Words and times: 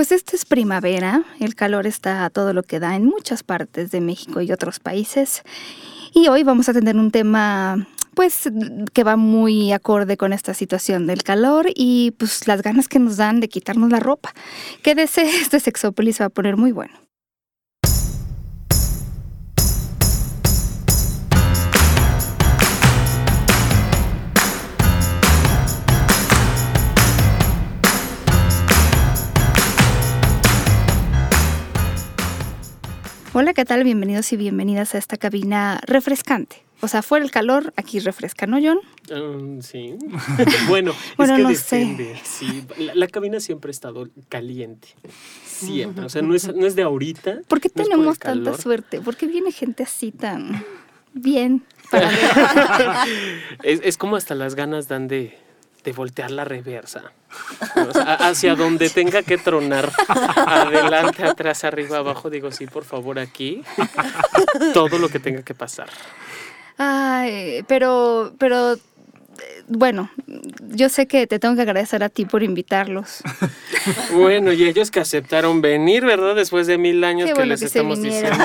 Pues 0.00 0.12
esta 0.12 0.34
es 0.34 0.46
primavera, 0.46 1.24
el 1.40 1.54
calor 1.54 1.86
está 1.86 2.24
a 2.24 2.30
todo 2.30 2.54
lo 2.54 2.62
que 2.62 2.80
da 2.80 2.96
en 2.96 3.04
muchas 3.04 3.42
partes 3.42 3.90
de 3.90 4.00
México 4.00 4.40
y 4.40 4.50
otros 4.50 4.80
países. 4.80 5.42
Y 6.14 6.28
hoy 6.28 6.42
vamos 6.42 6.70
a 6.70 6.72
tener 6.72 6.96
un 6.96 7.10
tema 7.10 7.86
pues 8.14 8.48
que 8.94 9.04
va 9.04 9.16
muy 9.16 9.72
acorde 9.72 10.16
con 10.16 10.32
esta 10.32 10.54
situación 10.54 11.06
del 11.06 11.22
calor 11.22 11.66
y 11.74 12.12
pues 12.12 12.48
las 12.48 12.62
ganas 12.62 12.88
que 12.88 12.98
nos 12.98 13.18
dan 13.18 13.40
de 13.40 13.50
quitarnos 13.50 13.90
la 13.90 14.00
ropa. 14.00 14.32
Quédese, 14.82 15.20
este 15.42 15.60
Sexópolis 15.60 16.22
va 16.22 16.24
a 16.24 16.30
poner 16.30 16.56
muy 16.56 16.72
bueno. 16.72 16.94
Hola, 33.40 33.54
¿qué 33.54 33.64
tal? 33.64 33.84
Bienvenidos 33.84 34.34
y 34.34 34.36
bienvenidas 34.36 34.94
a 34.94 34.98
esta 34.98 35.16
cabina 35.16 35.80
refrescante. 35.86 36.62
O 36.82 36.88
sea, 36.88 37.00
fuera 37.00 37.24
el 37.24 37.30
calor, 37.30 37.72
aquí 37.74 37.98
refresca, 37.98 38.46
¿no, 38.46 38.58
John? 38.62 38.80
Um, 39.10 39.62
sí. 39.62 39.96
bueno, 40.68 40.92
Bueno, 41.16 41.32
es 41.32 41.38
que 41.38 41.42
no 41.42 41.48
depende. 41.48 42.20
Sí, 42.22 42.66
la, 42.76 42.94
la 42.94 43.06
cabina 43.06 43.40
siempre 43.40 43.70
ha 43.70 43.72
estado 43.72 44.10
caliente. 44.28 44.88
Siempre. 45.46 46.04
O 46.04 46.10
sea, 46.10 46.20
no 46.20 46.34
es, 46.34 46.54
no 46.54 46.66
es 46.66 46.76
de 46.76 46.82
ahorita. 46.82 47.38
¿Por 47.48 47.62
qué 47.62 47.70
no 47.74 47.82
es 47.82 47.88
por 47.88 47.96
tenemos 47.96 48.18
tanta 48.18 48.58
suerte? 48.58 49.00
¿Por 49.00 49.16
qué 49.16 49.26
viene 49.26 49.52
gente 49.52 49.84
así 49.84 50.12
tan 50.12 50.62
bien 51.14 51.64
para 51.90 52.10
es, 53.62 53.80
es 53.82 53.96
como 53.96 54.16
hasta 54.16 54.34
las 54.34 54.54
ganas 54.54 54.86
dan 54.86 55.08
de, 55.08 55.38
de 55.84 55.92
voltear 55.92 56.30
la 56.30 56.44
reversa. 56.44 57.12
O 57.88 57.92
sea, 57.92 58.02
a- 58.02 58.28
hacia 58.28 58.54
donde 58.54 58.90
tenga 58.90 59.22
que 59.22 59.38
tronar. 59.38 59.90
Adelante, 60.46 61.24
atrás, 61.24 61.64
arriba, 61.64 61.98
abajo. 61.98 62.28
Digo, 62.30 62.50
sí, 62.52 62.66
por 62.66 62.84
favor, 62.84 63.18
aquí. 63.18 63.62
Todo 64.74 64.98
lo 64.98 65.08
que 65.08 65.18
tenga 65.20 65.42
que 65.42 65.54
pasar. 65.54 65.88
Ay, 66.76 67.62
pero, 67.68 68.32
pero, 68.38 68.76
bueno, 69.68 70.10
yo 70.70 70.88
sé 70.88 71.06
que 71.06 71.26
te 71.26 71.38
tengo 71.38 71.54
que 71.56 71.62
agradecer 71.62 72.02
a 72.02 72.08
ti 72.08 72.24
por 72.24 72.42
invitarlos. 72.42 73.18
Bueno, 74.12 74.52
y 74.52 74.64
ellos 74.64 74.90
que 74.90 75.00
aceptaron 75.00 75.60
venir, 75.62 76.04
¿verdad? 76.04 76.34
Después 76.34 76.66
de 76.66 76.76
mil 76.78 77.02
años 77.04 77.26
Qué 77.28 77.32
que 77.32 77.38
bueno 77.38 77.50
les 77.50 77.60
que 77.60 77.66
estamos 77.66 78.02
diciendo. 78.02 78.36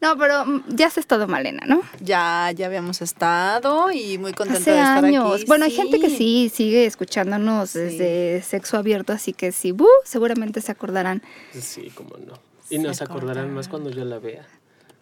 No, 0.00 0.16
pero 0.18 0.44
mm, 0.44 0.62
ya 0.68 0.86
has 0.86 0.98
estado 0.98 1.26
Malena, 1.28 1.64
¿no? 1.66 1.82
Ya, 2.00 2.50
ya 2.54 2.66
habíamos 2.66 3.00
estado 3.02 3.90
y 3.90 4.18
muy 4.18 4.32
contenta 4.32 4.60
Hace 4.60 4.70
de 4.72 4.78
estar 4.80 5.04
años. 5.04 5.34
aquí. 5.34 5.44
Bueno, 5.46 5.64
hay 5.64 5.70
gente 5.70 5.98
que 6.00 6.10
sí 6.10 6.50
sigue 6.54 6.86
escuchándonos 6.86 7.70
Sí. 7.70 7.78
desde 7.78 8.42
sexo 8.42 8.76
abierto, 8.76 9.12
así 9.12 9.32
que 9.32 9.52
sí, 9.52 9.72
¡bu! 9.72 9.86
seguramente 10.04 10.60
se 10.60 10.72
acordarán. 10.72 11.22
Sí, 11.58 11.90
cómo 11.94 12.16
no. 12.18 12.34
Y 12.68 12.76
Se 12.76 12.82
nos 12.82 13.00
acordarán 13.02 13.54
más 13.54 13.68
acordarán. 13.68 13.70
cuando 13.70 13.90
yo 13.90 14.04
la 14.04 14.18
vea. 14.18 14.46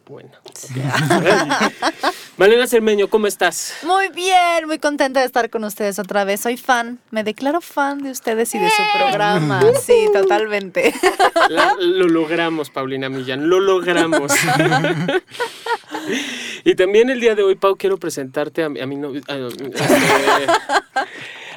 Bueno. 0.06 0.28
ok. 0.44 2.12
Malena 2.36 2.66
Cermeño, 2.66 3.08
¿cómo 3.08 3.26
estás? 3.26 3.74
Muy 3.84 4.08
bien, 4.10 4.66
muy 4.66 4.78
contenta 4.78 5.20
de 5.20 5.26
estar 5.26 5.48
con 5.50 5.64
ustedes 5.64 5.98
otra 5.98 6.24
vez. 6.24 6.40
Soy 6.42 6.56
fan, 6.58 6.98
me 7.10 7.24
declaro 7.24 7.60
fan 7.62 8.02
de 8.02 8.10
ustedes 8.10 8.54
y 8.54 8.58
de 8.58 8.68
su 8.70 8.82
programa. 8.98 9.62
Sí, 9.82 10.08
totalmente. 10.12 10.92
La- 11.48 11.74
lo 11.78 12.06
logramos, 12.08 12.68
Paulina 12.70 13.08
Millán, 13.08 13.48
lo 13.48 13.60
logramos. 13.60 14.32
y 16.64 16.74
también 16.74 17.08
el 17.10 17.20
día 17.20 17.34
de 17.34 17.42
hoy, 17.42 17.54
Pau, 17.54 17.76
quiero 17.76 17.96
presentarte 17.96 18.62
a, 18.64 18.68
mi- 18.68 18.80
a 18.80 18.86
mi 18.86 18.96
novio. 18.96 19.22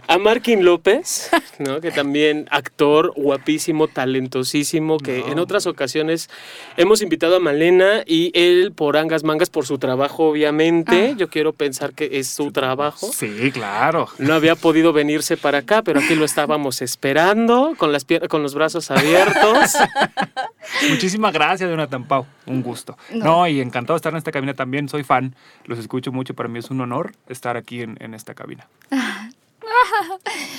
A, 0.07 0.17
Markin 0.17 0.63
López, 0.65 1.29
¿no? 1.59 1.81
que 1.81 1.91
también 1.91 2.47
actor 2.51 3.13
guapísimo, 3.15 3.87
talentosísimo, 3.87 4.97
que 4.97 5.19
en 5.19 5.39
otras 5.39 5.67
ocasiones 5.67 6.29
hemos 6.77 7.01
invitado 7.01 7.35
a 7.35 7.39
Malena 7.39 8.03
y 8.05 8.31
él 8.33 8.71
por 8.75 8.97
angas 8.97 9.23
mangas, 9.23 9.49
por 9.49 9.65
su 9.65 9.77
trabajo, 9.77 10.29
obviamente. 10.29 11.11
Ah. 11.13 11.15
Yo 11.17 11.29
quiero 11.29 11.53
pensar 11.53 11.93
que 11.93 12.19
es 12.19 12.27
su 12.27 12.51
trabajo. 12.51 13.09
Sí, 13.13 13.51
claro. 13.51 14.07
No 14.17 14.33
había 14.33 14.55
podido 14.55 14.93
venirse 14.93 15.37
para 15.37 15.59
acá, 15.59 15.81
pero 15.81 15.99
aquí 15.99 16.15
lo 16.15 16.25
estábamos 16.25 16.81
esperando 16.81 17.73
con, 17.77 17.91
las 17.91 18.07
pier- 18.07 18.27
con 18.27 18.43
los 18.43 18.53
brazos 18.55 18.89
abiertos. 18.91 19.75
Muchísimas 20.89 21.33
gracias, 21.33 21.69
Jonathan 21.69 22.07
Pau. 22.07 22.25
Un 22.45 22.61
gusto. 22.61 22.97
No. 23.13 23.25
No. 23.25 23.47
y 23.47 23.61
encantado 23.61 23.95
de 23.95 23.97
estar 23.97 24.13
en 24.13 24.17
esta 24.17 24.31
cabina 24.31 24.53
también. 24.53 24.87
Soy 24.89 25.03
fan. 25.03 25.35
Los 25.65 25.79
escucho 25.79 26.11
mucho. 26.11 26.33
Para 26.33 26.49
mí 26.49 26.59
es 26.59 26.69
un 26.69 26.81
honor 26.81 27.11
estar 27.29 27.57
aquí 27.57 27.81
en, 27.81 27.97
en 27.99 28.13
esta 28.13 28.33
cabina. 28.33 28.67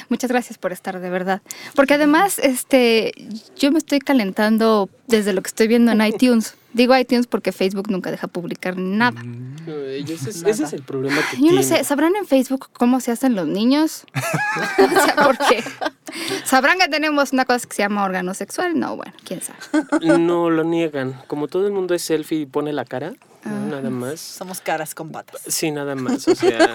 Muchas 0.08 0.30
gracias 0.30 0.58
por 0.58 0.72
estar, 0.72 1.00
de 1.00 1.10
verdad. 1.10 1.42
Porque 1.74 1.94
además, 1.94 2.38
este, 2.38 3.12
yo 3.56 3.70
me 3.72 3.78
estoy 3.78 3.98
calentando 4.00 4.88
desde 5.08 5.32
lo 5.32 5.42
que 5.42 5.48
estoy 5.48 5.66
viendo 5.68 5.90
en 5.92 6.00
iTunes. 6.06 6.54
Digo 6.74 6.96
iTunes 6.96 7.26
porque 7.26 7.50
Facebook 7.50 7.90
nunca 7.90 8.10
deja 8.10 8.26
publicar 8.28 8.76
nada. 8.76 9.20
Ese, 9.66 10.12
es, 10.30 10.42
ese 10.44 10.64
es 10.64 10.72
el 10.74 10.82
problema 10.82 11.16
que 11.30 11.38
Yo 11.42 11.52
no 11.52 11.62
sé, 11.62 11.82
¿sabrán 11.82 12.14
en 12.14 12.26
Facebook 12.26 12.68
cómo 12.74 13.00
se 13.00 13.10
hacen 13.10 13.34
los 13.34 13.46
niños? 13.48 14.04
o 14.78 15.04
sea, 15.04 15.16
¿por 15.16 15.38
qué? 15.48 15.64
¿Sabrán 16.44 16.78
que 16.78 16.88
tenemos 16.88 17.32
una 17.32 17.46
cosa 17.46 17.66
que 17.66 17.74
se 17.74 17.82
llama 17.82 18.04
órgano 18.04 18.34
sexual? 18.34 18.78
No, 18.78 18.96
bueno, 18.96 19.12
quién 19.24 19.40
sabe. 19.40 20.18
No 20.18 20.50
lo 20.50 20.62
niegan. 20.62 21.14
Como 21.26 21.48
todo 21.48 21.66
el 21.66 21.72
mundo 21.72 21.94
es 21.94 22.02
selfie 22.02 22.40
y 22.40 22.46
pone 22.46 22.72
la 22.74 22.84
cara, 22.84 23.14
Ah. 23.44 23.50
nada 23.70 23.88
más. 23.88 24.18
Somos 24.20 24.60
caras 24.60 24.94
con 24.96 25.10
patas. 25.12 25.40
Sí, 25.46 25.70
nada 25.70 25.94
más. 25.94 26.26
O 26.26 26.34
sea, 26.34 26.74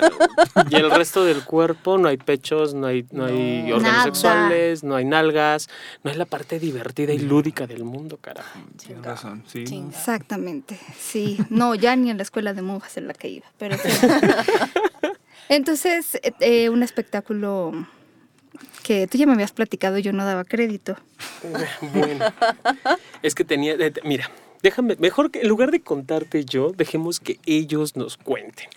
y 0.69 0.75
el 0.75 0.89
resto 0.89 1.25
del 1.25 1.43
cuerpo, 1.43 1.97
no 1.97 2.07
hay 2.07 2.15
pechos, 2.17 2.73
no 2.73 2.87
hay, 2.87 3.05
no 3.11 3.25
hay 3.25 3.63
No. 3.63 3.75
órganos 3.75 3.91
Nada. 3.91 4.03
sexuales, 4.05 4.83
no 4.83 4.95
hay 4.95 5.03
nalgas, 5.05 5.67
no 6.03 6.09
es 6.09 6.15
la 6.17 6.25
parte 6.25 6.59
divertida 6.59 7.11
y 7.13 7.19
lúdica 7.19 7.67
del 7.67 7.83
mundo, 7.83 8.17
carajo. 8.23 8.57
Tienes 8.83 9.03
razón, 9.05 9.43
sí. 9.45 9.65
Chinga. 9.65 9.89
Exactamente, 9.95 10.79
sí. 10.97 11.37
No, 11.51 11.75
ya 11.75 11.95
ni 11.95 12.09
en 12.09 12.17
la 12.17 12.23
escuela 12.23 12.53
de 12.53 12.61
monjas 12.63 12.97
en 12.97 13.07
la 13.07 13.13
que 13.13 13.27
iba, 13.29 13.45
pero 13.59 13.77
sí. 13.77 13.89
Entonces, 15.49 16.15
eh, 16.15 16.33
eh, 16.39 16.69
un 16.69 16.81
espectáculo 16.83 17.71
que 18.83 19.07
tú 19.07 19.17
ya 19.17 19.25
me 19.25 19.33
habías 19.33 19.51
platicado 19.51 19.97
y 19.97 20.01
yo 20.01 20.13
no 20.13 20.25
daba 20.25 20.43
crédito. 20.45 20.95
Bueno, 21.93 22.25
es 23.21 23.35
que 23.35 23.43
tenía. 23.43 23.73
eh, 23.73 23.93
Mira, 24.03 24.29
déjame. 24.61 24.95
Mejor 24.99 25.29
que 25.31 25.41
en 25.41 25.47
lugar 25.49 25.71
de 25.71 25.81
contarte 25.81 26.45
yo, 26.45 26.71
dejemos 26.71 27.19
que 27.19 27.39
ellos 27.45 27.95
nos 27.97 28.17
cuenten. 28.17 28.67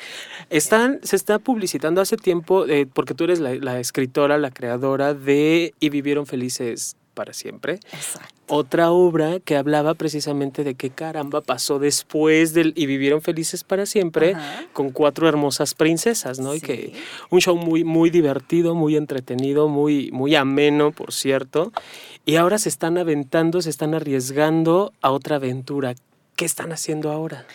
Están, 0.50 0.98
se 1.02 1.16
está 1.16 1.38
publicitando 1.38 2.00
hace 2.00 2.16
tiempo, 2.16 2.66
eh, 2.66 2.86
porque 2.92 3.14
tú 3.14 3.24
eres 3.24 3.38
la, 3.40 3.54
la 3.54 3.78
escritora, 3.80 4.38
la 4.38 4.50
creadora 4.50 5.14
de 5.14 5.72
Y 5.80 5.88
vivieron 5.90 6.26
felices 6.26 6.96
para 7.16 7.32
siempre. 7.32 7.80
Exacto. 7.92 8.28
Otra 8.48 8.92
obra 8.92 9.40
que 9.40 9.56
hablaba 9.56 9.94
precisamente 9.94 10.62
de 10.62 10.76
qué 10.76 10.90
caramba 10.90 11.40
pasó 11.40 11.80
después 11.80 12.52
del 12.54 12.72
Y 12.76 12.86
vivieron 12.86 13.22
felices 13.22 13.64
para 13.64 13.86
siempre 13.86 14.34
Ajá. 14.34 14.66
con 14.72 14.90
cuatro 14.92 15.28
hermosas 15.28 15.74
princesas, 15.74 16.38
¿no? 16.38 16.54
Y 16.54 16.60
Sí. 16.60 16.66
que 16.66 16.92
un 17.30 17.40
show 17.40 17.56
muy, 17.56 17.82
muy 17.82 18.10
divertido, 18.10 18.76
muy 18.76 18.94
entretenido, 18.96 19.66
muy, 19.68 20.10
muy 20.12 20.36
ameno, 20.36 20.92
por 20.92 21.12
cierto. 21.12 21.72
Y 22.24 22.36
ahora 22.36 22.58
se 22.58 22.68
están 22.68 22.98
aventando, 22.98 23.62
se 23.62 23.70
están 23.70 23.94
arriesgando 23.94 24.92
a 25.00 25.10
otra 25.10 25.36
aventura. 25.36 25.94
¿Qué 26.36 26.44
están 26.44 26.70
haciendo 26.70 27.10
ahora? 27.10 27.46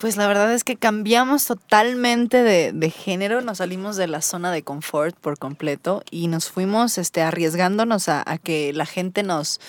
Pues 0.00 0.16
la 0.16 0.26
verdad 0.26 0.50
es 0.54 0.64
que 0.64 0.76
cambiamos 0.76 1.44
totalmente 1.44 2.42
de, 2.42 2.72
de 2.72 2.88
género, 2.88 3.42
nos 3.42 3.58
salimos 3.58 3.96
de 3.96 4.06
la 4.06 4.22
zona 4.22 4.50
de 4.50 4.62
confort 4.62 5.14
por 5.14 5.38
completo 5.38 6.02
y 6.10 6.28
nos 6.28 6.48
fuimos 6.48 6.96
este, 6.96 7.20
arriesgándonos 7.20 8.08
a, 8.08 8.22
a 8.24 8.38
que 8.38 8.72
la 8.72 8.86
gente 8.86 9.22
nos, 9.22 9.60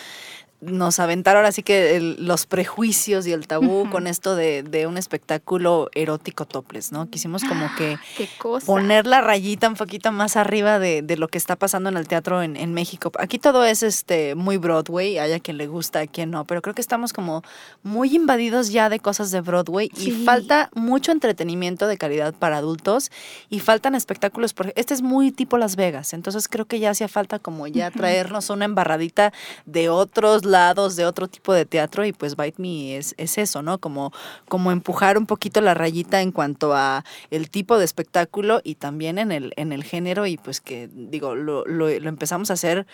nos 0.62 1.00
aventara 1.00 1.40
ahora 1.40 1.52
sí 1.52 1.64
que 1.64 1.96
el- 1.96 2.18
los 2.26 2.46
prejuicios 2.46 3.26
y 3.26 3.32
el 3.34 3.48
tabú 3.48 3.90
con 3.90 4.06
esto 4.06 4.36
de, 4.36 4.62
de 4.62 4.86
un 4.86 4.98
espectáculo 4.98 5.90
erótico 5.96 6.46
topless, 6.46 6.92
¿no? 6.92 7.10
Quisimos 7.10 7.44
como 7.44 7.68
que 7.78 7.98
poner 8.66 9.08
la 9.08 9.22
rayita 9.22 9.68
un 9.68 9.74
poquito 9.76 10.12
más 10.12 10.38
arriba 10.38 10.78
de, 10.78 11.02
de 11.02 11.18
lo 11.18 11.28
que 11.30 11.40
está 11.40 11.56
pasando 11.56 11.90
en 11.90 11.98
el 11.98 12.08
teatro 12.08 12.44
en, 12.44 12.56
en 12.56 12.74
México. 12.76 13.12
Aquí 13.18 13.40
todo 13.40 13.66
es 13.66 13.82
este 13.82 14.36
muy 14.36 14.58
Broadway, 14.58 15.18
hay 15.18 15.34
a 15.34 15.40
quien 15.40 15.58
le 15.58 15.66
gusta, 15.68 16.02
a 16.02 16.08
quien 16.08 16.30
no, 16.30 16.46
pero 16.46 16.62
creo 16.62 16.76
que 16.76 16.82
estamos 16.82 17.12
como 17.12 17.42
muy 17.82 18.16
invadidos 18.16 18.70
ya 18.72 18.90
de 18.90 19.00
cosas 19.00 19.32
de 19.32 19.42
Broadway 19.42 19.90
y 19.98 20.12
falta 20.26 20.70
mucho 20.76 21.12
entretenimiento 21.12 21.88
de 21.88 21.98
calidad 21.98 22.34
para 22.36 22.58
adultos 22.58 23.10
y 23.50 23.60
faltan 23.62 23.96
espectáculos, 23.96 24.54
porque 24.54 24.74
este 24.76 24.94
es 24.94 25.02
muy 25.02 25.32
tipo 25.32 25.58
Las 25.58 25.76
Vegas, 25.76 26.14
entonces 26.14 26.48
creo 26.48 26.66
que 26.66 26.80
ya 26.80 26.92
hacía 26.92 27.08
falta 27.08 27.40
como 27.40 27.66
ya 27.68 27.90
traernos 27.90 28.50
una 28.52 28.66
embarradita 28.66 29.34
de 29.66 29.90
otros 29.90 30.46
lados, 30.52 30.96
de 30.96 31.06
otro 31.06 31.28
tipo 31.28 31.54
de 31.54 31.66
teatro 31.66 32.06
y 32.06 32.14
pues 32.14 32.36
Bite 32.36 32.62
Me 32.62 32.98
es, 32.98 33.16
es 33.18 33.38
eso, 33.38 33.62
¿no? 33.62 33.80
Como, 33.80 34.12
como 34.48 34.72
empujar 34.72 35.18
un 35.18 35.26
poquito 35.26 35.62
la 35.62 35.74
rayita 35.74 36.22
en 36.22 36.32
cuanto 36.32 36.76
a 36.76 37.04
el 37.30 37.50
tipo 37.50 37.78
de 37.78 37.86
espectáculo 37.86 38.62
y 38.64 38.76
también 38.76 39.18
en 39.18 39.32
el, 39.32 39.54
en 39.56 39.72
el 39.72 39.84
género 39.84 40.28
y 40.28 40.38
pues 40.38 40.62
que 40.62 40.90
digo, 40.94 41.36
lo, 41.36 41.66
lo, 41.66 41.88
lo 41.88 42.10
empezamos 42.10 42.52
a 42.52 42.54
hacer 42.54 42.86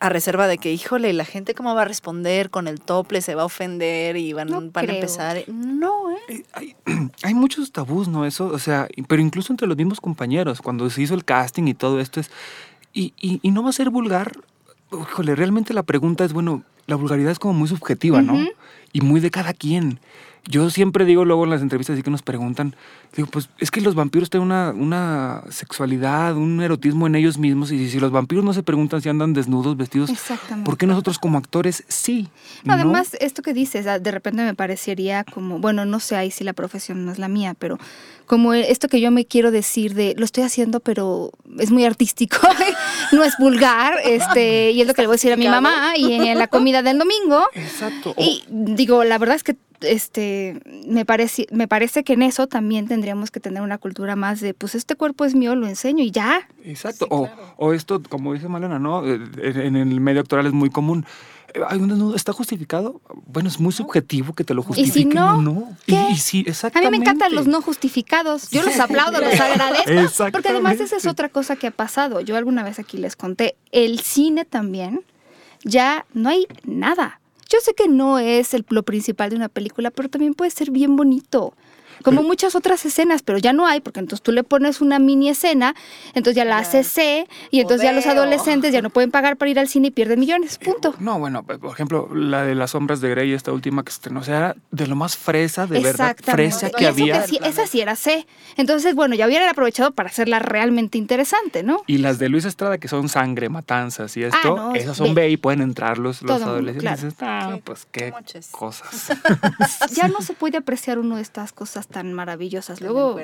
a 0.00 0.08
reserva 0.08 0.46
de 0.46 0.58
que, 0.58 0.72
híjole, 0.72 1.12
la 1.12 1.24
gente 1.24 1.54
cómo 1.54 1.74
va 1.74 1.82
a 1.82 1.84
responder 1.84 2.50
con 2.50 2.68
el 2.68 2.80
tople, 2.80 3.20
se 3.20 3.34
va 3.34 3.42
a 3.42 3.46
ofender 3.46 4.16
y 4.16 4.32
van, 4.32 4.48
No 4.48 4.60
van 4.70 4.90
a 4.90 4.94
empezar. 4.94 5.42
No, 5.48 6.10
¿eh? 6.12 6.16
Eh, 6.28 6.44
Hay, 6.52 6.76
hay 7.22 7.34
muchos 7.34 7.72
tabús, 7.72 8.08
¿no? 8.08 8.24
Eso, 8.24 8.46
o 8.46 8.58
sea, 8.58 8.88
pero 9.08 9.20
incluso 9.22 9.52
entre 9.52 9.66
los 9.66 9.76
mismos 9.76 10.00
compañeros, 10.00 10.60
cuando 10.60 10.88
se 10.90 11.02
hizo 11.02 11.14
el 11.14 11.24
casting 11.24 11.64
y 11.64 11.74
todo 11.74 12.00
esto 12.00 12.20
es... 12.20 12.30
Y, 12.92 13.12
y, 13.20 13.38
y 13.42 13.50
no 13.50 13.62
va 13.62 13.70
a 13.70 13.72
ser 13.72 13.90
vulgar 13.90 14.32
híjole, 14.92 15.34
realmente 15.34 15.74
la 15.74 15.82
pregunta 15.82 16.24
es, 16.24 16.32
bueno, 16.32 16.62
la 16.86 16.96
vulgaridad 16.96 17.32
es 17.32 17.38
como 17.38 17.54
muy 17.54 17.68
subjetiva, 17.68 18.22
¿no? 18.22 18.38
Y 18.92 19.00
muy 19.02 19.20
de 19.20 19.30
cada 19.30 19.52
quien. 19.52 20.00
Yo 20.50 20.70
siempre 20.70 21.04
digo 21.04 21.26
luego 21.26 21.44
en 21.44 21.50
las 21.50 21.60
entrevistas 21.60 21.92
así 21.92 22.02
que 22.02 22.10
nos 22.10 22.22
preguntan, 22.22 22.74
digo, 23.14 23.28
pues 23.30 23.50
es 23.58 23.70
que 23.70 23.82
los 23.82 23.94
vampiros 23.94 24.30
tienen 24.30 24.46
una, 24.46 24.70
una 24.70 25.42
sexualidad, 25.50 26.36
un 26.36 26.62
erotismo 26.62 27.06
en 27.06 27.16
ellos 27.16 27.36
mismos 27.36 27.70
y 27.70 27.90
si 27.90 28.00
los 28.00 28.10
vampiros 28.10 28.42
no 28.42 28.54
se 28.54 28.62
preguntan 28.62 29.02
si 29.02 29.10
andan 29.10 29.34
desnudos, 29.34 29.76
vestidos. 29.76 30.10
¿por 30.64 30.78
qué 30.78 30.86
nosotros 30.86 31.18
como 31.18 31.36
actores 31.36 31.84
sí? 31.88 32.28
No, 32.64 32.72
Además, 32.72 33.14
esto 33.20 33.42
que 33.42 33.52
dices, 33.52 33.86
ah, 33.86 33.98
de 33.98 34.10
repente 34.10 34.42
me 34.42 34.54
parecería 34.54 35.24
como, 35.24 35.58
bueno, 35.58 35.84
no 35.84 36.00
sé 36.00 36.16
ahí 36.16 36.30
si 36.30 36.44
la 36.44 36.54
profesión 36.54 37.04
no 37.04 37.12
es 37.12 37.18
la 37.18 37.28
mía, 37.28 37.54
pero 37.58 37.78
como 38.28 38.54
esto 38.54 38.88
que 38.88 39.00
yo 39.00 39.10
me 39.10 39.26
quiero 39.26 39.50
decir 39.50 39.94
de, 39.94 40.14
lo 40.16 40.24
estoy 40.24 40.44
haciendo, 40.44 40.80
pero 40.80 41.32
es 41.58 41.70
muy 41.72 41.84
artístico, 41.84 42.36
no 43.12 43.24
es 43.24 43.34
vulgar, 43.38 43.94
este, 44.04 44.70
y 44.70 44.80
es 44.80 44.86
lo 44.86 44.94
que 44.94 45.00
le 45.02 45.08
voy 45.08 45.14
a 45.14 45.16
decir 45.16 45.32
a 45.32 45.36
mi 45.36 45.48
mamá 45.48 45.96
y 45.96 46.12
en 46.12 46.38
la 46.38 46.46
comida 46.46 46.82
del 46.82 46.98
domingo. 46.98 47.42
Exacto. 47.54 48.14
Y 48.16 48.44
digo, 48.48 49.02
la 49.02 49.18
verdad 49.18 49.34
es 49.34 49.42
que 49.42 49.56
este 49.80 50.60
me 50.86 51.04
parece 51.04 51.46
me 51.52 51.68
parece 51.68 52.02
que 52.02 52.14
en 52.14 52.22
eso 52.22 52.48
también 52.48 52.88
tendríamos 52.88 53.30
que 53.30 53.38
tener 53.38 53.62
una 53.62 53.78
cultura 53.78 54.16
más 54.16 54.40
de 54.40 54.52
pues 54.52 54.74
este 54.74 54.96
cuerpo 54.96 55.24
es 55.24 55.34
mío, 55.34 55.54
lo 55.54 55.66
enseño 55.66 56.04
y 56.04 56.10
ya. 56.10 56.48
Exacto. 56.64 57.06
o, 57.10 57.28
o 57.56 57.72
esto, 57.72 58.02
como 58.08 58.34
dice 58.34 58.48
Malena, 58.48 58.78
¿no? 58.78 59.06
Eh, 59.06 59.20
En, 59.42 59.76
en 59.76 59.92
el 59.92 60.00
medio 60.00 60.20
actoral 60.20 60.46
es 60.46 60.52
muy 60.52 60.70
común. 60.70 61.06
Hay 61.68 61.78
un 61.78 61.88
desnudo, 61.88 62.14
¿está 62.14 62.32
justificado? 62.32 63.00
Bueno, 63.26 63.48
es 63.48 63.58
muy 63.58 63.72
subjetivo 63.72 64.34
que 64.34 64.44
te 64.44 64.52
lo 64.54 64.62
si 64.62 64.68
justifiquen 64.68 65.14
no, 65.14 65.38
o 65.38 65.42
no. 65.42 65.68
Y- 65.86 65.92
¿qué? 65.92 66.06
Y, 66.12 66.16
sí, 66.16 66.38
A 66.38 66.42
mí 66.42 66.50
exactamente. 66.50 66.90
me 66.90 66.96
encantan 66.98 67.34
los 67.34 67.46
no 67.46 67.62
justificados. 67.62 68.50
Yo 68.50 68.62
los 68.62 68.78
aplaudo, 68.78 69.20
los 69.20 69.40
agradezco. 69.40 70.24
Porque 70.30 70.48
además 70.48 70.74
esa 70.74 70.84
es 70.84 70.92
Exactamente. 70.92 71.08
otra 71.10 71.28
cosa 71.30 71.56
que 71.56 71.68
ha 71.68 71.70
pasado. 71.70 72.20
Yo 72.20 72.36
alguna 72.36 72.62
vez 72.62 72.78
aquí 72.78 72.98
les 72.98 73.16
conté, 73.16 73.56
el 73.72 74.00
cine 74.00 74.44
también, 74.44 75.02
ya 75.64 76.04
no 76.12 76.28
hay 76.28 76.46
nada. 76.64 77.20
Yo 77.48 77.58
sé 77.62 77.74
que 77.74 77.88
no 77.88 78.18
es 78.18 78.52
el, 78.52 78.66
lo 78.68 78.82
principal 78.82 79.30
de 79.30 79.36
una 79.36 79.48
película, 79.48 79.90
pero 79.90 80.10
también 80.10 80.34
puede 80.34 80.50
ser 80.50 80.70
bien 80.70 80.96
bonito. 80.96 81.54
Como 82.02 82.18
Pero- 82.18 82.28
muchas 82.28 82.54
otras 82.54 82.84
escenas, 82.84 83.22
pero 83.22 83.38
ya 83.38 83.52
no 83.52 83.66
hay, 83.66 83.80
porque 83.80 84.00
entonces 84.00 84.22
tú 84.22 84.32
le 84.32 84.44
pones 84.44 84.80
una 84.80 84.98
mini 84.98 85.28
escena, 85.30 85.74
entonces 86.14 86.36
ya 86.36 86.44
la 86.44 86.58
haces 86.58 86.86
C, 86.86 87.26
y 87.50 87.60
entonces 87.60 87.84
ya 87.84 87.92
los 87.92 88.06
adolescentes 88.06 88.72
ya 88.72 88.82
no 88.82 88.90
pueden 88.90 89.10
pagar 89.10 89.36
para 89.36 89.50
ir 89.50 89.58
al 89.58 89.68
cine 89.68 89.88
y 89.88 89.90
pierden 89.90 90.20
millones. 90.20 90.58
Punto. 90.58 90.94
No, 90.98 91.18
bueno, 91.18 91.42
por 91.44 91.72
ejemplo, 91.72 92.08
la 92.14 92.42
de 92.44 92.54
las 92.54 92.70
sombras 92.72 93.00
de 93.00 93.10
Grey, 93.10 93.32
esta 93.32 93.52
última 93.52 93.82
que 93.84 93.90
se 93.90 93.96
estrenó, 93.96 94.20
o 94.20 94.24
sea, 94.24 94.36
era 94.36 94.56
de 94.70 94.86
lo 94.86 94.96
más 94.96 95.16
fresa, 95.16 95.66
de 95.66 95.80
verdad, 95.80 96.16
fresa 96.22 96.70
que 96.70 96.86
había. 96.86 97.26
sí- 97.26 97.38
esa 97.44 97.66
sí 97.66 97.80
era 97.80 97.96
C. 97.96 98.26
Entonces, 98.56 98.94
bueno, 98.94 99.14
ya 99.14 99.26
hubieran 99.26 99.48
aprovechado 99.48 99.92
para 99.92 100.08
hacerla 100.08 100.38
realmente 100.38 100.98
interesante, 100.98 101.62
¿no? 101.62 101.82
Y 101.86 101.98
las 101.98 102.18
de 102.18 102.28
Luis 102.28 102.44
Estrada, 102.44 102.78
que 102.78 102.88
son 102.88 103.08
sangre, 103.08 103.48
matanzas 103.48 104.16
y 104.16 104.24
esto, 104.24 104.56
no, 104.56 104.74
esas 104.74 104.96
son 104.96 105.14
B 105.14 105.30
y 105.30 105.36
pueden 105.36 105.62
entrar 105.62 105.98
los, 105.98 106.22
los 106.22 106.38
Todo, 106.40 106.50
adolescentes. 106.52 107.14
claro. 107.14 107.54
Ah, 107.56 107.58
pues 107.64 107.86
qué 107.90 108.12
cosas. 108.50 109.12
ya 109.94 110.08
no 110.08 110.20
se 110.22 110.34
puede 110.34 110.58
apreciar 110.58 110.98
uno 110.98 111.16
de 111.16 111.22
estas 111.22 111.52
cosas 111.52 111.86
tan 111.90 112.12
maravillosas. 112.12 112.80
Luego. 112.80 113.14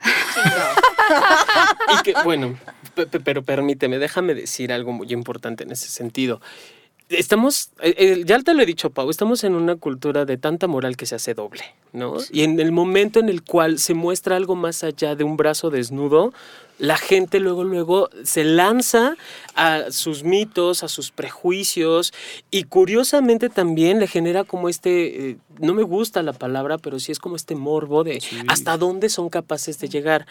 Y 1.98 2.02
que, 2.02 2.14
bueno, 2.24 2.58
pe- 2.94 3.06
pe- 3.06 3.20
pero 3.20 3.42
permíteme, 3.42 3.98
déjame 3.98 4.34
decir 4.34 4.72
algo 4.72 4.92
muy 4.92 5.12
importante 5.12 5.64
en 5.64 5.70
ese 5.72 5.88
sentido. 5.88 6.40
Estamos, 7.08 7.70
eh, 7.80 7.94
eh, 7.96 8.22
ya 8.26 8.40
te 8.40 8.52
lo 8.52 8.62
he 8.62 8.66
dicho, 8.66 8.90
Pau, 8.90 9.08
estamos 9.10 9.44
en 9.44 9.54
una 9.54 9.76
cultura 9.76 10.24
de 10.24 10.36
tanta 10.38 10.66
moral 10.66 10.96
que 10.96 11.06
se 11.06 11.14
hace 11.14 11.34
doble, 11.34 11.62
¿no? 11.92 12.16
Y 12.32 12.42
en 12.42 12.58
el 12.58 12.72
momento 12.72 13.20
en 13.20 13.28
el 13.28 13.42
cual 13.44 13.78
se 13.78 13.94
muestra 13.94 14.34
algo 14.34 14.56
más 14.56 14.82
allá 14.82 15.14
de 15.14 15.22
un 15.22 15.36
brazo 15.36 15.70
desnudo, 15.70 16.34
la 16.78 16.96
gente 16.96 17.40
luego, 17.40 17.64
luego 17.64 18.10
se 18.24 18.44
lanza 18.44 19.16
a 19.54 19.90
sus 19.90 20.24
mitos, 20.24 20.82
a 20.82 20.88
sus 20.88 21.10
prejuicios 21.10 22.12
y 22.50 22.64
curiosamente 22.64 23.48
también 23.48 23.98
le 23.98 24.06
genera 24.06 24.44
como 24.44 24.68
este, 24.68 25.30
eh, 25.30 25.36
no 25.58 25.72
me 25.72 25.82
gusta 25.82 26.22
la 26.22 26.34
palabra, 26.34 26.76
pero 26.76 26.98
sí 27.00 27.12
es 27.12 27.18
como 27.18 27.36
este 27.36 27.54
morbo 27.54 28.04
de 28.04 28.20
Sí. 28.20 28.36
hasta 28.48 28.76
dónde 28.76 29.08
son 29.08 29.30
capaces 29.30 29.78
de 29.78 29.88
llegar. 29.88 30.26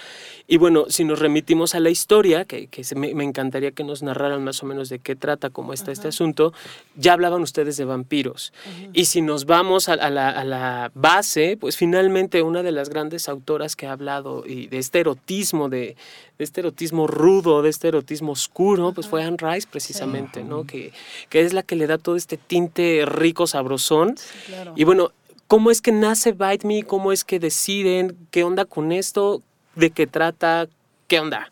Y 0.47 0.57
bueno, 0.57 0.85
si 0.89 1.03
nos 1.03 1.17
remitimos 1.19 1.73
a 1.73 1.79
la 1.79 1.89
historia, 1.89 2.45
que, 2.45 2.67
que 2.67 2.83
se 2.83 2.93
me, 2.95 3.13
me 3.15 3.23
encantaría 3.23 3.71
que 3.71 3.83
nos 3.83 4.03
narraran 4.03 4.43
más 4.43 4.61
o 4.61 4.65
menos 4.67 4.89
de 4.89 4.99
qué 4.99 5.15
trata, 5.15 5.49
cómo 5.49 5.73
está 5.73 5.91
este 5.91 6.09
asunto, 6.09 6.53
ya 6.95 7.13
hablaban 7.13 7.41
ustedes 7.41 7.77
de 7.77 7.85
vampiros. 7.85 8.53
Y 8.93 9.05
si 9.05 9.21
nos 9.21 9.45
vamos 9.45 9.89
a, 9.89 9.93
a 9.93 10.09
la, 10.09 10.29
a 10.29 10.43
la 10.43 10.91
base, 10.93 11.57
pues 11.59 11.77
finalmente 11.77 12.41
una 12.43 12.61
de 12.61 12.71
las 12.71 12.89
grandes 12.89 13.27
autoras 13.29 13.75
que 13.75 13.87
ha 13.87 13.93
hablado 13.93 14.43
y 14.45 14.67
de 14.67 14.77
este 14.77 14.99
erotismo, 14.99 15.69
de, 15.69 15.95
de 16.37 16.43
este 16.43 16.61
erotismo 16.61 17.07
rudo, 17.07 17.61
de 17.61 17.69
este 17.69 17.87
erotismo 17.87 18.33
oscuro, 18.33 18.91
pues 18.93 19.07
fue 19.07 19.23
Anne 19.23 19.37
Rice 19.39 19.67
precisamente, 19.69 20.43
¿no? 20.43 20.65
Que, 20.65 20.91
que 21.29 21.41
es 21.41 21.53
la 21.53 21.63
que 21.63 21.75
le 21.75 21.87
da 21.87 21.97
todo 21.97 22.15
este 22.15 22.37
tinte 22.37 23.05
rico, 23.05 23.47
sabrosón. 23.47 24.15
Claro. 24.47 24.73
Y 24.75 24.83
bueno, 24.83 25.11
¿cómo 25.47 25.71
es 25.71 25.81
que 25.81 25.91
nace 25.91 26.33
Bite 26.33 26.67
Me? 26.67 26.83
¿Cómo 26.83 27.11
es 27.11 27.23
que 27.23 27.39
deciden? 27.39 28.17
¿Qué 28.31 28.43
onda 28.43 28.65
con 28.65 28.91
esto? 28.91 29.41
¿De 29.75 29.91
qué 29.91 30.07
trata? 30.07 30.67
¿Qué 31.07 31.19
onda? 31.19 31.51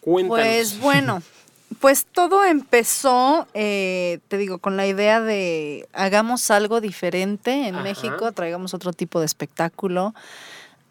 Cuéntanos. 0.00 0.44
Pues 0.44 0.80
bueno, 0.80 1.22
pues 1.80 2.06
todo 2.06 2.44
empezó, 2.44 3.46
eh, 3.54 4.18
te 4.28 4.38
digo, 4.38 4.58
con 4.58 4.76
la 4.76 4.86
idea 4.86 5.20
de 5.20 5.88
hagamos 5.92 6.50
algo 6.50 6.80
diferente 6.80 7.68
en 7.68 7.74
Ajá. 7.74 7.84
México, 7.84 8.32
traigamos 8.32 8.74
otro 8.74 8.92
tipo 8.92 9.20
de 9.20 9.26
espectáculo, 9.26 10.14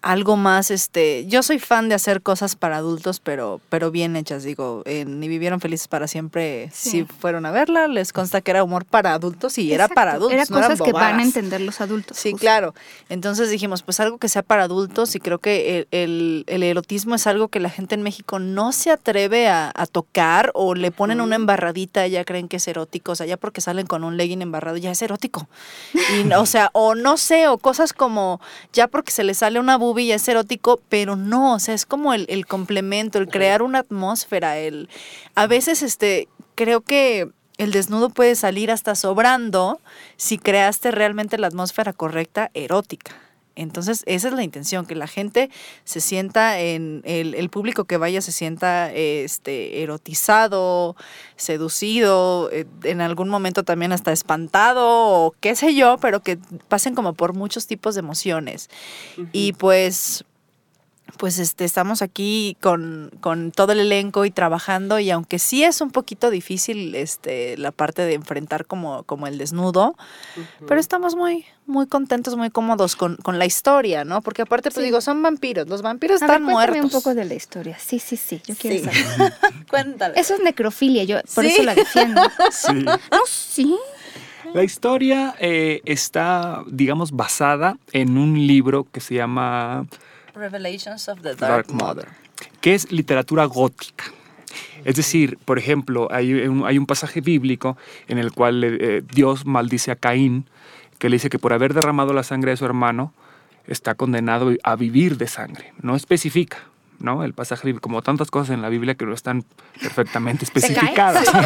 algo 0.04 0.36
más, 0.38 0.70
este, 0.70 1.26
yo 1.28 1.42
soy 1.44 1.58
fan 1.60 1.90
de 1.90 1.96
hacer 1.96 2.22
cosas 2.22 2.56
para 2.56 2.78
adultos, 2.78 3.20
pero, 3.20 3.62
pero 3.70 3.90
bien 3.90 4.16
hechas, 4.16 4.44
digo, 4.44 4.84
en 4.86 5.20
Ni 5.20 5.28
vivieron 5.30 5.60
felices 5.62 5.88
para 5.88 6.08
siempre, 6.08 6.70
Sí. 6.74 6.90
si 6.92 7.04
fueron 7.06 7.46
a 7.46 7.52
verla, 7.52 7.88
les 7.88 8.14
consta 8.14 8.42
que 8.42 8.52
era 8.52 8.64
humor 8.64 8.86
para 8.86 9.14
adultos 9.14 9.58
y 9.58 9.72
era 9.74 9.88
para 9.88 10.14
adultos. 10.14 10.34
Era 10.34 10.46
no 10.50 10.58
eran 10.58 10.70
cosas 10.72 10.86
que 10.86 10.92
van 10.94 11.20
a 11.20 11.24
entender 11.24 11.62
los 11.62 11.80
adultos. 11.82 12.18
Sí, 12.18 12.32
justo. 12.32 12.42
claro. 12.44 12.76
Entonces 13.10 13.50
dijimos, 13.50 13.82
pues 13.82 14.00
algo 14.00 14.18
que 14.18 14.28
sea 14.30 14.44
para 14.44 14.64
adultos 14.64 15.16
y 15.16 15.20
creo 15.20 15.40
que 15.40 15.80
el, 15.80 15.88
el- 15.92 16.44
el 16.48 16.64
erotismo 16.64 17.16
es 17.16 17.26
algo 17.26 17.48
que 17.48 17.60
la 17.62 17.70
gente 17.70 17.96
en 17.96 18.04
México 18.04 18.40
no 18.40 18.72
se 18.74 18.92
atreve 18.92 19.48
a, 19.48 19.72
a 19.74 19.86
tocar 19.88 20.52
o 20.54 20.76
le 20.76 20.92
ponen 20.92 21.22
una 21.22 21.36
embarradita, 21.38 22.06
ya 22.08 22.26
creen 22.26 22.50
que 22.50 22.58
es 22.58 22.68
erótico, 22.68 23.14
o 23.14 23.16
sea, 23.16 23.26
ya 23.26 23.38
porque 23.38 23.62
salen 23.62 23.88
con 23.88 24.04
un 24.04 24.18
legging 24.18 24.42
embarrado 24.42 24.78
ya 24.78 24.92
es 24.92 25.02
erótico. 25.02 25.48
Y, 25.94 26.32
o 26.34 26.46
sea, 26.46 26.70
o 26.74 26.94
no 26.96 27.16
sé, 27.18 27.48
o 27.48 27.58
cosas 27.58 27.94
como 27.94 28.42
ya 28.74 28.88
porque 28.88 29.12
se 29.12 29.24
le 29.24 29.34
sale 29.34 29.60
una 29.60 29.78
ya 30.00 30.16
es 30.16 30.28
erótico, 30.28 30.82
pero 30.90 31.16
no, 31.16 31.56
o 31.56 31.60
sea, 31.60 31.74
es 31.74 31.86
como 31.86 32.14
el, 32.14 32.26
el 32.30 32.46
complemento, 32.46 33.20
el 33.20 33.28
crear 33.28 33.62
una 33.62 33.80
atmósfera, 33.80 34.58
el 34.58 34.90
a 35.36 35.48
veces 35.48 35.82
este 35.82 36.28
creo 36.56 36.82
que 36.82 37.30
el 37.58 37.72
desnudo 37.72 38.10
puede 38.10 38.36
salir 38.36 38.72
hasta 38.72 38.96
sobrando 38.96 39.80
si 40.18 40.38
creaste 40.38 40.92
realmente 40.92 41.38
la 41.38 41.48
atmósfera 41.48 41.94
correcta 41.94 42.50
erótica. 42.54 43.23
Entonces, 43.56 44.04
esa 44.08 44.30
es 44.30 44.34
la 44.34 44.44
intención, 44.44 44.86
que 44.86 44.96
la 44.96 45.08
gente 45.08 45.50
se 45.84 46.02
sienta 46.02 46.60
en, 46.60 47.02
el, 47.06 47.36
el 47.36 47.50
público 47.50 47.86
que 47.86 47.98
vaya 47.98 48.22
se 48.22 48.32
sienta 48.32 48.92
este, 48.92 49.84
erotizado, 49.84 50.96
seducido, 51.36 52.50
eh, 52.52 52.66
en 52.84 53.02
algún 53.02 53.30
momento 53.30 53.64
también 53.64 53.92
hasta 53.92 54.12
espantado 54.12 54.86
o 54.86 55.36
qué 55.40 55.56
sé 55.56 55.76
yo, 55.76 55.98
pero 56.00 56.22
que 56.22 56.40
pasen 56.68 56.96
como 56.96 57.14
por 57.14 57.34
muchos 57.34 57.68
tipos 57.68 57.96
de 57.96 58.00
emociones. 58.00 58.70
Y 59.32 59.54
pues 59.54 60.26
pues 61.18 61.40
este, 61.40 61.64
estamos 61.66 62.02
aquí 62.02 62.58
con, 62.62 63.12
con 63.22 63.52
todo 63.52 63.72
el 63.72 63.80
elenco 63.80 64.26
y 64.26 64.32
trabajando 64.32 65.00
y 65.00 65.12
aunque 65.12 65.40
sí 65.40 65.64
es 65.64 65.80
un 65.82 65.92
poquito 65.92 66.30
difícil 66.30 66.96
este, 66.96 67.58
la 67.58 67.72
parte 67.72 68.02
de 68.04 68.14
enfrentar 68.16 68.66
como, 68.66 69.04
como 69.04 69.28
el 69.28 69.38
desnudo, 69.38 69.96
pero 70.68 70.80
estamos 70.80 71.16
muy, 71.16 71.46
muy 71.66 71.88
contentos, 71.88 72.36
muy 72.36 72.50
cómodos 72.50 72.96
con, 72.96 73.16
con 73.18 73.38
la 73.40 73.46
historia, 73.46 74.04
¿no? 74.06 74.22
Porque 74.22 74.42
aparte, 74.42 74.70
pues 74.72 74.82
Sí. 74.84 74.86
digo, 74.86 75.02
son 75.02 75.22
vampiros, 75.22 75.68
los 75.68 75.82
vampiros 75.82 76.22
A 76.22 76.28
ver, 76.28 76.36
están 76.36 76.44
cuéntame 76.46 76.72
muertos. 76.80 76.94
un 76.96 77.02
poco 77.02 77.16
de 77.16 77.26
la 77.26 77.34
historia. 77.36 77.78
Sí, 77.80 78.00
sí, 78.00 78.18
sí. 78.18 78.42
Yo 78.46 78.56
quiero 78.56 78.92
Sí. 78.92 79.00
saber. 79.02 79.34
Cuéntale. 79.70 80.20
Eso 80.20 80.34
es 80.34 80.42
necrofilia, 80.42 81.04
yo 81.04 81.18
por 81.36 81.44
Sí. 81.46 81.52
eso 81.52 81.64
la 81.64 81.76
defiendo. 81.76 82.22
Sí. 82.52 82.86
No, 83.12 83.20
sí. 83.28 83.78
La 84.54 84.64
historia 84.64 85.36
eh, 85.40 85.82
está, 85.86 86.64
digamos, 86.68 87.12
basada 87.12 87.78
en 87.92 88.18
un 88.18 88.46
libro 88.46 88.86
que 88.92 89.00
se 89.00 89.16
llama 89.16 89.88
Revelations 90.36 91.08
of 91.10 91.22
the 91.22 91.36
Dark 91.36 91.72
Mother, 91.72 92.08
que 92.62 92.76
es 92.76 92.92
literatura 92.92 93.46
gótica. 93.46 94.06
Es 94.84 94.96
decir, 94.96 95.38
por 95.46 95.58
ejemplo, 95.58 96.08
hay 96.12 96.34
un, 96.34 96.66
hay 96.66 96.78
un 96.78 96.86
pasaje 96.86 97.22
bíblico 97.22 97.78
en 98.08 98.18
el 98.18 98.32
cual 98.32 98.64
eh, 98.64 99.02
Dios 99.14 99.46
maldice 99.46 99.92
a 99.92 99.96
Caín, 99.96 100.46
que 101.00 101.10
le 101.10 101.16
dice 101.16 101.30
que 101.30 101.40
por 101.40 101.54
haber 101.54 101.74
derramado 101.74 102.14
la 102.14 102.24
sangre 102.24 102.52
de 102.52 102.58
su 102.58 102.66
hermano, 102.66 103.14
está 103.68 103.96
condenado 103.96 104.52
a 104.64 104.76
vivir 104.76 105.18
de 105.18 105.28
sangre. 105.28 105.74
No 105.82 105.96
especifica, 105.96 106.58
¿no? 107.00 107.24
El 107.24 107.34
pasaje, 107.34 107.68
bíblico, 107.68 107.84
como 107.84 108.02
tantas 108.02 108.30
cosas 108.30 108.54
en 108.54 108.62
la 108.62 108.70
Biblia 108.70 108.96
que 108.96 109.06
no 109.06 109.14
están 109.14 109.46
perfectamente 109.80 110.46
especificadas. 110.46 111.26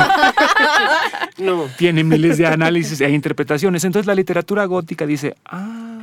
No. 1.38 1.68
Tiene 1.78 2.04
miles 2.04 2.40
de 2.40 2.48
análisis 2.48 3.00
e 3.00 3.12
interpretaciones. 3.12 3.84
Entonces 3.84 4.08
la 4.08 4.16
literatura 4.16 4.66
gótica 4.66 5.06
dice, 5.06 5.36
ah, 5.46 5.97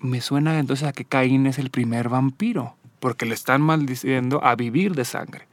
me 0.00 0.20
suena 0.20 0.58
entonces 0.58 0.86
a 0.88 0.92
que 0.92 1.04
Caín 1.04 1.46
es 1.46 1.58
el 1.58 1.70
primer 1.70 2.08
vampiro, 2.08 2.74
porque 3.00 3.26
le 3.26 3.34
están 3.34 3.62
maldiciendo 3.62 4.42
a 4.44 4.54
vivir 4.56 4.94
de 4.94 5.04
sangre. 5.04 5.46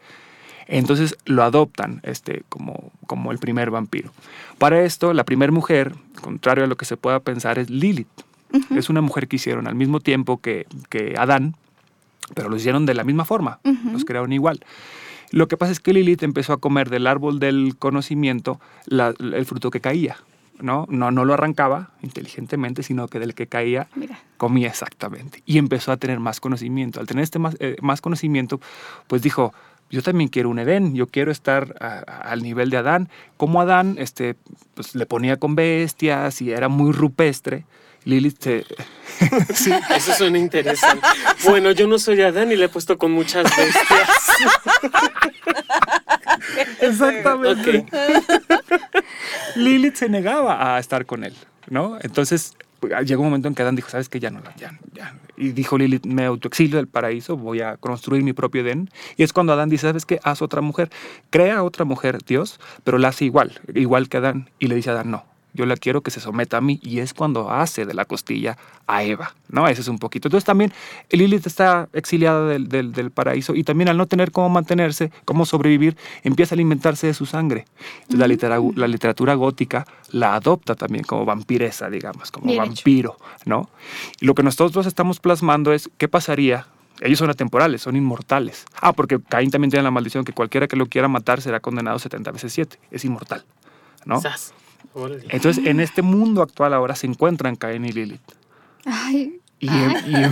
Entonces 0.67 1.15
lo 1.25 1.43
adoptan 1.43 2.01
este, 2.03 2.43
como, 2.49 2.91
como 3.07 3.31
el 3.31 3.37
primer 3.37 3.71
vampiro. 3.71 4.11
Para 4.57 4.81
esto, 4.81 5.13
la 5.13 5.23
primera 5.23 5.51
mujer, 5.51 5.93
contrario 6.21 6.65
a 6.65 6.67
lo 6.67 6.75
que 6.75 6.85
se 6.85 6.97
pueda 6.97 7.19
pensar, 7.21 7.57
es 7.59 7.69
Lilith. 7.69 8.07
Es 8.75 8.89
una 8.89 9.01
mujer 9.01 9.27
que 9.27 9.35
hicieron 9.37 9.67
al 9.67 9.75
mismo 9.75 9.99
tiempo 9.99 10.39
que, 10.41 10.65
que 10.89 11.15
Adán, 11.17 11.55
pero 12.33 12.49
lo 12.49 12.55
hicieron 12.57 12.85
de 12.85 12.93
la 12.93 13.03
misma 13.03 13.23
forma, 13.25 13.59
los 13.91 14.03
crearon 14.05 14.31
igual. 14.33 14.59
Lo 15.31 15.47
que 15.49 15.57
pasa 15.57 15.71
es 15.73 15.79
que 15.81 15.91
Lilith 15.93 16.23
empezó 16.23 16.53
a 16.53 16.57
comer 16.57 16.89
del 16.89 17.07
árbol 17.07 17.39
del 17.39 17.75
conocimiento 17.77 18.59
la- 18.85 19.13
el 19.19 19.45
fruto 19.45 19.69
que 19.71 19.81
caía. 19.81 20.17
¿No? 20.61 20.85
No, 20.89 21.11
no 21.11 21.25
lo 21.25 21.33
arrancaba 21.33 21.91
inteligentemente, 22.01 22.83
sino 22.83 23.07
que 23.07 23.19
del 23.19 23.33
que 23.35 23.47
caía 23.47 23.87
Mira. 23.95 24.19
comía 24.37 24.67
exactamente. 24.67 25.41
Y 25.45 25.57
empezó 25.57 25.91
a 25.91 25.97
tener 25.97 26.19
más 26.19 26.39
conocimiento. 26.39 26.99
Al 26.99 27.07
tener 27.07 27.23
este 27.23 27.39
más, 27.39 27.55
eh, 27.59 27.75
más 27.81 28.01
conocimiento, 28.01 28.59
pues 29.07 29.21
dijo, 29.21 29.53
yo 29.89 30.01
también 30.01 30.29
quiero 30.29 30.49
un 30.49 30.59
Edén, 30.59 30.95
yo 30.95 31.07
quiero 31.07 31.31
estar 31.31 31.75
a- 31.79 32.03
a- 32.05 32.31
al 32.31 32.43
nivel 32.43 32.69
de 32.69 32.77
Adán. 32.77 33.09
Como 33.37 33.61
Adán 33.61 33.95
este, 33.97 34.35
pues, 34.73 34.95
le 34.95 35.05
ponía 35.05 35.37
con 35.37 35.55
bestias 35.55 36.41
y 36.41 36.51
era 36.51 36.67
muy 36.67 36.91
rupestre, 36.91 37.65
Lilith 38.07 38.41
se... 38.41 38.65
Sí, 39.53 39.71
eso 39.95 40.13
suena 40.13 40.37
interesante. 40.37 41.05
Bueno, 41.43 41.71
yo 41.71 41.87
no 41.87 41.99
soy 41.99 42.21
Adán 42.21 42.51
y 42.51 42.55
le 42.55 42.65
he 42.65 42.69
puesto 42.69 42.97
con 42.97 43.11
muchas 43.11 43.43
bestias. 43.43 44.09
Exactamente. 46.81 47.85
Lilith 49.55 49.95
se 49.95 50.09
negaba 50.09 50.75
a 50.75 50.79
estar 50.79 51.05
con 51.05 51.23
él, 51.23 51.33
¿no? 51.69 51.97
Entonces 52.01 52.53
llegó 53.05 53.23
un 53.23 53.29
momento 53.29 53.47
en 53.47 53.55
que 53.55 53.63
Adán 53.63 53.75
dijo, 53.75 53.89
¿sabes 53.89 54.07
qué? 54.07 54.19
Ya 54.19 54.29
no, 54.29 54.41
ya, 54.57 54.77
ya. 54.93 55.15
Y 55.35 55.49
dijo 55.49 55.77
Lilith, 55.77 56.05
me 56.05 56.25
autoexilio 56.25 56.77
del 56.77 56.87
paraíso, 56.87 57.37
voy 57.37 57.61
a 57.61 57.77
construir 57.77 58.23
mi 58.23 58.33
propio 58.33 58.61
Edén. 58.61 58.89
Y 59.17 59.23
es 59.23 59.33
cuando 59.33 59.53
Adán 59.53 59.69
dice, 59.69 59.87
¿sabes 59.87 60.05
qué? 60.05 60.19
Haz 60.23 60.41
otra 60.41 60.61
mujer. 60.61 60.89
Crea 61.31 61.63
otra 61.63 61.85
mujer, 61.85 62.19
Dios, 62.25 62.59
pero 62.83 62.97
la 62.97 63.09
hace 63.09 63.25
igual, 63.25 63.59
igual 63.73 64.09
que 64.09 64.17
Adán. 64.17 64.49
Y 64.59 64.67
le 64.67 64.75
dice 64.75 64.91
a 64.91 64.93
Adán, 64.93 65.11
no, 65.11 65.25
yo 65.53 65.65
la 65.65 65.75
quiero 65.75 66.01
que 66.01 66.11
se 66.11 66.19
someta 66.19 66.57
a 66.57 66.61
mí. 66.61 66.79
Y 66.83 66.99
es 66.99 67.13
cuando 67.13 67.49
hace 67.51 67.85
de 67.85 67.93
la 67.93 68.05
costilla 68.05 68.57
a 68.85 69.03
Eva, 69.03 69.33
¿no? 69.49 69.67
Ese 69.67 69.81
es 69.81 69.87
un 69.87 69.97
poquito. 69.99 70.27
Entonces 70.27 70.45
también 70.45 70.71
Lilith 71.09 71.47
está 71.47 71.89
exiliada 71.93 72.45
del, 72.47 72.69
del- 72.69 72.93
del 72.93 73.11
paraíso 73.11 73.55
y 73.55 73.63
también 73.63 73.89
al 73.89 73.97
no 73.97 74.05
tener 74.05 74.31
cómo 74.31 74.49
mantenerse, 74.49 75.11
cómo 75.25 75.45
sobrevivir, 75.45 75.97
empieza 76.23 76.53
a 76.53 76.55
alimentarse 76.55 77.07
de 77.07 77.13
su 77.13 77.25
sangre. 77.25 77.65
Entonces 78.01 78.19
la, 78.19 78.27
litera- 78.27 78.59
la 78.75 78.87
literatura 78.87 79.33
gótica 79.33 79.85
la 80.11 80.35
adopta 80.35 80.75
también 80.75 81.03
como 81.03 81.25
vampiresa, 81.25 81.89
digamos, 81.89 82.31
como 82.31 82.45
Bien 82.47 82.61
hecho. 82.63 82.71
vampiro, 82.71 83.17
¿no? 83.45 83.69
Y 84.21 84.25
lo 84.25 84.35
que 84.35 84.43
nosotros 84.43 84.85
estamos 84.85 85.19
plasmando 85.19 85.73
es 85.73 85.89
qué 85.97 86.07
pasaría. 86.07 86.67
Ellos 87.01 87.19
son 87.19 87.29
atemporales, 87.29 87.81
son 87.81 87.95
inmortales. 87.95 88.65
Ah, 88.81 88.93
porque 88.93 89.19
Caín 89.19 89.51
también 89.51 89.69
tiene 89.69 89.83
la 89.83 89.91
maldición 89.91 90.23
que 90.23 90.33
cualquiera 90.33 90.67
que 90.67 90.75
lo 90.75 90.85
quiera 90.87 91.07
matar 91.07 91.41
será 91.41 91.59
condenado 91.59 91.99
70 91.99 92.31
veces 92.31 92.53
7. 92.53 92.79
Es 92.89 93.05
inmortal, 93.05 93.43
¿no? 94.05 94.19
Sas. 94.21 94.53
Órale. 94.93 95.25
Entonces, 95.29 95.65
en 95.65 95.79
este 95.79 96.01
mundo 96.01 96.41
actual 96.41 96.73
ahora 96.73 96.95
se 96.95 97.07
encuentran 97.07 97.55
Caín 97.55 97.85
y 97.85 97.91
Lilith. 97.91 98.21
Ay, 98.85 99.39
Y, 99.59 99.67
y- 99.69 100.31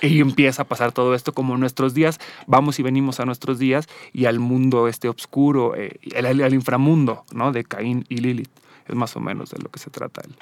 y 0.16 0.20
empieza 0.20 0.62
a 0.62 0.64
pasar 0.64 0.92
todo 0.92 1.14
esto 1.14 1.32
como 1.32 1.56
nuestros 1.56 1.92
días, 1.94 2.20
vamos 2.46 2.78
y 2.78 2.82
venimos 2.82 3.18
a 3.20 3.24
nuestros 3.24 3.58
días 3.58 3.88
y 4.12 4.26
al 4.26 4.38
mundo 4.38 4.86
este 4.88 5.08
oscuro, 5.08 5.74
eh, 5.76 5.98
al, 6.16 6.26
al 6.40 6.54
inframundo, 6.54 7.24
¿no? 7.32 7.50
De 7.52 7.64
Caín 7.64 8.04
y 8.08 8.18
Lilith. 8.18 8.50
Es 8.86 8.94
más 8.94 9.16
o 9.16 9.20
menos 9.20 9.50
de 9.50 9.58
lo 9.62 9.70
que 9.70 9.78
se 9.80 9.90
trata 9.90 10.20
el, 10.22 10.34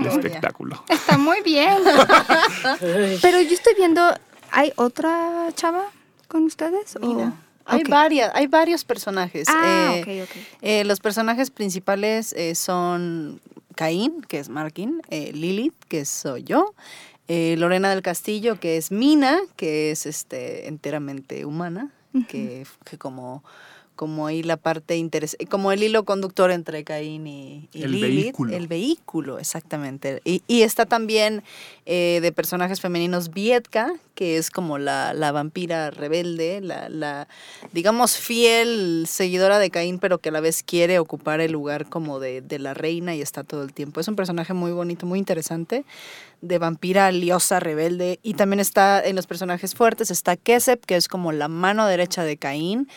el 0.00 0.06
espectáculo. 0.06 0.82
está 0.88 1.18
muy 1.18 1.42
bien. 1.42 1.78
Pero 3.22 3.40
yo 3.42 3.50
estoy 3.54 3.74
viendo, 3.76 4.02
¿hay 4.50 4.72
otra 4.76 5.48
chava 5.54 5.84
con 6.28 6.44
ustedes? 6.44 6.96
o- 6.96 7.32
hay, 7.66 7.82
varias, 7.84 8.30
hay 8.34 8.46
varios 8.46 8.84
personajes. 8.84 9.48
Ah, 9.48 9.92
Eh, 9.96 10.00
ok, 10.24 10.30
ok. 10.30 10.42
eh, 10.62 10.84
los 10.84 11.00
personajes 11.00 11.50
principales 11.50 12.32
eh, 12.34 12.54
son 12.54 13.40
Caín, 13.74 14.22
que 14.22 14.38
es 14.38 14.48
Markin, 14.48 15.02
eh, 15.10 15.32
Lilith, 15.32 15.74
que 15.88 16.04
soy 16.04 16.42
yo, 16.44 16.74
Lorena 17.26 17.88
del 17.90 18.02
Castillo, 18.02 18.60
que 18.60 18.76
es 18.76 18.90
Mina, 18.90 19.38
que 19.56 19.90
es 19.90 20.04
este 20.06 20.68
enteramente 20.68 21.44
humana, 21.46 21.90
que, 22.28 22.66
que 22.84 22.98
como, 22.98 23.42
como 23.96 24.26
ahí 24.26 24.42
la 24.42 24.56
parte 24.56 24.96
interesante, 24.96 25.46
como 25.46 25.72
el 25.72 25.82
hilo 25.82 26.04
conductor 26.04 26.50
entre 26.50 26.84
Caín 26.84 27.26
y, 27.26 27.68
y 27.72 27.82
El 27.82 27.92
Lilith. 27.92 28.16
vehículo. 28.24 28.56
El 28.56 28.66
vehículo, 28.68 29.38
exactamente. 29.38 30.20
Y, 30.24 30.42
y 30.46 30.62
está 30.62 30.86
también 30.86 31.42
eh, 31.86 32.18
de 32.22 32.32
personajes 32.32 32.80
femeninos 32.80 33.30
Vietka, 33.30 33.92
que 34.14 34.36
es 34.36 34.50
como 34.50 34.78
la, 34.78 35.12
la 35.14 35.32
vampira 35.32 35.90
rebelde, 35.90 36.60
la, 36.60 36.88
la, 36.88 37.28
digamos, 37.72 38.16
fiel 38.16 39.06
seguidora 39.08 39.58
de 39.58 39.70
Caín, 39.70 39.98
pero 39.98 40.18
que 40.18 40.28
a 40.28 40.32
la 40.32 40.40
vez 40.40 40.62
quiere 40.62 40.98
ocupar 40.98 41.40
el 41.40 41.52
lugar 41.52 41.88
como 41.88 42.20
de, 42.20 42.40
de 42.40 42.58
la 42.58 42.74
reina 42.74 43.14
y 43.14 43.20
está 43.20 43.42
todo 43.44 43.62
el 43.62 43.72
tiempo. 43.72 44.00
Es 44.00 44.08
un 44.08 44.16
personaje 44.16 44.54
muy 44.54 44.72
bonito, 44.72 45.06
muy 45.06 45.18
interesante, 45.18 45.84
de 46.40 46.58
vampira 46.58 47.10
liosa, 47.10 47.58
rebelde. 47.60 48.20
Y 48.22 48.34
también 48.34 48.60
está 48.60 49.04
en 49.04 49.16
los 49.16 49.26
personajes 49.26 49.74
fuertes, 49.74 50.10
está 50.10 50.36
Kesep, 50.36 50.84
que 50.84 50.96
es 50.96 51.08
como 51.08 51.32
la 51.32 51.48
mano 51.48 51.86
derecha 51.86 52.24
de 52.24 52.36
Caín 52.36 52.88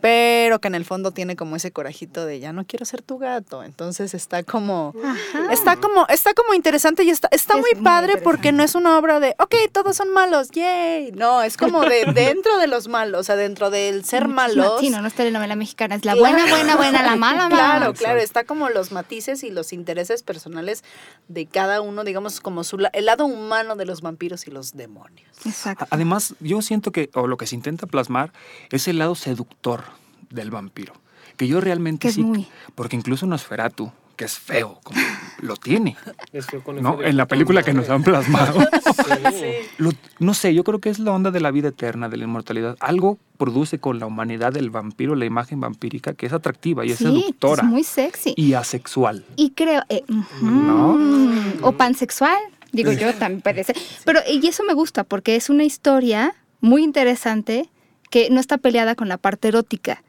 pero 0.00 0.60
que 0.60 0.68
en 0.68 0.74
el 0.74 0.84
fondo 0.84 1.12
tiene 1.12 1.36
como 1.36 1.56
ese 1.56 1.70
corajito 1.72 2.26
de 2.26 2.38
ya 2.40 2.52
no 2.52 2.66
quiero 2.66 2.84
ser 2.84 3.00
tu 3.00 3.18
gato. 3.18 3.62
Entonces 3.62 4.12
está 4.14 4.42
como 4.42 4.92
Ajá. 5.02 5.52
está 5.52 5.76
como 5.76 6.06
está 6.08 6.34
como 6.34 6.52
interesante 6.54 7.04
y 7.04 7.10
está 7.10 7.28
está 7.30 7.54
Es 7.54 7.60
muy 7.60 7.70
muy 7.74 7.82
padre 7.82 8.18
porque 8.18 8.52
no 8.52 8.62
es 8.62 8.74
una 8.74 8.98
obra 8.98 9.20
de 9.20 9.34
ok, 9.38 9.54
todos 9.72 9.96
son 9.96 10.12
malos, 10.12 10.50
yay. 10.50 11.12
No, 11.12 11.42
es 11.42 11.56
como 11.56 11.82
de 11.84 12.04
dentro 12.14 12.58
de 12.58 12.66
los 12.66 12.88
malos, 12.88 13.20
o 13.20 13.24
sea, 13.24 13.36
dentro 13.36 13.70
del 13.70 14.04
ser 14.04 14.28
malos. 14.28 14.80
Sí, 14.80 14.90
no, 14.90 15.00
no 15.00 15.08
es 15.08 15.14
telenovela 15.14 15.56
mexicana, 15.56 15.94
es 15.94 16.04
la 16.04 16.12
Claro. 16.12 16.20
buena, 16.36 16.50
buena, 16.50 16.76
buena, 16.76 17.02
la 17.02 17.16
mala, 17.16 17.48
mala. 17.48 17.56
Claro, 17.56 17.94
claro, 17.94 18.20
está 18.20 18.44
como 18.44 18.68
los 18.68 18.92
matices 18.92 19.42
y 19.42 19.50
los 19.50 19.72
intereses 19.72 20.22
personales 20.22 20.84
de 21.28 21.46
cada 21.46 21.80
uno, 21.80 22.04
digamos, 22.04 22.40
como 22.40 22.62
su 22.64 22.76
el 22.92 23.04
lado 23.06 23.24
humano 23.24 23.76
de 23.76 23.86
los 23.86 24.02
vampiros 24.02 24.46
y 24.46 24.50
los 24.50 24.76
demonios. 24.76 25.28
Exacto. 25.46 25.86
Además, 25.90 26.34
yo 26.40 26.60
siento 26.62 26.92
que, 26.92 27.08
o 27.14 27.26
lo 27.26 27.36
que 27.36 27.46
se 27.46 27.54
intenta 27.54 27.86
plasmar, 27.86 28.32
es 28.70 28.86
el 28.88 28.98
lado 28.98 29.14
seductor 29.14 29.82
del 30.34 30.50
vampiro. 30.50 30.92
Que 31.36 31.48
yo 31.48 31.60
realmente 31.60 32.08
Que 32.08 32.12
sí. 32.14 32.22
muy. 32.22 32.46
Porque 32.74 32.96
incluso 32.96 33.26
Nosferatu, 33.26 33.90
que 34.16 34.24
es 34.26 34.38
feo, 34.38 34.78
como 34.84 35.00
lo 35.40 35.56
tiene, 35.56 35.96
Es 36.32 36.46
feo 36.46 36.62
con 36.62 36.80
¿no? 36.80 36.94
ese 36.94 37.02
de 37.02 37.08
En 37.10 37.16
la 37.16 37.26
película 37.26 37.62
que 37.64 37.72
nos 37.74 37.88
han 37.90 38.02
plasmado. 38.02 38.60
Sí. 39.32 39.44
Lo- 39.78 39.90
no 40.20 40.34
sé, 40.34 40.54
yo 40.54 40.62
creo 40.62 40.78
que 40.80 40.88
es 40.88 40.98
la 41.00 41.10
onda 41.12 41.30
de 41.32 41.40
la 41.40 41.50
vida 41.50 41.68
eterna, 41.68 42.08
de 42.08 42.16
la 42.16 42.24
inmortalidad. 42.24 42.76
Algo 42.78 43.18
produce 43.38 43.78
con 43.80 43.98
la 43.98 44.06
humanidad 44.06 44.52
del 44.52 44.70
vampiro, 44.70 45.16
la 45.16 45.24
imagen 45.24 45.60
vampírica, 45.60 46.14
que 46.14 46.26
es 46.26 46.32
atractiva 46.32 46.86
y 46.86 46.92
es 46.92 46.98
sí, 46.98 47.04
seductora 47.04 47.62
es 47.64 47.68
muy 47.68 47.82
sexy. 47.82 48.34
y 48.36 48.52
asexual. 48.54 49.24
Y 49.36 49.50
creo, 49.50 49.82
eh. 49.88 50.04
¿No? 50.40 50.96
o 51.62 51.72
pansexual, 51.72 52.38
digo 52.72 52.92
yo 52.92 53.12
también 53.14 53.42
parece. 53.42 53.74
Pero 54.04 54.20
y 54.30 54.46
eso 54.46 54.62
me 54.64 54.74
gusta 54.74 55.02
porque 55.04 55.34
es 55.36 55.50
una 55.50 55.64
historia 55.64 56.34
muy 56.60 56.84
interesante 56.84 57.68
que 58.10 58.30
no 58.30 58.38
está 58.40 58.58
peleada 58.58 58.94
con 58.94 59.08
la 59.08 59.18
parte 59.18 59.48
erótica. 59.48 60.03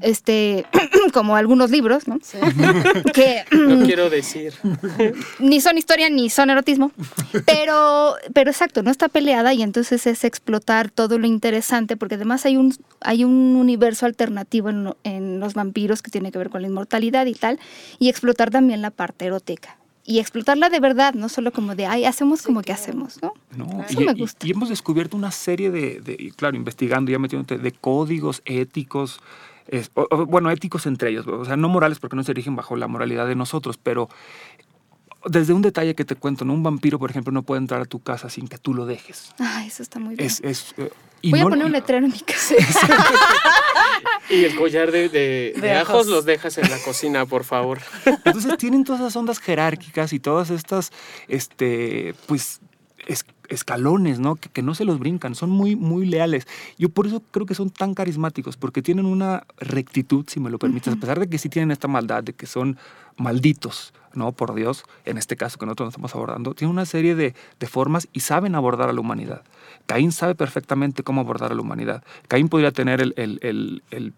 Este, 0.00 0.64
como 1.12 1.36
algunos 1.36 1.70
libros, 1.70 2.08
¿no? 2.08 2.18
Sí. 2.22 2.38
Que 3.14 3.44
No 3.52 3.84
quiero 3.84 4.10
decir. 4.10 4.54
ni 5.38 5.60
son 5.60 5.78
historia 5.78 6.08
ni 6.10 6.30
son 6.30 6.50
erotismo, 6.50 6.92
pero, 7.46 8.14
pero 8.32 8.50
exacto, 8.50 8.82
no 8.82 8.90
está 8.90 9.08
peleada 9.08 9.52
y 9.54 9.62
entonces 9.62 10.06
es 10.06 10.24
explotar 10.24 10.90
todo 10.90 11.18
lo 11.18 11.26
interesante 11.26 11.96
porque 11.96 12.14
además 12.16 12.46
hay 12.46 12.56
un, 12.56 12.74
hay 13.00 13.24
un 13.24 13.56
universo 13.56 14.06
alternativo 14.06 14.68
en, 14.70 14.84
lo- 14.84 14.96
en 15.04 15.40
los 15.40 15.54
vampiros 15.54 16.02
que 16.02 16.10
tiene 16.10 16.32
que 16.32 16.38
ver 16.38 16.50
con 16.50 16.62
la 16.62 16.68
inmortalidad 16.68 17.26
y 17.26 17.34
tal, 17.34 17.58
y 17.98 18.08
explotar 18.08 18.50
también 18.50 18.82
la 18.82 18.90
parte 18.90 19.26
erótica. 19.26 19.76
Y 20.02 20.18
explotarla 20.18 20.70
de 20.70 20.80
verdad, 20.80 21.14
no 21.14 21.28
solo 21.28 21.52
como 21.52 21.74
de, 21.76 21.86
ay, 21.86 22.04
hacemos 22.04 22.42
como 22.42 22.62
que 22.62 22.72
hacemos, 22.72 23.20
¿no? 23.22 23.34
¿no? 23.56 23.84
Eso 23.88 24.00
y, 24.00 24.06
me 24.06 24.14
gusta. 24.14 24.44
y 24.46 24.50
hemos 24.50 24.68
descubierto 24.70 25.16
una 25.16 25.30
serie 25.30 25.70
de, 25.70 26.32
claro, 26.36 26.56
investigando, 26.56 27.12
ya 27.12 27.18
metiéndote, 27.18 27.58
de 27.58 27.70
códigos 27.72 28.42
éticos, 28.44 29.20
es- 29.70 29.90
o- 29.94 30.06
o, 30.10 30.26
bueno, 30.26 30.50
éticos 30.50 30.86
entre 30.86 31.10
ellos, 31.10 31.26
o 31.26 31.44
sea, 31.44 31.56
no 31.56 31.68
morales 31.68 31.98
porque 31.98 32.16
no 32.16 32.22
se 32.24 32.32
rigen 32.34 32.56
bajo 32.56 32.76
la 32.76 32.86
moralidad 32.88 33.26
de 33.26 33.34
nosotros, 33.36 33.78
pero 33.82 34.08
desde 35.26 35.52
un 35.52 35.62
detalle 35.62 35.94
que 35.94 36.04
te 36.04 36.16
cuento, 36.16 36.44
¿no? 36.44 36.54
un 36.54 36.62
vampiro, 36.62 36.98
por 36.98 37.10
ejemplo, 37.10 37.30
no 37.32 37.42
puede 37.42 37.60
entrar 37.60 37.80
a 37.82 37.84
tu 37.84 38.00
casa 38.00 38.30
sin 38.30 38.48
que 38.48 38.56
tú 38.58 38.72
lo 38.74 38.86
dejes. 38.86 39.34
Ay, 39.38 39.68
eso 39.68 39.82
está 39.82 39.98
muy 39.98 40.14
bien. 40.16 40.26
Es, 40.26 40.40
es, 40.42 40.74
eh, 40.78 40.90
y 41.22 41.30
Voy 41.32 41.40
a 41.40 41.42
poner 41.44 41.66
un 41.66 41.72
letrero 41.72 42.06
en 42.06 42.12
mi 42.12 42.20
casa. 42.20 42.54
Y 44.30 44.44
el 44.44 44.54
collar 44.56 44.92
de, 44.92 45.08
de- 45.08 45.52
De 45.56 45.60
de 45.60 45.72
ajos 45.72 45.90
ajos. 45.90 46.06
los 46.06 46.24
dejas 46.24 46.56
en 46.58 46.70
la 46.70 46.78
cocina, 46.78 47.26
por 47.26 47.42
favor. 47.44 47.80
Entonces 48.06 48.56
tienen 48.58 48.84
todas 48.84 49.00
esas 49.00 49.16
ondas 49.16 49.40
jerárquicas 49.40 50.12
y 50.12 50.20
todas 50.20 50.50
estas, 50.50 50.92
este, 51.26 52.14
pues, 52.26 52.60
es- 53.06 53.24
escalones, 53.48 54.20
¿no? 54.20 54.36
Que, 54.36 54.48
que 54.48 54.62
no 54.62 54.74
se 54.74 54.84
los 54.84 54.98
brincan, 54.98 55.34
son 55.34 55.50
muy, 55.50 55.74
muy 55.76 56.06
leales. 56.06 56.46
Yo 56.78 56.88
por 56.88 57.06
eso 57.06 57.22
creo 57.30 57.46
que 57.46 57.54
son 57.54 57.70
tan 57.70 57.94
carismáticos, 57.94 58.56
porque 58.56 58.82
tienen 58.82 59.06
una 59.06 59.44
rectitud, 59.58 60.24
si 60.28 60.38
me 60.40 60.50
lo 60.50 60.58
permites, 60.58 60.92
a 60.92 60.96
pesar 60.96 61.18
de 61.18 61.28
que 61.28 61.38
sí 61.38 61.48
tienen 61.48 61.70
esta 61.70 61.88
maldad, 61.88 62.22
de 62.22 62.32
que 62.32 62.46
son 62.46 62.78
malditos, 63.16 63.92
¿no? 64.14 64.32
Por 64.32 64.54
Dios, 64.54 64.84
en 65.04 65.18
este 65.18 65.36
caso 65.36 65.58
que 65.58 65.66
nosotros 65.66 65.88
estamos 65.90 66.14
abordando, 66.14 66.54
tienen 66.54 66.72
una 66.72 66.86
serie 66.86 67.14
de, 67.14 67.34
de 67.58 67.66
formas 67.66 68.08
y 68.12 68.20
saben 68.20 68.54
abordar 68.54 68.88
a 68.88 68.92
la 68.92 69.00
humanidad. 69.00 69.42
Caín 69.86 70.12
sabe 70.12 70.34
perfectamente 70.34 71.02
cómo 71.02 71.20
abordar 71.20 71.52
a 71.52 71.54
la 71.54 71.60
humanidad. 71.60 72.02
Caín 72.28 72.48
podría 72.48 72.70
tener 72.72 73.00
el, 73.00 73.12
el- 73.16 73.38
el- 73.42 73.82
el 73.90 74.12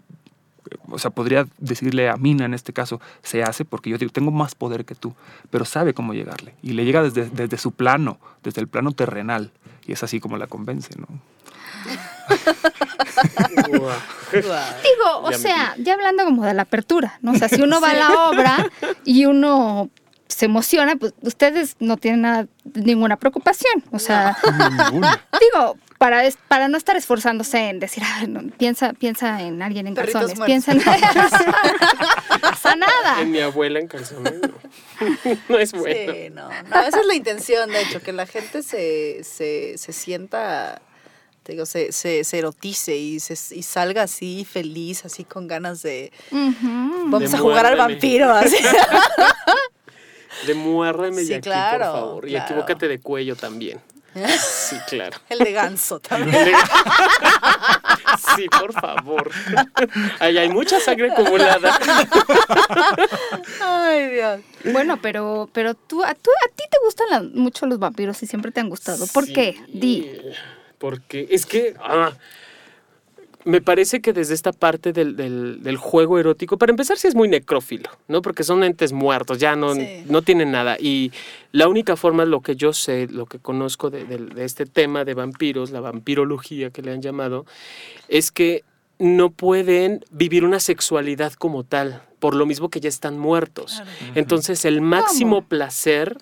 o 0.88 0.98
sea, 0.98 1.10
podría 1.10 1.46
decirle 1.58 2.08
a 2.08 2.16
Mina 2.16 2.44
en 2.44 2.54
este 2.54 2.72
caso, 2.72 3.00
se 3.22 3.42
hace 3.42 3.64
porque 3.64 3.90
yo 3.90 3.98
digo, 3.98 4.12
tengo 4.12 4.30
más 4.30 4.54
poder 4.54 4.84
que 4.84 4.94
tú, 4.94 5.14
pero 5.50 5.64
sabe 5.64 5.94
cómo 5.94 6.14
llegarle. 6.14 6.54
Y 6.62 6.72
le 6.72 6.84
llega 6.84 7.02
desde, 7.02 7.28
desde 7.28 7.58
su 7.58 7.72
plano, 7.72 8.18
desde 8.42 8.60
el 8.60 8.68
plano 8.68 8.92
terrenal. 8.92 9.50
Y 9.86 9.92
es 9.92 10.02
así 10.02 10.20
como 10.20 10.36
la 10.36 10.46
convence, 10.46 10.90
¿no? 10.98 11.06
Digo, 14.32 15.20
o 15.22 15.32
sea, 15.32 15.74
ya 15.78 15.94
hablando 15.94 16.24
como 16.24 16.44
de 16.44 16.54
la 16.54 16.62
apertura, 16.62 17.18
¿no? 17.20 17.32
O 17.32 17.34
sea, 17.34 17.48
si 17.48 17.62
uno 17.62 17.80
va 17.80 17.90
a 17.90 17.94
la 17.94 18.10
obra 18.28 18.70
y 19.04 19.26
uno 19.26 19.90
se 20.28 20.46
emociona, 20.46 20.96
pues 20.96 21.14
ustedes 21.22 21.76
no 21.78 21.96
tienen 21.96 22.22
nada, 22.22 22.46
ninguna 22.74 23.16
preocupación. 23.16 23.84
O 23.90 23.98
sea, 23.98 24.36
Ninguna. 24.90 25.20
digo, 25.40 25.76
para, 26.02 26.24
es- 26.24 26.36
para 26.48 26.66
no 26.66 26.76
estar 26.76 26.96
esforzándose 26.96 27.68
en 27.68 27.78
decir, 27.78 28.02
"Ay, 28.04 28.26
no, 28.26 28.40
piensa, 28.58 28.92
piensa 28.92 29.40
en 29.40 29.62
alguien 29.62 29.86
en 29.86 29.94
Perritos 29.94 30.32
calzones, 30.32 30.38
muertos. 30.38 30.64
piensa 30.64 30.72
en... 30.72 30.78
no 30.78 32.40
pasa 32.40 32.74
nada. 32.74 33.20
En 33.20 33.30
mi 33.30 33.38
abuela 33.38 33.78
en 33.78 33.86
calzones. 33.86 34.34
No, 34.40 34.48
No 35.48 35.58
es 35.58 35.70
bueno. 35.72 36.12
Sí, 36.12 36.30
no, 36.30 36.48
no, 36.48 36.80
esa 36.80 36.98
es 37.00 37.06
la 37.06 37.14
intención, 37.14 37.70
de 37.70 37.82
hecho, 37.82 38.02
que 38.02 38.12
la 38.12 38.26
gente 38.26 38.64
se, 38.64 39.22
se, 39.22 39.78
se 39.78 39.92
sienta, 39.92 40.82
te 41.44 41.52
digo, 41.52 41.66
se, 41.66 41.92
se, 41.92 42.24
se 42.24 42.38
erotice 42.38 42.96
y, 42.96 43.20
se, 43.20 43.34
y 43.54 43.62
salga 43.62 44.02
así 44.02 44.44
feliz, 44.44 45.04
así 45.04 45.22
con 45.22 45.46
ganas 45.46 45.82
de, 45.82 46.10
vamos 46.32 47.30
De 47.30 47.36
a 47.36 47.40
jugar 47.40 47.64
al 47.66 47.76
vampiro, 47.76 48.28
así. 48.32 48.56
De 50.46 50.54
muérdeme 50.54 51.22
Sí, 51.22 51.30
y 51.30 51.34
aquí, 51.34 51.42
claro, 51.42 51.84
por 51.84 52.00
favor. 52.00 52.26
Y 52.26 52.30
claro. 52.32 52.44
equivócate 52.46 52.88
de 52.88 52.98
cuello 52.98 53.36
también. 53.36 53.80
Sí, 54.38 54.76
claro. 54.88 55.18
El 55.28 55.38
de 55.38 55.52
ganso 55.52 56.00
también. 56.00 56.52
Sí, 58.36 58.46
por 58.48 58.72
favor. 58.72 59.30
Ahí 60.20 60.36
hay 60.38 60.48
mucha 60.48 60.78
sangre 60.80 61.10
acumulada. 61.12 61.78
Ay, 63.60 64.08
Dios. 64.10 64.40
Bueno, 64.64 64.98
pero, 65.00 65.48
pero 65.52 65.74
tú, 65.74 66.02
a, 66.04 66.14
tú, 66.14 66.30
a 66.44 66.48
ti 66.48 66.64
te 66.70 66.78
gustan 66.84 67.06
la- 67.10 67.22
mucho 67.22 67.66
los 67.66 67.78
vampiros 67.78 68.22
y 68.22 68.26
siempre 68.26 68.52
te 68.52 68.60
han 68.60 68.68
gustado. 68.68 69.06
¿Por 69.08 69.26
Sí, 69.26 69.32
qué? 69.32 69.60
Di. 69.68 70.10
Porque 70.78 71.26
es 71.30 71.46
que 71.46 71.74
ah, 71.80 72.12
me 73.44 73.60
parece 73.60 74.00
que 74.00 74.12
desde 74.12 74.34
esta 74.34 74.52
parte 74.52 74.92
del, 74.92 75.16
del- 75.16 75.62
del 75.62 75.76
juego 75.76 76.18
erótico, 76.18 76.58
para 76.58 76.70
empezar, 76.70 76.96
sí 76.98 77.08
es 77.08 77.14
muy 77.14 77.28
necrófilo, 77.28 77.90
¿no? 78.08 78.22
Porque 78.22 78.44
son 78.44 78.62
entes 78.64 78.92
muertos, 78.92 79.38
ya 79.38 79.56
no, 79.56 79.74
Sí. 79.74 80.04
no 80.08 80.22
tienen 80.22 80.52
nada. 80.52 80.76
Y 80.78 81.10
la 81.50 81.68
única 81.68 81.96
forma, 81.96 82.24
lo 82.24 82.40
que 82.40 82.54
yo 82.56 82.72
sé, 82.72 83.08
lo 83.10 83.26
que 83.26 83.38
conozco 83.38 83.90
de, 83.90 84.04
de- 84.04 84.18
de 84.18 84.44
este 84.44 84.66
tema 84.66 85.04
de 85.04 85.14
vampiros, 85.14 85.70
la 85.70 85.80
vampirología 85.80 86.70
que 86.70 86.82
le 86.82 86.92
han 86.92 87.02
llamado, 87.02 87.46
es 88.08 88.30
que 88.30 88.62
no 88.98 89.30
pueden 89.30 90.04
vivir 90.10 90.44
una 90.44 90.60
sexualidad 90.60 91.32
como 91.32 91.64
tal, 91.64 92.02
por 92.20 92.36
lo 92.36 92.46
mismo 92.46 92.68
que 92.68 92.78
ya 92.78 92.88
están 92.88 93.18
muertos. 93.18 93.82
Entonces, 94.14 94.64
el 94.64 94.80
máximo 94.80 95.38
¿Cómo? 95.38 95.48
placer, 95.48 96.18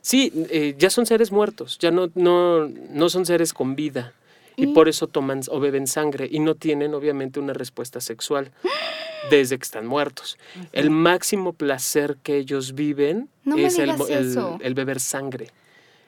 sí, 0.00 0.32
eh, 0.50 0.74
ya 0.76 0.90
son 0.90 1.06
seres 1.06 1.30
muertos, 1.30 1.78
ya 1.78 1.92
no, 1.92 2.10
no, 2.16 2.66
no 2.90 3.08
son 3.08 3.24
seres 3.26 3.52
con 3.52 3.76
vida. 3.76 4.12
Y 4.56 4.68
por 4.68 4.88
eso 4.88 5.06
toman 5.08 5.40
o 5.48 5.58
beben 5.60 5.86
sangre 5.86 6.28
y 6.30 6.38
no 6.38 6.54
tienen 6.54 6.94
obviamente 6.94 7.40
una 7.40 7.52
respuesta 7.52 8.00
sexual 8.00 8.52
desde 9.30 9.58
que 9.58 9.64
están 9.64 9.86
muertos. 9.86 10.38
El 10.72 10.90
máximo 10.90 11.52
placer 11.52 12.16
que 12.22 12.36
ellos 12.36 12.74
viven 12.74 13.28
No 13.44 13.56
es 13.56 13.78
el, 13.78 13.90
el- 14.62 14.74
beber 14.74 15.00
sangre. 15.00 15.48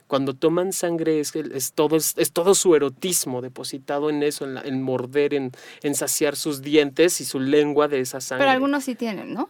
Cuando 0.06 0.34
toman 0.34 0.72
sangre 0.72 1.18
es, 1.18 1.34
es 1.34 1.72
todo, 1.72 1.96
es, 1.96 2.14
es 2.16 2.30
todo 2.30 2.54
su 2.54 2.76
erotismo 2.76 3.42
depositado 3.42 4.08
en 4.08 4.22
eso, 4.22 4.44
en, 4.44 4.54
la- 4.54 4.60
en 4.60 4.80
morder, 4.80 5.34
en, 5.34 5.50
en 5.82 5.94
saciar 5.96 6.36
sus 6.36 6.62
dientes 6.62 7.20
y 7.20 7.24
su 7.24 7.40
lengua 7.40 7.88
de 7.88 7.98
esa 8.00 8.20
sangre. 8.20 8.44
Pero 8.44 8.52
algunos 8.52 8.84
sí 8.84 8.94
tienen, 8.94 9.34
¿no? 9.34 9.48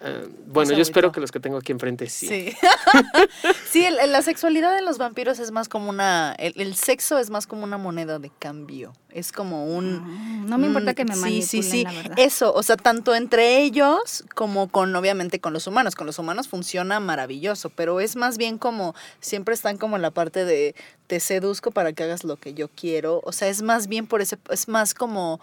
Ah, 0.00 0.22
bueno, 0.46 0.72
yo 0.72 0.82
espero 0.82 1.10
que 1.12 1.20
los 1.20 1.32
que 1.32 1.40
tengo 1.40 1.56
aquí 1.56 1.72
enfrente 1.72 2.08
sí. 2.08 2.26
Sí. 2.28 2.56
sí, 3.70 3.84
el- 3.84 3.98
el- 3.98 4.12
la 4.12 4.22
sexualidad 4.22 4.74
de 4.74 4.82
los 4.82 4.98
vampiros 4.98 5.38
es 5.38 5.50
más 5.50 5.68
como 5.68 5.88
una. 5.90 6.34
El, 6.38 6.52
el 6.60 6.74
sexo 6.76 7.18
es 7.18 7.30
más 7.30 7.46
como 7.46 7.64
una 7.64 7.78
moneda 7.78 8.18
de 8.18 8.30
cambio. 8.38 8.92
Es 9.10 9.32
como 9.32 9.64
un. 9.74 10.42
Mm, 10.42 10.46
No 10.48 10.58
me 10.58 10.66
importa 10.66 10.92
Mm, 10.92 10.94
que 10.94 11.04
me 11.06 11.14
sí, 11.14 11.20
manipulen, 11.20 11.48
sí, 11.48 11.62
sí. 11.62 11.84
la 11.84 11.92
verdad. 11.92 12.18
Eso, 12.18 12.52
o 12.54 12.62
sea, 12.62 12.76
tanto 12.76 13.14
entre 13.14 13.62
ellos 13.62 14.24
como 14.34 14.68
con, 14.68 14.94
obviamente, 14.94 15.40
con 15.40 15.52
los 15.52 15.66
humanos. 15.66 15.94
Con 15.94 16.06
los 16.06 16.18
humanos 16.18 16.48
funciona 16.48 17.00
maravilloso, 17.00 17.70
pero 17.70 18.00
es 18.00 18.16
más 18.16 18.36
bien 18.36 18.58
como, 18.58 18.94
siempre 19.20 19.54
están 19.54 19.78
como 19.78 19.96
en 19.96 20.02
la 20.02 20.10
parte 20.10 20.44
de, 20.44 20.74
te 21.06 21.20
seduzco 21.20 21.70
para 21.70 21.92
que 21.94 22.02
hagas 22.04 22.24
lo 22.24 22.36
que 22.36 22.52
yo 22.54 22.68
quiero. 22.68 23.20
O 23.24 23.32
sea, 23.32 23.48
es 23.48 23.62
más 23.62 23.86
bien 23.86 24.06
por 24.06 24.20
ese, 24.20 24.36
es 24.50 24.68
más 24.68 24.92
como 24.92 25.40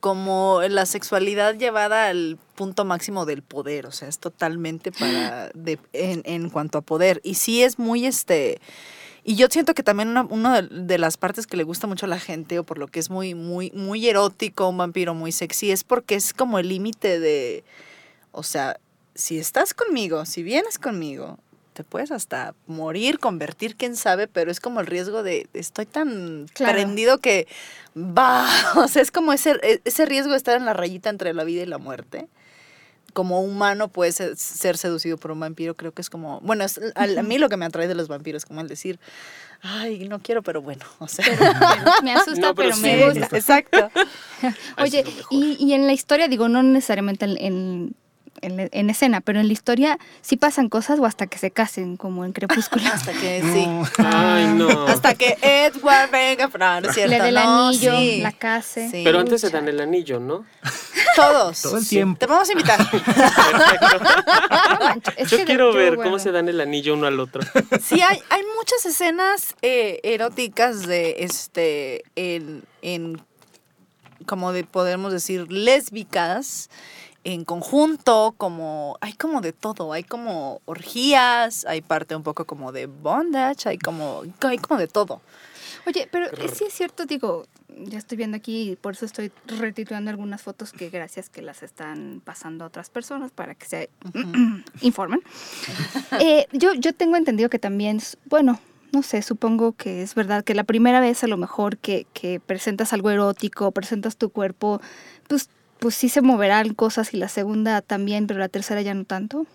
como 0.00 0.62
la 0.68 0.86
sexualidad 0.86 1.54
llevada 1.54 2.08
al 2.08 2.38
punto 2.54 2.84
máximo 2.84 3.26
del 3.26 3.42
poder, 3.42 3.86
o 3.86 3.92
sea, 3.92 4.08
es 4.08 4.18
totalmente 4.18 4.90
para 4.92 5.50
de, 5.54 5.78
en, 5.92 6.22
en 6.24 6.48
cuanto 6.50 6.78
a 6.78 6.80
poder. 6.82 7.20
Y 7.22 7.34
sí 7.34 7.62
es 7.62 7.78
muy 7.78 8.06
este 8.06 8.60
y 9.22 9.36
yo 9.36 9.48
siento 9.50 9.74
que 9.74 9.82
también 9.82 10.08
una, 10.08 10.22
una 10.22 10.62
de- 10.62 10.96
las 10.98 11.18
partes 11.18 11.46
que 11.46 11.58
le 11.58 11.62
gusta 11.64 11.86
mucho 11.86 12.06
a 12.06 12.08
la 12.08 12.18
gente, 12.18 12.58
o 12.58 12.64
por 12.64 12.78
lo 12.78 12.88
que 12.88 12.98
es 12.98 13.10
muy, 13.10 13.34
muy, 13.34 13.70
muy 13.72 14.08
erótico, 14.08 14.66
un 14.66 14.78
vampiro 14.78 15.12
muy 15.12 15.30
sexy, 15.30 15.70
es 15.70 15.84
porque 15.84 16.14
es 16.14 16.32
como 16.32 16.58
el 16.58 16.68
límite 16.70 17.20
de, 17.20 17.62
o 18.32 18.42
sea, 18.42 18.80
si 19.14 19.38
estás 19.38 19.74
conmigo, 19.74 20.24
si 20.24 20.42
vienes 20.42 20.78
conmigo, 20.78 21.38
te 21.80 21.84
puedes 21.84 22.10
hasta 22.10 22.54
morir, 22.66 23.18
convertir, 23.18 23.74
quién 23.76 23.96
sabe, 23.96 24.28
pero 24.28 24.50
es 24.50 24.60
como 24.60 24.80
el 24.80 24.86
riesgo 24.86 25.22
de, 25.22 25.48
estoy 25.54 25.86
tan 25.86 26.46
Claro. 26.52 26.74
prendido 26.74 27.18
que 27.18 27.46
va, 27.96 28.46
o 28.76 28.86
sea, 28.86 29.00
es 29.00 29.10
como 29.10 29.32
ese, 29.32 29.52
e- 29.62 29.80
ese 29.84 30.04
riesgo 30.04 30.32
de 30.32 30.36
estar 30.36 30.56
en 30.56 30.66
la 30.66 30.74
rayita 30.74 31.08
entre 31.08 31.32
la 31.32 31.44
vida 31.44 31.62
y 31.62 31.66
la 31.66 31.78
muerte. 31.78 32.28
Como 33.14 33.40
humano 33.40 33.88
puede 33.88 34.12
ser, 34.12 34.76
seducido 34.76 35.16
por 35.16 35.32
un 35.32 35.40
vampiro, 35.40 35.74
creo 35.74 35.92
que 35.92 36.02
es 36.02 36.10
como, 36.10 36.40
bueno, 36.42 36.64
es, 36.64 36.78
a, 36.94 37.04
a 37.04 37.22
mí 37.22 37.38
lo 37.38 37.48
que 37.48 37.56
me 37.56 37.64
atrae 37.64 37.88
de 37.88 37.94
los 37.96 38.06
vampiros, 38.08 38.44
como 38.44 38.60
el 38.60 38.68
decir, 38.68 39.00
ay, 39.62 40.06
no 40.08 40.20
quiero, 40.20 40.42
pero 40.42 40.60
bueno, 40.62 40.84
o 41.00 41.08
sea. 41.08 41.24
Me 42.02 42.12
asusta, 42.12 42.40
No, 42.48 42.54
pero 42.54 42.68
pero, 42.68 42.74
sí, 42.76 42.82
me 42.82 43.06
gusta. 43.08 43.36
Exacto. 43.36 43.90
Oye, 44.78 45.04
y, 45.30 45.56
y 45.58 45.72
en 45.72 45.86
la 45.86 45.92
historia, 45.92 46.28
digo, 46.28 46.48
no 46.48 46.62
necesariamente 46.62 47.24
en, 47.24 47.36
en, 47.40 47.94
en- 48.42 48.68
en 48.72 48.90
escena, 48.90 49.20
pero 49.20 49.40
en 49.40 49.46
la 49.46 49.52
historia 49.52 49.98
sí 50.22 50.36
pasan 50.36 50.68
cosas 50.68 50.98
o 50.98 51.06
hasta 51.06 51.26
que 51.26 51.38
se 51.38 51.50
casen, 51.50 51.96
como 51.96 52.24
en 52.24 52.32
Crepúsculo. 52.32 52.84
Hasta 52.92 53.12
que 53.12 53.42
sí. 53.42 53.66
Ay, 54.04 54.46
no. 54.54 54.86
Hasta 54.86 55.14
que 55.14 55.36
Edward 55.42 56.10
venga, 56.10 56.48
no, 56.58 56.80
no 56.80 56.88
es 56.88 56.94
cierto. 56.94 57.10
Le 57.10 57.20
dé 57.22 57.28
el 57.28 57.34
no, 57.34 57.68
anillo, 57.68 57.96
sí. 57.98 58.20
la 58.20 58.32
case. 58.32 58.88
Sí. 58.90 59.02
Pero 59.04 59.20
antes 59.20 59.40
se 59.40 59.50
dan 59.50 59.68
el 59.68 59.80
anillo, 59.80 60.20
¿no? 60.20 60.44
Todos. 61.16 61.62
Todo 61.62 61.78
el 61.78 61.84
Sí. 61.84 61.96
tiempo. 61.96 62.18
Te 62.18 62.26
vamos 62.26 62.48
a 62.48 62.52
invitar. 62.52 62.80
Es 65.16 65.30
Yo 65.30 65.38
que 65.38 65.44
quiero 65.44 65.72
ver 65.72 65.96
bueno, 65.96 66.10
cómo 66.10 66.18
se 66.18 66.32
dan 66.32 66.48
el 66.48 66.60
anillo 66.60 66.94
uno 66.94 67.06
al 67.06 67.20
otro. 67.20 67.42
Sí, 67.82 68.00
hay, 68.00 68.18
hay 68.30 68.42
muchas 68.56 68.84
escenas 68.86 69.54
eh, 69.62 70.00
eróticas 70.02 70.86
de 70.86 71.16
este 71.24 72.02
en, 72.16 72.64
en 72.82 73.20
como 74.26 74.52
de 74.52 74.64
podemos 74.64 75.12
decir 75.12 75.50
lésbicas 75.50 76.70
en 77.24 77.44
conjunto, 77.44 78.34
como 78.36 78.96
hay 79.00 79.12
como 79.12 79.40
de 79.40 79.52
todo, 79.52 79.92
hay 79.92 80.04
como 80.04 80.60
orgías, 80.64 81.64
hay 81.66 81.82
parte 81.82 82.16
un 82.16 82.22
poco 82.22 82.46
como 82.46 82.72
de 82.72 82.86
bondage, 82.86 83.68
hay 83.68 83.78
como 83.78 84.22
hay 84.42 84.58
como 84.58 84.78
de 84.78 84.88
todo. 84.88 85.20
Oye, 85.86 86.08
pero 86.10 86.26
sí 86.52 86.64
es 86.64 86.74
cierto, 86.74 87.06
digo, 87.06 87.46
ya 87.68 87.98
estoy 87.98 88.16
viendo 88.16 88.36
aquí, 88.36 88.76
por 88.80 88.94
eso 88.94 89.06
estoy 89.06 89.32
retituando 89.46 90.10
algunas 90.10 90.42
fotos 90.42 90.72
que 90.72 90.90
gracias 90.90 91.30
que 91.30 91.42
las 91.42 91.62
están 91.62 92.20
pasando 92.24 92.64
a 92.64 92.68
otras 92.68 92.90
personas 92.90 93.30
para 93.30 93.54
que 93.54 93.66
se 93.66 93.90
informen. 94.80 95.22
Eh, 96.20 96.46
yo, 96.52 96.74
yo 96.74 96.94
tengo 96.94 97.16
entendido 97.16 97.48
que 97.48 97.58
también, 97.58 98.00
bueno, 98.26 98.60
no 98.92 99.02
sé, 99.02 99.22
supongo 99.22 99.72
que 99.72 100.02
es 100.02 100.14
verdad 100.14 100.44
que 100.44 100.54
la 100.54 100.64
primera 100.64 101.00
vez 101.00 101.22
a 101.24 101.28
lo 101.28 101.36
mejor 101.36 101.78
que, 101.78 102.06
que 102.12 102.40
presentas 102.40 102.92
algo 102.92 103.10
erótico, 103.10 103.70
presentas 103.72 104.16
tu 104.16 104.30
cuerpo, 104.30 104.80
pues, 105.28 105.48
pues 105.80 105.94
sí 105.94 106.08
se 106.08 106.20
moverán 106.20 106.74
cosas 106.74 107.12
y 107.14 107.16
la 107.16 107.28
segunda 107.28 107.80
también, 107.82 108.26
pero 108.26 108.38
la 108.38 108.48
tercera 108.48 108.82
ya 108.82 108.94
no 108.94 109.04
tanto. 109.04 109.46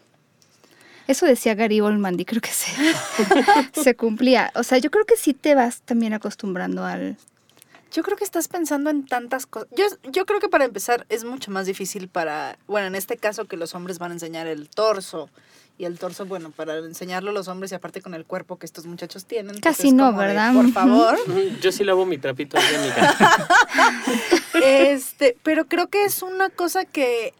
Eso 1.08 1.26
decía 1.28 1.54
Gary 1.54 1.82
Oldman 1.82 2.20
y 2.20 2.26
creo 2.26 2.42
que 2.42 2.50
se, 2.50 2.72
se 3.84 3.96
cumplía. 3.96 4.52
O 4.56 4.64
sea, 4.64 4.80
yo 4.80 4.90
creo 4.90 5.06
que 5.06 5.18
sí 5.18 5.34
te 5.34 5.54
vas 5.56 5.82
también 5.82 6.14
acostumbrando 6.14 6.84
al... 6.84 7.18
Yo 7.92 8.04
creo 8.04 8.18
que 8.18 8.24
estás 8.24 8.48
pensando 8.48 8.90
en 8.90 9.06
tantas 9.06 9.46
cosas. 9.46 9.70
Yo, 9.78 9.86
yo 10.12 10.26
creo 10.26 10.40
que 10.40 10.50
para 10.50 10.66
empezar 10.66 11.06
es 11.10 11.24
mucho 11.24 11.52
más 11.52 11.68
difícil 11.68 12.10
para, 12.10 12.58
bueno, 12.68 12.88
en 12.88 12.96
este 12.96 13.18
caso 13.18 13.46
que 13.46 13.56
los 13.56 13.74
hombres 13.76 14.00
van 14.00 14.12
a 14.12 14.16
enseñar 14.16 14.48
el 14.48 14.68
torso. 14.68 15.30
Y 15.78 15.84
el 15.86 16.00
torso, 16.00 16.26
bueno, 16.26 16.52
para 16.52 16.78
enseñarlo 16.78 17.34
los 17.34 17.50
hombres 17.50 17.72
y 17.72 17.76
aparte 17.76 18.02
con 18.02 18.14
el 18.14 18.24
cuerpo 18.26 18.58
que 18.58 18.66
estos 18.66 18.86
muchachos 18.86 19.26
tienen. 19.26 19.58
pues 19.60 19.78
Casi 19.78 19.92
no, 19.92 20.12
de, 20.14 20.18
¿verdad? 20.18 20.54
Por 20.54 20.72
favor. 20.72 21.18
Yo 21.62 21.72
sí 21.74 21.84
lavo 21.84 22.06
mi 22.06 22.18
trapito 22.18 22.58
higiénica. 22.58 23.14
este, 24.64 25.36
pero 25.44 25.66
creo 25.68 25.88
que 25.88 26.06
es 26.06 26.22
una 26.22 26.50
cosa 26.50 26.86
que 26.86 27.34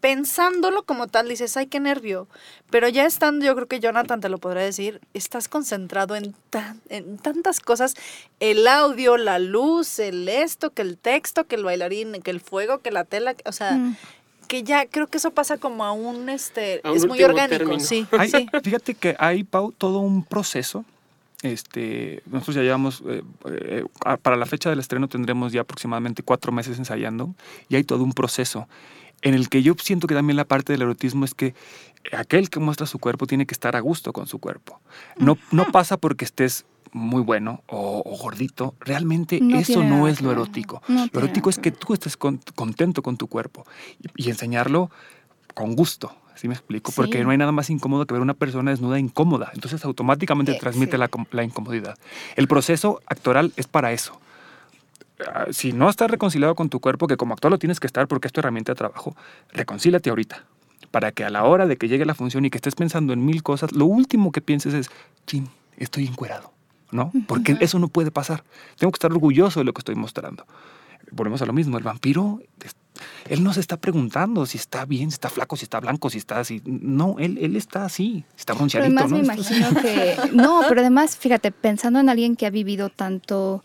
pensándolo 0.00 0.84
como 0.84 1.08
tal 1.08 1.28
dices, 1.28 1.56
ay, 1.56 1.66
qué 1.66 1.80
nervio. 1.80 2.28
Pero 2.70 2.88
ya 2.88 3.06
estando, 3.06 3.44
yo 3.44 3.54
creo 3.56 3.66
que 3.66 3.80
Jonathan 3.80 4.20
te 4.20 4.28
lo 4.28 4.38
podrá 4.38 4.60
decir, 4.60 5.00
estás 5.14 5.48
concentrado 5.48 6.14
en, 6.14 6.34
tan- 6.50 6.80
en 6.90 7.18
tantas 7.18 7.60
cosas, 7.60 7.94
el 8.38 8.68
audio, 8.68 9.16
la 9.16 9.38
luz, 9.38 9.98
el 9.98 10.28
esto, 10.28 10.70
que 10.70 10.82
el 10.82 10.96
texto, 10.98 11.44
que 11.46 11.56
el 11.56 11.64
bailarín, 11.64 12.20
que 12.22 12.30
el 12.30 12.40
fuego, 12.40 12.78
que 12.80 12.90
la 12.90 13.04
tela, 13.04 13.34
o 13.46 13.52
sea, 13.52 13.72
Mm. 13.72 13.96
Que 14.46 14.62
ya 14.62 14.86
creo 14.86 15.06
que 15.08 15.18
eso 15.18 15.30
pasa 15.30 15.58
como 15.58 15.84
a 15.84 15.92
un 15.92 16.28
este 16.28 16.80
A 16.84 16.90
un 16.90 16.96
es 16.96 17.06
muy 17.06 17.22
orgánico, 17.22 17.78
sí. 17.80 18.06
Hay- 18.12 18.30
sí. 18.30 18.46
Fíjate 18.62 18.94
que 18.94 19.16
hay, 19.18 19.44
Pau, 19.44 19.72
todo 19.72 19.98
un 20.00 20.24
proceso. 20.24 20.84
Este, 21.42 22.22
nosotros 22.26 22.56
ya 22.56 22.62
llevamos, 22.62 23.02
eh, 23.06 23.22
eh, 23.44 23.84
para 24.22 24.36
la 24.36 24.46
fecha 24.46 24.70
del 24.70 24.78
estreno 24.78 25.06
tendremos 25.06 25.52
ya 25.52 25.60
aproximadamente 25.60 26.22
cuatro 26.22 26.50
meses 26.50 26.78
ensayando 26.78 27.34
y 27.68 27.76
hay 27.76 27.84
todo 27.84 28.02
un 28.04 28.12
proceso 28.14 28.66
en 29.22 29.34
el 29.34 29.48
que 29.50 29.62
yo 29.62 29.74
siento 29.78 30.06
que 30.06 30.14
también 30.14 30.36
la 30.36 30.44
parte 30.46 30.72
del 30.72 30.82
erotismo 30.82 31.24
es 31.24 31.34
que 31.34 31.54
aquel 32.12 32.48
que 32.48 32.58
muestra 32.58 32.86
su 32.86 32.98
cuerpo 32.98 33.26
tiene 33.26 33.46
que 33.46 33.52
estar 33.54 33.76
a 33.76 33.80
gusto 33.80 34.12
con 34.12 34.26
su 34.26 34.38
cuerpo. 34.38 34.80
No, 35.18 35.36
no 35.50 35.70
pasa 35.72 35.96
porque 35.98 36.24
estés 36.24 36.64
muy 36.92 37.22
bueno 37.22 37.62
o, 37.68 38.02
o 38.04 38.16
gordito. 38.18 38.74
Realmente 38.80 39.40
No 39.40 39.58
eso 39.58 39.82
no 39.82 40.08
es 40.08 40.20
lo 40.20 40.30
erótico. 40.32 40.82
No 40.88 41.06
lo 41.12 41.20
erótico 41.20 41.50
es 41.50 41.58
que 41.58 41.70
tú 41.72 41.94
estés 41.94 42.16
con- 42.16 42.40
contento 42.54 43.02
con 43.02 43.16
tu 43.16 43.26
cuerpo 43.28 43.64
y, 44.16 44.26
y 44.26 44.30
enseñarlo 44.30 44.90
con 45.54 45.74
gusto. 45.74 46.14
¿Sí 46.34 46.48
me 46.48 46.54
explico? 46.54 46.92
Porque 46.94 47.24
no 47.24 47.30
hay 47.30 47.38
nada 47.38 47.50
más 47.52 47.70
incómodo 47.70 48.06
que 48.06 48.12
ver 48.12 48.20
una 48.22 48.34
persona 48.34 48.70
desnuda 48.70 48.98
incómoda. 48.98 49.50
Entonces 49.54 49.82
automáticamente 49.86 50.52
transmite 50.54 50.92
sí. 50.92 50.98
la, 50.98 51.08
la 51.30 51.44
incomodidad. 51.44 51.96
El 52.36 52.46
proceso 52.46 53.00
actoral 53.06 53.52
es 53.56 53.66
para 53.66 53.92
eso. 53.92 54.20
Ah, 55.26 55.46
Si 55.50 55.72
no 55.72 55.88
estás 55.88 56.10
reconciliado 56.10 56.54
con 56.54 56.68
tu 56.68 56.78
cuerpo, 56.80 57.06
que 57.06 57.16
como 57.16 57.32
actor 57.32 57.50
lo 57.50 57.58
tienes 57.58 57.80
que 57.80 57.86
estar 57.86 58.06
porque 58.06 58.26
es 58.28 58.32
tu 58.34 58.40
herramienta 58.40 58.72
de 58.72 58.76
trabajo, 58.76 59.16
reconcílate 59.52 60.10
ahorita. 60.10 60.44
Para 60.90 61.10
que 61.10 61.24
a 61.24 61.30
la 61.30 61.44
hora 61.44 61.66
de 61.66 61.78
que 61.78 61.88
llegue 61.88 62.04
la 62.04 62.14
función 62.14 62.44
y 62.44 62.50
que 62.50 62.58
estés 62.58 62.74
pensando 62.74 63.14
en 63.14 63.24
mil 63.24 63.42
cosas, 63.42 63.72
lo 63.72 63.86
último 63.86 64.30
que 64.30 64.42
pienses 64.42 64.74
es, 64.74 64.90
chin, 65.26 65.48
estoy 65.78 66.06
encuerado. 66.06 66.52
¿No? 66.96 67.12
Porque 67.28 67.56
eso 67.60 67.78
no 67.78 67.88
puede 67.88 68.10
pasar. 68.10 68.42
Tengo 68.78 68.90
que 68.90 68.96
estar 68.96 69.12
orgulloso 69.12 69.60
de 69.60 69.64
lo 69.64 69.72
que 69.72 69.80
estoy 69.80 69.94
mostrando. 69.94 70.46
Volvemos 71.12 71.40
a 71.42 71.46
lo 71.46 71.52
mismo. 71.52 71.78
El 71.78 71.84
vampiro, 71.84 72.40
él 73.28 73.44
no 73.44 73.52
se 73.52 73.60
está 73.60 73.76
preguntando 73.76 74.44
si 74.46 74.58
está 74.58 74.84
bien, 74.84 75.10
si 75.10 75.14
está 75.14 75.28
flaco, 75.28 75.56
si 75.56 75.64
está 75.64 75.78
blanco, 75.78 76.10
si 76.10 76.18
está 76.18 76.40
así. 76.40 76.60
No, 76.64 77.16
él, 77.20 77.38
él 77.40 77.54
está 77.54 77.84
así. 77.84 78.24
Está 78.36 78.54
bronceadito, 78.54 78.98
además 78.98 79.10
¿no? 79.10 79.18
me 79.18 79.34
Está- 79.34 79.54
imagino 79.54 79.80
que... 79.82 80.16
No, 80.32 80.62
pero 80.68 80.80
además, 80.80 81.16
fíjate, 81.16 81.52
pensando 81.52 82.00
en 82.00 82.08
alguien 82.08 82.34
que 82.34 82.46
ha 82.46 82.50
vivido 82.50 82.88
tanto 82.88 83.62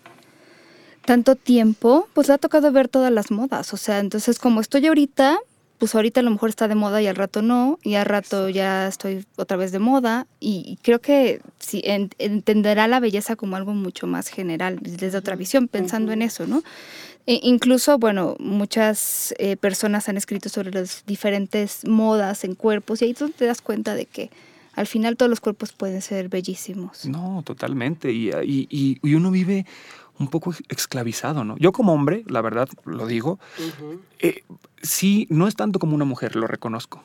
tanto 1.05 1.35
tiempo, 1.35 2.07
pues 2.13 2.27
le 2.27 2.35
ha 2.35 2.37
tocado 2.37 2.71
ver 2.71 2.87
todas 2.87 3.11
las 3.11 3.31
modas. 3.31 3.73
O 3.73 3.77
sea, 3.77 3.97
entonces 3.99 4.37
como 4.37 4.61
estoy 4.61 4.85
ahorita, 4.85 5.39
pues 5.81 5.95
ahorita 5.95 6.19
a 6.19 6.23
lo 6.23 6.29
mejor 6.29 6.49
está 6.49 6.67
de 6.67 6.75
moda 6.75 7.01
y 7.01 7.07
al 7.07 7.15
rato 7.15 7.41
no, 7.41 7.79
y 7.81 7.95
al 7.95 8.05
rato 8.05 8.49
ya 8.49 8.87
estoy 8.87 9.25
otra 9.35 9.57
vez 9.57 9.71
de 9.71 9.79
moda. 9.79 10.27
Y, 10.39 10.61
y 10.67 10.75
creo 10.83 11.01
que 11.01 11.41
sí, 11.57 11.81
en- 11.83 12.11
entenderá 12.19 12.87
la 12.87 12.99
belleza 12.99 13.35
como 13.35 13.55
algo 13.55 13.73
mucho 13.73 14.05
más 14.05 14.27
general, 14.27 14.77
desde 14.79 15.17
otra 15.17 15.35
visión, 15.35 15.67
pensando 15.67 16.11
en 16.11 16.21
eso, 16.21 16.45
¿no? 16.45 16.61
E- 17.25 17.39
incluso, 17.41 17.97
bueno, 17.97 18.35
muchas 18.37 19.33
eh, 19.39 19.57
personas 19.57 20.07
han 20.07 20.17
escrito 20.17 20.49
sobre 20.49 20.69
las 20.69 21.03
diferentes 21.07 21.83
modas 21.87 22.43
en 22.43 22.53
cuerpos 22.53 23.01
y 23.01 23.05
ahí 23.05 23.13
tú 23.15 23.29
te 23.29 23.45
das 23.45 23.63
cuenta 23.63 23.95
de 23.95 24.05
que 24.05 24.29
al 24.75 24.85
final 24.85 25.17
todos 25.17 25.31
los 25.31 25.39
cuerpos 25.39 25.71
pueden 25.73 26.03
ser 26.03 26.29
bellísimos. 26.29 27.07
No, 27.07 27.41
totalmente. 27.43 28.11
Y, 28.11 28.29
y- 28.29 28.67
y- 28.69 28.99
y 29.01 29.13
uno 29.15 29.31
vive 29.31 29.65
un 30.19 30.27
poco 30.27 30.53
esclavizado, 30.69 31.43
¿no? 31.43 31.57
Yo 31.57 31.71
como 31.71 31.91
hombre, 31.93 32.23
la 32.27 32.41
verdad, 32.41 32.69
lo 32.85 33.07
digo, 33.07 33.39
eh, 34.19 34.43
sí, 34.81 35.27
no 35.29 35.47
es 35.47 35.55
tanto 35.55 35.79
como 35.79 35.95
una 35.95 36.05
mujer, 36.05 36.35
lo 36.35 36.47
reconozco. 36.47 37.03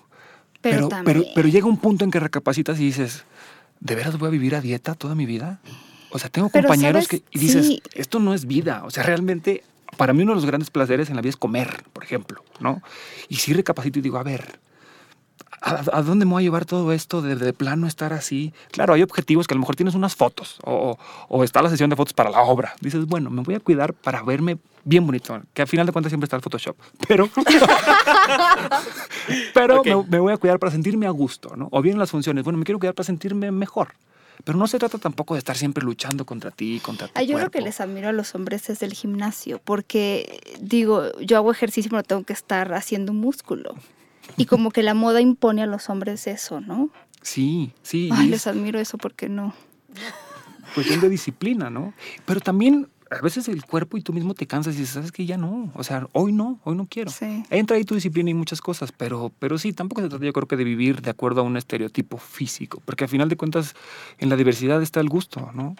Pero, 0.61 0.89
pero, 1.05 1.23
pero 1.35 1.49
llega 1.49 1.67
un 1.67 1.77
punto 1.79 2.05
en 2.05 2.11
que 2.11 2.19
recapacitas 2.19 2.81
y 2.81 2.85
dices, 2.85 3.25
¿de 3.81 3.95
veras 3.95 4.19
voy 4.19 4.29
a 4.29 4.31
vivir 4.31 4.55
a 4.55 4.61
dieta 4.61 4.95
toda 4.95 5.15
mi 5.15 5.27
vida? 5.27 5.61
O 6.11 6.19
sea, 6.19 6.31
tengo 6.31 6.49
compañeros 6.51 7.09
que 7.09 7.23
y 7.31 7.39
dices, 7.39 7.67
Sí. 7.67 7.83
esto 7.95 8.19
no 8.19 8.35
es 8.35 8.47
vida. 8.47 8.83
O 8.85 8.91
sea, 8.91 9.03
realmente, 9.03 9.62
para 9.97 10.12
mí 10.12 10.23
uno 10.23 10.33
de 10.33 10.37
los 10.37 10.47
grandes 10.47 10.71
placeres 10.71 11.09
en 11.11 11.17
la 11.17 11.23
vida 11.23 11.31
es 11.31 11.37
comer, 11.37 11.85
por 11.93 12.03
ejemplo, 12.03 12.43
¿no? 12.59 12.83
Y 13.29 13.37
sí 13.37 13.53
recapacito 13.53 13.99
y 13.99 14.03
digo, 14.03 14.19
a 14.19 14.23
ver, 14.23 14.59
¿a, 15.61 15.85
a 15.99 16.03
dónde 16.03 16.25
me 16.27 16.33
voy 16.33 16.42
a 16.42 16.44
llevar 16.44 16.64
todo 16.64 16.92
esto 16.92 17.22
de, 17.22 17.37
de 17.37 17.53
plano 17.53 17.87
estar 17.87 18.12
así? 18.12 18.53
Claro, 18.70 18.94
hay 18.94 19.03
objetivos 19.03 19.46
que 19.46 19.55
a 19.55 19.57
lo 19.57 19.61
mejor 19.61 19.77
tienes 19.77 19.94
unas 19.94 20.14
fotos 20.16 20.59
o, 20.64 20.92
o- 20.92 20.99
o 21.38 21.44
está 21.44 21.62
la 21.62 21.70
sesión 21.70 21.90
de 21.90 21.96
fotos 21.96 22.12
para 22.12 22.31
la 22.31 22.40
obra. 22.42 22.75
Dices, 22.81 23.07
bueno, 23.07 23.31
me 23.31 23.42
voy 23.42 23.55
a 23.55 23.61
cuidar 23.61 23.94
para 23.94 24.22
verme 24.22 24.59
bien 24.85 25.05
bonito, 25.07 25.40
que 25.55 25.62
al 25.62 25.68
final 25.68 25.87
de 25.87 25.92
cuentas 25.92 26.11
siempre 26.11 26.27
está 26.27 26.37
el 26.37 26.42
Photoshop. 26.42 26.77
Pero, 27.09 27.29
pero 29.55 29.83
me, 29.85 29.96
me 30.09 30.18
voy 30.20 30.33
a 30.33 30.37
cuidar 30.37 30.59
para 30.59 30.70
sentirme 30.72 31.07
a 31.07 31.11
gusto, 31.11 31.55
¿no? 31.57 31.68
O 31.72 31.83
bien 31.83 31.94
en 31.94 31.99
las 32.01 32.11
funciones, 32.11 32.44
bueno, 32.44 32.59
me 32.59 32.64
quiero 32.64 32.79
cuidar 32.79 32.94
para 32.94 33.05
sentirme 33.07 33.51
mejor. 33.51 33.88
Pero 34.44 34.59
no 34.59 34.66
se 34.66 34.79
trata 34.79 34.99
tampoco 34.99 35.35
de 35.35 35.38
estar 35.38 35.57
siempre 35.57 35.83
luchando 35.83 36.27
contra 36.27 36.51
ti, 36.51 36.79
contra 36.81 37.09
tu 37.09 37.14
Ah, 37.16 37.22
yo 37.22 37.33
lo 37.33 37.38
cuerpo. 37.38 37.53
que 37.53 37.61
les 37.62 37.81
admiro 37.81 38.11
a 38.11 38.12
los 38.12 38.35
hombres 38.35 38.68
es 38.68 38.83
el 38.83 38.92
gimnasio, 38.92 39.61
porque 39.64 40.38
digo, 40.61 41.05
yo 41.20 41.38
hago 41.38 41.51
ejercicio, 41.51 41.90
pero 41.90 42.03
tengo 42.03 42.22
que 42.22 42.35
estar 42.35 42.75
haciendo 42.75 43.14
músculo. 43.14 43.75
Y 44.37 44.47
como 44.47 44.71
que 44.71 44.83
la 44.83 44.95
moda 44.95 45.21
impone 45.21 45.62
a 45.62 45.67
los 45.67 45.89
hombres 45.89 46.27
eso, 46.27 46.61
¿no? 46.61 46.91
Sí, 47.23 47.73
sí. 47.83 48.11
Ay, 48.12 48.29
les 48.29 48.43
es 48.43 48.47
admiro 48.47 48.79
eso 48.79 48.99
porque 48.99 49.29
no. 49.29 49.55
cuestión 50.75 51.01
de 51.01 51.09
disciplina, 51.09 51.71
¿no? 51.71 51.95
Pero 52.25 52.41
también 52.41 52.89
a 53.11 53.21
veces 53.21 53.49
el 53.49 53.65
cuerpo 53.65 53.97
y 53.97 54.03
tú 54.03 54.12
mismo 54.12 54.35
te 54.35 54.47
cansas 54.47 54.75
y 54.75 54.79
dices, 54.79 54.95
¿sabes 54.95 55.12
qué? 55.12 55.27
Ya 55.27 55.37
no. 55.37 55.71
O 55.75 55.85
sea, 55.85 56.09
hoy 56.12 56.33
no, 56.33 56.61
hoy 56.65 56.77
no 56.77 56.87
quiero. 56.87 57.11
Sí. 57.11 57.45
Entra 57.51 57.77
ahí 57.77 57.85
tu 57.85 57.95
disciplina 57.95 58.31
y 58.31 58.35
muchas 58.35 58.61
cosas, 58.61 58.93
pero, 58.93 59.33
pero 59.39 59.59
sí, 59.59 59.73
tampoco 59.73 60.03
se 60.03 60.09
trata 60.09 60.25
yo 60.25 60.33
creo 60.33 60.49
que 60.49 60.57
de 60.57 60.65
vivir 60.65 61.03
de 61.03 61.11
acuerdo 61.11 61.41
a 61.41 61.45
un 61.45 61.57
estereotipo 61.57 62.19
físico, 62.19 62.83
porque 62.85 63.05
al 63.05 63.11
final 63.11 63.29
de 63.29 63.37
cuentas 63.37 63.75
en 64.19 64.29
la 64.29 64.37
diversidad 64.37 64.83
está 64.83 65.01
el 65.01 65.09
gusto, 65.09 65.51
¿no? 65.55 65.77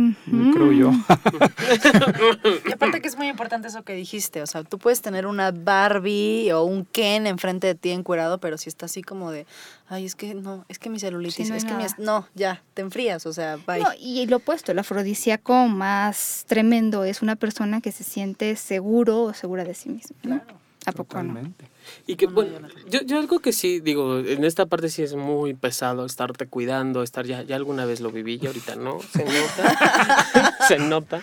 Ujú. 0.00 0.50
Creo 0.52 0.72
yo. 0.72 0.90
Y 2.66 2.72
aparte 2.72 3.00
que 3.00 3.08
es 3.08 3.16
muy 3.16 3.28
importante 3.28 3.68
eso 3.68 3.82
que 3.82 3.94
dijiste, 3.94 4.42
o 4.42 4.46
sea, 4.46 4.64
tú 4.64 4.78
puedes 4.78 5.02
tener 5.02 5.26
una 5.26 5.50
Barbie 5.50 6.50
o 6.52 6.64
un 6.64 6.84
Ken 6.84 7.26
enfrente 7.26 7.66
de 7.66 7.74
ti 7.74 7.90
encuerado, 7.90 8.38
pero 8.38 8.58
si 8.58 8.68
está 8.68 8.86
así 8.86 9.02
como 9.02 9.30
de, 9.30 9.46
ay, 9.88 10.06
es 10.06 10.14
que 10.14 10.34
no, 10.34 10.64
es 10.68 10.78
que 10.78 10.90
mi 10.90 10.98
celulitis, 10.98 11.46
Sí, 11.46 11.50
no 11.50 11.56
es 11.56 11.64
que 11.64 11.74
mi... 11.74 11.84
No, 11.98 12.26
ya, 12.34 12.62
te 12.74 12.82
enfrías, 12.82 13.26
o 13.26 13.32
sea, 13.32 13.56
bye. 13.66 13.80
No, 13.80 13.88
y 13.98 14.26
lo 14.26 14.36
opuesto, 14.36 14.72
el 14.72 14.78
afrodisíaco 14.78 15.68
más 15.68 16.44
tremendo 16.46 17.04
es 17.04 17.22
una 17.22 17.36
persona 17.36 17.80
que 17.80 17.92
se 17.92 18.04
siente 18.04 18.56
seguro 18.56 19.22
o 19.22 19.34
segura 19.34 19.64
de 19.64 19.74
sí 19.74 19.88
misma. 19.88 20.16
¿no? 20.22 20.59
¿A 20.86 20.92
poco 20.92 21.16
no? 21.16 21.28
Totalmente. 21.28 21.66
Y 22.06 22.16
que, 22.16 22.26
No, 22.26 22.30
no, 22.30 22.36
bueno, 22.36 22.68
yo 22.86 23.00
yo, 23.00 23.02
yo 23.02 23.18
algo 23.18 23.40
que 23.40 23.52
sí, 23.52 23.80
digo, 23.80 24.18
en 24.18 24.44
esta 24.44 24.66
parte 24.66 24.88
sí 24.88 25.02
es 25.02 25.14
muy 25.14 25.54
pesado 25.54 26.06
estarte 26.06 26.46
cuidando, 26.46 27.02
estar 27.02 27.26
ya, 27.26 27.42
ya 27.42 27.56
alguna 27.56 27.84
vez 27.84 28.00
lo 28.00 28.10
viví 28.10 28.38
y 28.40 28.46
ahorita 28.46 28.76
no, 28.76 29.00
se 29.00 29.24
nota, 29.24 30.58
se 30.68 30.78
nota. 30.78 31.20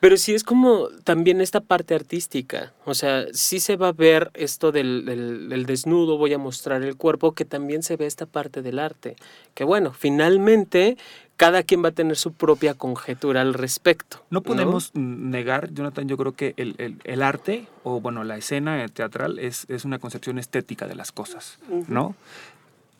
Pero 0.00 0.16
sí 0.16 0.34
es 0.34 0.44
como 0.44 0.88
también 1.04 1.42
esta 1.42 1.60
parte 1.60 1.94
artística, 1.94 2.72
o 2.86 2.94
sea, 2.94 3.26
sí 3.32 3.60
se 3.60 3.76
va 3.76 3.88
a 3.88 3.92
ver 3.92 4.30
esto 4.32 4.72
del, 4.72 5.04
del, 5.04 5.50
del 5.50 5.66
desnudo, 5.66 6.16
voy 6.16 6.32
a 6.32 6.38
mostrar 6.38 6.82
el 6.82 6.96
cuerpo, 6.96 7.32
que 7.32 7.44
también 7.44 7.82
se 7.82 7.96
ve 7.96 8.06
esta 8.06 8.24
parte 8.24 8.62
del 8.62 8.78
arte. 8.78 9.16
Que 9.52 9.62
bueno, 9.62 9.92
finalmente 9.92 10.96
cada 11.40 11.62
quien 11.62 11.82
va 11.82 11.88
a 11.88 11.92
tener 11.92 12.16
su 12.18 12.34
propia 12.34 12.74
conjetura 12.74 13.40
al 13.40 13.54
respecto. 13.54 14.22
No 14.28 14.42
podemos 14.42 14.90
negar, 14.94 15.72
Jonathan, 15.72 16.06
yo 16.06 16.18
creo 16.18 16.32
que 16.32 16.52
el, 16.58 16.74
el- 16.76 16.98
el 17.04 17.22
arte, 17.22 17.66
o 17.82 17.98
bueno, 17.98 18.24
la 18.24 18.36
escena 18.36 18.86
teatral 18.88 19.38
es, 19.38 19.64
es 19.70 19.86
una 19.86 19.98
concepción 19.98 20.38
estética 20.38 20.86
de 20.86 20.94
las 20.94 21.12
cosas, 21.12 21.58
¿no? 21.88 22.14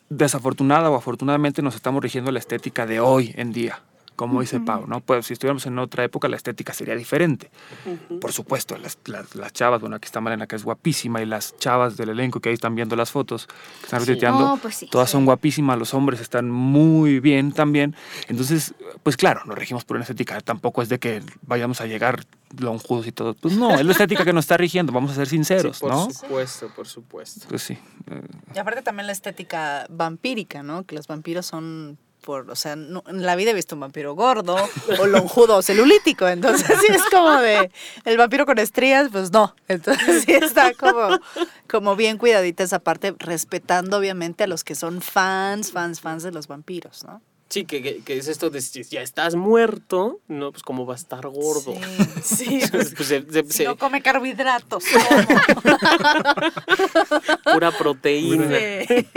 Desafortunada 0.09 0.89
o 0.89 0.95
afortunadamente 0.95 1.61
nos 1.61 1.75
estamos 1.75 2.01
rigiendo 2.01 2.31
la 2.31 2.39
estética 2.39 2.87
de 2.87 2.99
hoy 2.99 3.31
en 3.37 3.53
día, 3.53 3.79
como 4.21 4.41
dice 4.41 4.59
Pau, 4.59 4.85
¿no? 4.87 5.01
Pues 5.01 5.25
si 5.25 5.33
estuviéramos 5.33 5.65
en 5.65 5.79
otra 5.79 6.03
época 6.03 6.27
la 6.27 6.35
estética 6.35 6.73
sería 6.73 6.95
diferente. 6.95 7.49
Por 8.19 8.31
supuesto, 8.31 8.77
las, 8.77 8.97
las, 9.05 9.35
las 9.35 9.51
chavas, 9.53 9.81
bueno, 9.81 9.95
aquí 9.95 10.05
está 10.05 10.21
Malena 10.21 10.45
que 10.47 10.55
es 10.55 10.63
guapísima 10.63 11.21
y 11.21 11.25
las 11.25 11.57
chavas 11.57 11.97
del 11.97 12.09
elenco 12.09 12.39
que 12.39 12.49
ahí 12.49 12.53
están 12.53 12.75
viendo 12.75 12.95
las 12.95 13.11
fotos, 13.11 13.47
que 13.47 13.85
están 13.85 14.01
Sí. 14.01 14.05
retuiteando, 14.07 14.39
No, 14.45 14.57
pues 14.57 14.75
sí. 14.75 14.87
todas 14.91 15.09
Sí. 15.09 15.13
son 15.13 15.25
guapísimas, 15.25 15.77
los 15.79 15.93
hombres 15.93 16.19
están 16.21 16.49
muy 16.51 17.19
bien 17.19 17.51
también. 17.51 17.95
Entonces, 18.27 18.73
pues 19.03 19.17
claro, 19.17 19.41
nos 19.45 19.57
regimos 19.57 19.85
por 19.85 19.95
una 19.97 20.03
estética. 20.03 20.39
Tampoco 20.41 20.81
es 20.81 20.89
de 20.89 20.99
que 20.99 21.21
vayamos 21.41 21.81
a 21.81 21.85
llegar 21.87 22.23
lonjudos 22.59 23.07
y 23.07 23.11
todo. 23.11 23.33
Pues 23.33 23.55
no, 23.57 23.73
es 23.75 23.85
la 23.85 23.91
estética 23.93 24.23
que 24.25 24.33
nos 24.33 24.43
está 24.45 24.57
rigiendo, 24.57 24.91
vamos 24.91 25.11
a 25.11 25.15
ser 25.15 25.27
sinceros, 25.27 25.77
Sí, 25.77 25.81
por 25.81 25.91
¿no? 25.91 26.11
supuesto, 26.11 26.69
por 26.75 26.87
supuesto. 26.87 27.45
Pues 27.49 27.63
sí. 27.63 27.73
eh, 28.09 28.21
Y 28.55 28.59
aparte 28.59 28.81
también 28.81 29.07
la 29.07 29.13
estética 29.13 29.85
vampírica, 29.89 30.61
¿no? 30.63 30.83
Que 30.83 30.95
los 30.95 31.07
vampiros 31.07 31.45
son 31.45 31.97
por, 32.21 32.49
o 32.51 32.55
sea, 32.55 32.75
no- 32.75 33.03
en 33.07 33.25
la 33.25 33.35
vida 33.35 33.51
he 33.51 33.53
visto 33.53 33.75
un 33.75 33.81
vampiro 33.81 34.13
gordo 34.15 34.55
o 34.99 35.07
lonjudo 35.07 35.57
o 35.57 35.61
celulítico, 35.61 36.27
entonces 36.27 36.67
sí 36.79 36.87
es 36.93 37.01
como 37.11 37.31
de 37.39 37.71
el 38.05 38.17
vampiro 38.17 38.45
con 38.45 38.57
estrías, 38.59 39.09
pues 39.11 39.31
no, 39.31 39.55
entonces 39.67 40.23
sí 40.25 40.31
está 40.33 40.73
como, 40.73 41.19
como 41.69 41.95
bien 41.95 42.17
cuidadita 42.17 42.63
esa 42.63 42.79
parte, 42.79 43.15
respetando 43.19 43.97
obviamente 43.97 44.43
a 44.43 44.47
los 44.47 44.63
que 44.63 44.75
son 44.75 45.01
fans, 45.01 45.71
fans, 45.71 45.99
fans 45.99 46.23
de 46.23 46.31
los 46.31 46.47
vampiros, 46.47 47.03
¿no? 47.03 47.21
Sí, 47.49 47.65
que, 47.65 47.81
que, 47.81 48.01
que 48.01 48.17
es 48.17 48.29
esto 48.29 48.49
de 48.49 48.61
si 48.61 48.81
ya 48.83 49.01
estás 49.01 49.35
muerto, 49.35 50.21
no, 50.29 50.51
pues 50.53 50.63
como 50.63 50.85
va 50.85 50.93
a 50.93 50.95
estar 50.95 51.27
gordo. 51.27 51.73
Sí, 52.23 52.45
sí, 52.61 52.61
Pues, 52.71 52.93
pues, 52.95 53.09
se- 53.09 53.25
se- 53.29 53.43
si 53.43 53.51
se- 53.51 53.63
no 53.65 53.77
come 53.77 54.01
carbohidratos, 54.01 54.85
¿cómo? 54.85 55.21
pura 57.53 57.71
proteína. 57.77 58.47
Sí. 58.87 59.07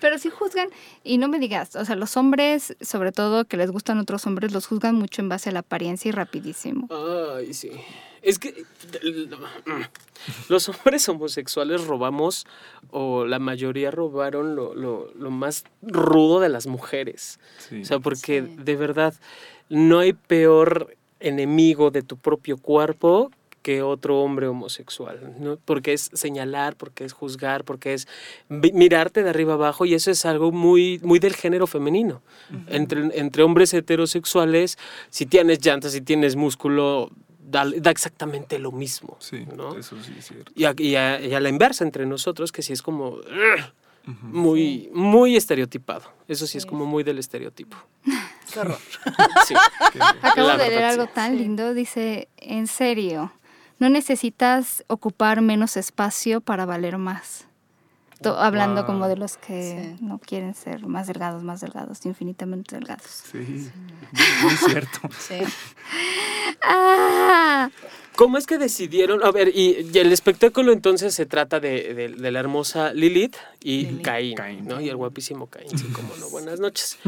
Pero 0.00 0.18
sí 0.18 0.30
juzgan, 0.30 0.68
y 1.04 1.18
no 1.18 1.28
me 1.28 1.38
digas, 1.38 1.76
o 1.76 1.84
sea, 1.84 1.94
los 1.96 2.16
hombres, 2.16 2.76
sobre 2.80 3.12
todo 3.12 3.44
que 3.44 3.56
les 3.56 3.70
gustan 3.70 3.98
otros 3.98 4.26
hombres, 4.26 4.52
los 4.52 4.66
juzgan 4.66 4.94
mucho 4.94 5.20
en 5.22 5.28
base 5.28 5.50
a 5.50 5.52
la 5.52 5.60
apariencia 5.60 6.08
y 6.08 6.12
rapidísimo. 6.12 6.88
Ay, 7.36 7.52
sí. 7.54 7.70
Es 8.22 8.38
que 8.38 8.64
los 10.48 10.68
hombres 10.68 11.08
homosexuales 11.08 11.86
robamos, 11.86 12.46
o 12.90 13.24
la 13.24 13.38
mayoría 13.38 13.90
robaron 13.90 14.54
lo, 14.56 14.74
lo, 14.74 15.10
lo 15.14 15.30
más 15.30 15.64
rudo 15.82 16.40
de 16.40 16.48
las 16.48 16.66
mujeres. 16.66 17.38
Sí. 17.58 17.82
O 17.82 17.84
sea, 17.84 17.98
porque 17.98 18.42
Sí. 18.42 18.56
de 18.62 18.76
verdad 18.76 19.14
no 19.68 19.98
hay 20.00 20.12
peor 20.12 20.96
enemigo 21.20 21.90
de 21.90 22.02
tu 22.02 22.16
propio 22.16 22.56
cuerpo 22.58 23.30
que 23.62 23.82
otro 23.82 24.20
hombre 24.20 24.46
homosexual, 24.48 25.34
¿no? 25.38 25.58
Porque 25.64 25.92
es 25.92 26.10
señalar, 26.14 26.76
porque 26.76 27.04
es 27.04 27.12
juzgar, 27.12 27.64
porque 27.64 27.92
es 27.94 28.08
mirarte 28.48 29.22
de 29.22 29.30
arriba 29.30 29.54
abajo 29.54 29.84
y 29.84 29.94
eso 29.94 30.10
es 30.10 30.24
algo 30.24 30.50
muy, 30.52 30.98
muy 31.02 31.18
del 31.18 31.34
género 31.36 31.66
femenino. 31.66 32.22
entre, 32.68 33.18
entre 33.18 33.42
hombres 33.42 33.74
heterosexuales, 33.74 34.78
si 35.10 35.26
tienes 35.26 35.64
llantas, 35.64 35.92
si 35.92 36.00
tienes 36.00 36.36
músculo, 36.36 37.10
da, 37.38 37.64
da 37.76 37.90
exactamente 37.90 38.58
lo 38.58 38.72
mismo, 38.72 39.16
Sí, 39.20 39.44
¿no? 39.56 39.76
eso 39.76 39.96
sí 40.02 40.14
es 40.18 40.26
cierto. 40.26 40.52
Y 40.54 40.64
a, 40.64 40.74
y 40.78 40.94
a- 40.96 41.20
y 41.20 41.34
a 41.34 41.40
la 41.40 41.48
inversa 41.48 41.84
entre 41.84 42.06
nosotros, 42.06 42.52
que 42.52 42.62
sí 42.62 42.72
es 42.72 42.80
como 42.82 43.18
muy, 44.22 44.88
muy 44.92 45.36
estereotipado. 45.36 46.02
Eso 46.26 46.46
sí 46.46 46.58
es 46.58 46.66
como 46.66 46.86
muy 46.86 47.02
del 47.04 47.18
estereotipo. 47.18 47.76
Qué 48.52 48.60
horror. 48.60 48.78
Sí. 49.46 49.54
Acabo 50.22 50.48
La 50.48 50.56
de 50.56 50.68
leer 50.68 50.84
algo 50.84 51.06
tan 51.06 51.36
lindo, 51.36 51.74
dice, 51.74 52.28
en 52.36 52.66
serio, 52.66 53.32
no 53.80 53.88
necesitas 53.88 54.84
ocupar 54.86 55.40
menos 55.40 55.76
espacio 55.76 56.40
para 56.40 56.64
valer 56.66 56.96
más. 56.98 57.46
To- 58.22 58.38
hablando 58.38 58.84
como 58.84 59.08
de 59.08 59.16
los 59.16 59.38
que 59.38 59.94
Sí. 59.98 60.04
no 60.04 60.18
quieren 60.18 60.54
ser 60.54 60.86
más 60.86 61.06
delgados, 61.06 61.42
más 61.42 61.62
delgados, 61.62 62.04
infinitamente 62.04 62.76
delgados. 62.76 63.24
Sí, 63.32 63.38
muy, 64.12 64.12
muy 64.42 64.56
cierto. 64.56 65.08
Sí. 65.18 65.38
¡Ah! 66.62 67.70
¿Cómo 68.20 68.36
es 68.36 68.46
que 68.46 68.58
decidieron? 68.58 69.24
A 69.24 69.30
ver, 69.30 69.48
y, 69.48 69.88
y 69.94 69.98
el 69.98 70.12
espectáculo 70.12 70.72
entonces 70.72 71.14
se 71.14 71.24
trata 71.24 71.58
de, 71.58 71.94
de- 71.94 72.08
de 72.10 72.30
la 72.30 72.38
hermosa 72.38 72.92
Lilith 72.92 73.34
y 73.62 73.86
Lilith. 73.86 74.02
Caín, 74.02 74.34
Caín. 74.36 74.68
¿no? 74.68 74.78
Y 74.78 74.90
el 74.90 74.96
guapísimo 74.96 75.46
Caín, 75.46 75.70
sí, 75.78 75.86
como 75.86 76.14
no. 76.16 76.28
Buenas 76.28 76.60
noches. 76.66 76.98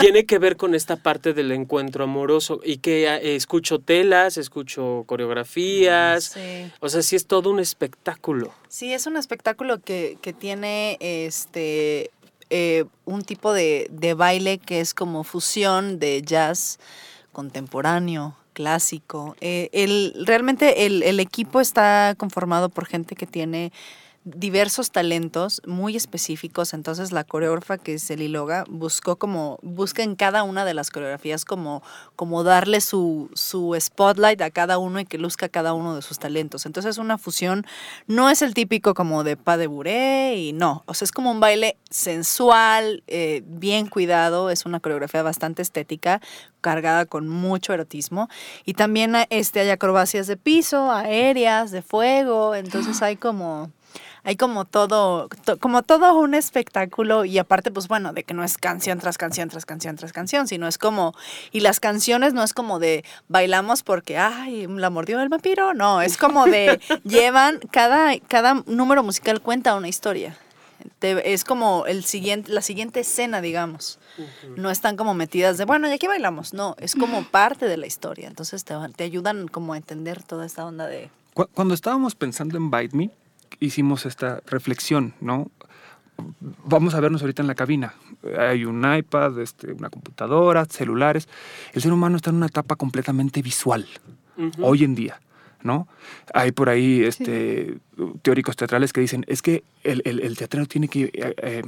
Tiene 0.00 0.26
que 0.26 0.38
ver 0.40 0.56
con 0.56 0.74
esta 0.74 0.96
parte 0.96 1.32
del 1.32 1.52
encuentro 1.52 2.02
amoroso 2.02 2.60
y 2.64 2.78
que 2.78 3.04
eh, 3.06 3.36
escucho 3.36 3.78
telas, 3.78 4.36
escucho 4.36 5.04
coreografías. 5.06 6.24
Sí. 6.24 6.72
O 6.80 6.88
sea, 6.88 7.02
sí 7.02 7.14
es 7.14 7.26
todo 7.26 7.50
un 7.50 7.60
espectáculo. 7.60 8.52
Sí, 8.68 8.92
es 8.92 9.06
un 9.06 9.16
espectáculo 9.16 9.78
que, 9.80 10.18
que 10.22 10.32
tiene 10.32 10.98
este 11.00 12.10
eh, 12.50 12.84
un 13.04 13.22
tipo 13.22 13.52
de, 13.52 13.86
de 13.92 14.14
baile 14.14 14.58
que 14.58 14.80
es 14.80 14.92
como 14.92 15.22
fusión 15.22 16.00
de 16.00 16.20
jazz 16.22 16.78
contemporáneo, 17.32 18.36
clásico. 18.56 19.36
Eh, 19.42 19.68
el, 19.72 20.14
realmente 20.26 20.86
el, 20.86 21.02
el 21.02 21.20
equipo 21.20 21.60
está 21.60 22.14
conformado 22.16 22.70
por 22.70 22.86
gente 22.86 23.14
que 23.14 23.26
tiene 23.26 23.70
diversos 24.26 24.90
talentos 24.90 25.62
muy 25.66 25.94
específicos, 25.94 26.74
entonces 26.74 27.12
la 27.12 27.22
coreógrafa 27.22 27.78
que 27.78 27.94
es 27.94 28.10
Eliloga 28.10 28.64
buscó 28.68 29.16
como, 29.16 29.60
busca 29.62 30.02
en 30.02 30.16
cada 30.16 30.42
una 30.42 30.64
de 30.64 30.74
las 30.74 30.90
coreografías 30.90 31.44
como, 31.44 31.80
como 32.16 32.42
darle 32.42 32.80
su, 32.80 33.30
su 33.34 33.76
spotlight 33.78 34.42
a 34.42 34.50
cada 34.50 34.78
uno 34.78 34.98
y 34.98 35.04
que 35.04 35.16
luzca 35.16 35.48
cada 35.48 35.74
uno 35.74 35.94
de 35.94 36.02
sus 36.02 36.18
talentos. 36.18 36.66
Entonces 36.66 36.90
es 36.90 36.98
una 36.98 37.18
fusión, 37.18 37.64
no 38.08 38.28
es 38.28 38.42
el 38.42 38.52
típico 38.52 38.94
como 38.94 39.22
de 39.22 39.36
pas 39.36 39.58
de 39.58 39.68
bourrée 39.68 40.36
y 40.36 40.52
no, 40.52 40.82
o 40.86 40.94
sea, 40.94 41.06
es 41.06 41.12
como 41.12 41.30
un 41.30 41.38
baile 41.38 41.76
sensual, 41.88 43.04
eh, 43.06 43.44
bien 43.46 43.86
cuidado, 43.86 44.50
es 44.50 44.66
una 44.66 44.80
coreografía 44.80 45.22
bastante 45.22 45.62
estética, 45.62 46.20
cargada 46.60 47.06
con 47.06 47.28
mucho 47.28 47.72
erotismo 47.72 48.28
y 48.64 48.74
también 48.74 49.14
este, 49.30 49.60
hay 49.60 49.70
acrobacias 49.70 50.26
de 50.26 50.36
piso, 50.36 50.90
aéreas, 50.90 51.70
de 51.70 51.82
fuego, 51.82 52.56
entonces 52.56 53.02
hay 53.02 53.14
como 53.14 53.70
hay 54.26 54.36
como 54.36 54.64
todo, 54.64 55.28
to- 55.44 55.56
como 55.58 55.82
todo 55.82 56.18
un 56.18 56.34
espectáculo 56.34 57.24
y 57.24 57.38
aparte, 57.38 57.70
pues 57.70 57.86
bueno, 57.88 58.12
de 58.12 58.24
que 58.24 58.34
no 58.34 58.42
es 58.44 58.58
canción 58.58 58.98
tras 58.98 59.16
canción 59.18 59.48
tras 59.48 59.64
canción 59.64 59.96
tras 59.96 60.12
canción, 60.12 60.48
sino 60.48 60.66
es 60.68 60.78
como, 60.78 61.14
y 61.52 61.60
las 61.60 61.78
canciones 61.80 62.34
no 62.34 62.42
es 62.42 62.52
como 62.52 62.78
de 62.78 63.04
bailamos 63.28 63.82
porque, 63.84 64.18
ay, 64.18 64.66
la 64.66 64.90
mordió 64.90 65.20
el 65.22 65.28
vampiro, 65.28 65.72
no, 65.74 66.02
es 66.02 66.16
como 66.18 66.44
de 66.46 66.80
llevan, 67.04 67.60
cada, 67.70 68.18
cada 68.18 68.62
número 68.66 69.02
musical 69.02 69.40
cuenta 69.40 69.74
una 69.76 69.88
historia. 69.88 70.36
Te- 70.98 71.32
es 71.32 71.44
como 71.44 71.86
el 71.86 72.04
siguiente, 72.04 72.52
la 72.52 72.62
siguiente 72.62 73.00
escena, 73.00 73.40
digamos. 73.40 73.98
No 74.56 74.70
están 74.70 74.96
como 74.96 75.14
metidas 75.14 75.56
de, 75.58 75.64
bueno, 75.64 75.88
y 75.88 75.92
aquí 75.92 76.06
bailamos. 76.06 76.52
No, 76.52 76.74
es 76.78 76.94
como 76.96 77.24
parte 77.30 77.66
de 77.66 77.76
la 77.76 77.86
historia. 77.86 78.28
Entonces 78.28 78.64
te, 78.64 78.74
te 78.96 79.04
ayudan 79.04 79.46
como 79.48 79.72
a 79.72 79.76
entender 79.76 80.22
toda 80.22 80.46
esta 80.46 80.64
onda 80.66 80.86
de... 80.86 81.10
Cu- 81.34 81.48
Cuando 81.54 81.74
estábamos 81.74 82.14
pensando 82.14 82.56
en 82.56 82.70
Bite 82.70 82.96
Me, 82.96 83.10
hicimos 83.60 84.06
esta 84.06 84.40
reflexión, 84.46 85.14
¿no? 85.20 85.50
Vamos 86.64 86.94
a 86.94 87.00
vernos 87.00 87.20
ahorita 87.20 87.42
en 87.42 87.48
la 87.48 87.54
cabina. 87.54 87.94
Hay 88.38 88.64
un 88.64 88.84
iPad, 88.90 89.38
este, 89.40 89.72
una 89.72 89.90
computadora, 89.90 90.64
celulares. 90.64 91.28
El 91.72 91.82
ser 91.82 91.92
humano 91.92 92.16
está 92.16 92.30
en 92.30 92.36
una 92.36 92.46
etapa 92.46 92.76
completamente 92.76 93.42
visual 93.42 93.86
hoy 94.60 94.84
en 94.84 94.94
día, 94.94 95.20
¿no? 95.62 95.88
Hay 96.34 96.52
por 96.52 96.68
ahí 96.68 97.02
este, 97.04 97.78
teóricos 98.22 98.56
teatrales 98.56 98.92
que 98.92 99.00
dicen, 99.00 99.24
es 99.28 99.42
que 99.42 99.64
el, 99.82 100.02
el, 100.04 100.20
el 100.20 100.36
teatrero 100.36 100.66
tiene 100.66 100.88
que 100.88 101.04
eh, 101.04 101.34
eh, 101.38 101.62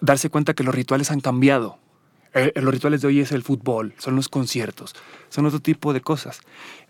darse 0.00 0.30
cuenta 0.30 0.54
que 0.54 0.64
los 0.64 0.74
rituales 0.74 1.10
han 1.10 1.20
cambiado. 1.20 1.78
Eh, 2.32 2.52
los 2.56 2.72
rituales 2.72 3.00
de 3.00 3.08
hoy 3.08 3.20
es 3.20 3.32
el 3.32 3.42
fútbol, 3.42 3.94
son 3.98 4.14
los 4.14 4.28
conciertos, 4.28 4.94
son 5.30 5.46
otro 5.46 5.60
tipo 5.60 5.92
de 5.92 6.00
cosas. 6.00 6.40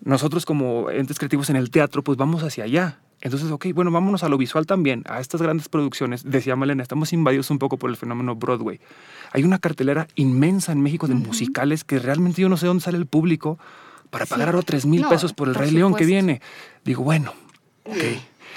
Nosotros 0.03 0.45
como 0.45 0.91
entes 0.91 1.19
creativos 1.19 1.49
en 1.49 1.57
el 1.57 1.71
teatro, 1.71 2.05
pues 2.05 2.19
vamos 2.19 2.43
hacia 2.43 2.65
allá. 2.65 3.01
Entonces, 3.23 3.51
ok, 3.51 3.67
bueno, 3.75 3.91
vámonos 3.91 4.23
a 4.25 4.29
lo 4.29 4.39
visual 4.39 4.65
también, 4.67 5.03
a 5.07 5.21
estas 5.21 5.43
grandes 5.43 5.69
producciones. 5.69 6.23
Decía 6.25 6.57
Malena, 6.57 6.83
estamos 6.83 7.13
invadidos 7.13 7.51
un 7.51 7.59
poco 7.59 7.77
por 7.77 7.91
el 7.91 7.97
fenómeno 7.97 8.35
Broadway. 8.35 8.81
Hay 9.33 9.45
una 9.45 9.59
cartelera 9.59 10.09
inmensa 10.15 10.73
en 10.73 10.81
México 10.81 11.07
de 11.07 11.15
musicales 11.15 11.85
que 11.85 11.99
realmente 11.99 12.41
yo 12.41 12.49
no 12.49 12.57
sé 12.57 12.67
dónde 12.67 12.83
sale 12.83 12.97
el 12.99 13.07
público 13.07 13.59
para 14.11 14.25
Sí. 14.27 14.31
pagar 14.31 14.49
ahora 14.49 14.63
3 14.63 14.87
mil 14.87 15.03
No, 15.03 15.09
pesos 15.11 15.33
por 15.35 15.49
el 15.49 15.55
por 15.55 15.63
Rey 15.63 15.71
León 15.71 15.95
que 15.95 16.05
viene. 16.07 16.41
Digo, 16.85 17.05
bueno, 17.05 17.33
ok. 17.85 17.97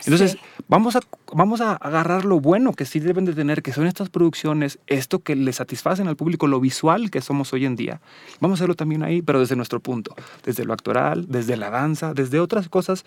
Entonces, 0.05 0.31
Sí. 0.31 0.37
vamos, 0.67 0.95
a, 0.97 1.01
vamos 1.33 1.61
a 1.61 1.73
agarrar 1.75 2.25
lo 2.25 2.39
bueno 2.39 2.73
que 2.73 2.83
sí 2.85 2.99
deben 2.99 3.23
de 3.25 3.33
tener, 3.33 3.61
que 3.63 3.71
son 3.71 3.85
estas 3.85 4.09
producciones, 4.09 4.79
esto 4.87 5.19
que 5.19 5.35
le 5.35 5.53
satisfacen 5.53 6.07
al 6.07 6.15
público, 6.17 6.47
lo 6.47 6.59
visual 6.59 7.09
que 7.11 7.21
somos 7.21 7.53
hoy 7.53 7.65
en 7.65 7.75
día. 7.75 8.01
Vamos 8.41 8.55
a 8.55 8.59
hacerlo 8.61 8.75
también 8.75 9.03
ahí, 9.03 9.21
pero 9.21 9.39
desde 9.39 9.55
nuestro 9.55 9.79
punto, 9.79 10.15
desde 10.43 10.65
lo 10.65 10.73
actoral, 10.73 11.25
desde 11.29 11.55
la 11.55 11.69
danza, 11.69 12.13
desde 12.13 12.39
otras 12.41 12.67
cosas, 12.67 13.05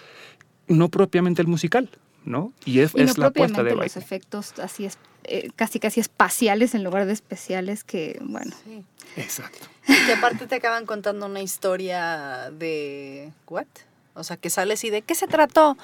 no 0.68 0.88
propiamente 0.88 1.42
el 1.42 1.48
musical, 1.48 1.90
¿no? 2.24 2.52
Y 2.64 2.80
es, 2.80 2.92
Y 2.94 2.98
no 2.98 3.04
es 3.04 3.18
la 3.18 3.26
apuesta 3.26 3.62
de 3.62 3.70
propiamente 3.70 3.98
los 3.98 4.04
efectos 4.04 4.58
así 4.58 4.86
es, 4.86 4.98
eh, 5.24 5.50
casi 5.56 5.80
casi 5.80 6.00
espaciales 6.00 6.74
en 6.74 6.84
lugar 6.84 7.06
de 7.06 7.12
especiales 7.12 7.84
que, 7.84 8.18
bueno, 8.22 8.54
Sí. 8.64 8.84
Exacto. 9.16 9.66
Y 9.88 9.94
que 10.06 10.12
aparte 10.12 10.46
te 10.46 10.56
acaban 10.56 10.84
contando 10.84 11.26
una 11.26 11.40
historia 11.40 12.50
de... 12.50 13.32
¿What? 13.48 13.66
O 14.14 14.24
sea, 14.24 14.36
que 14.36 14.50
sales 14.50 14.82
y 14.84 14.90
de 14.90 15.02
qué 15.02 15.14
se 15.14 15.26
trató. 15.26 15.76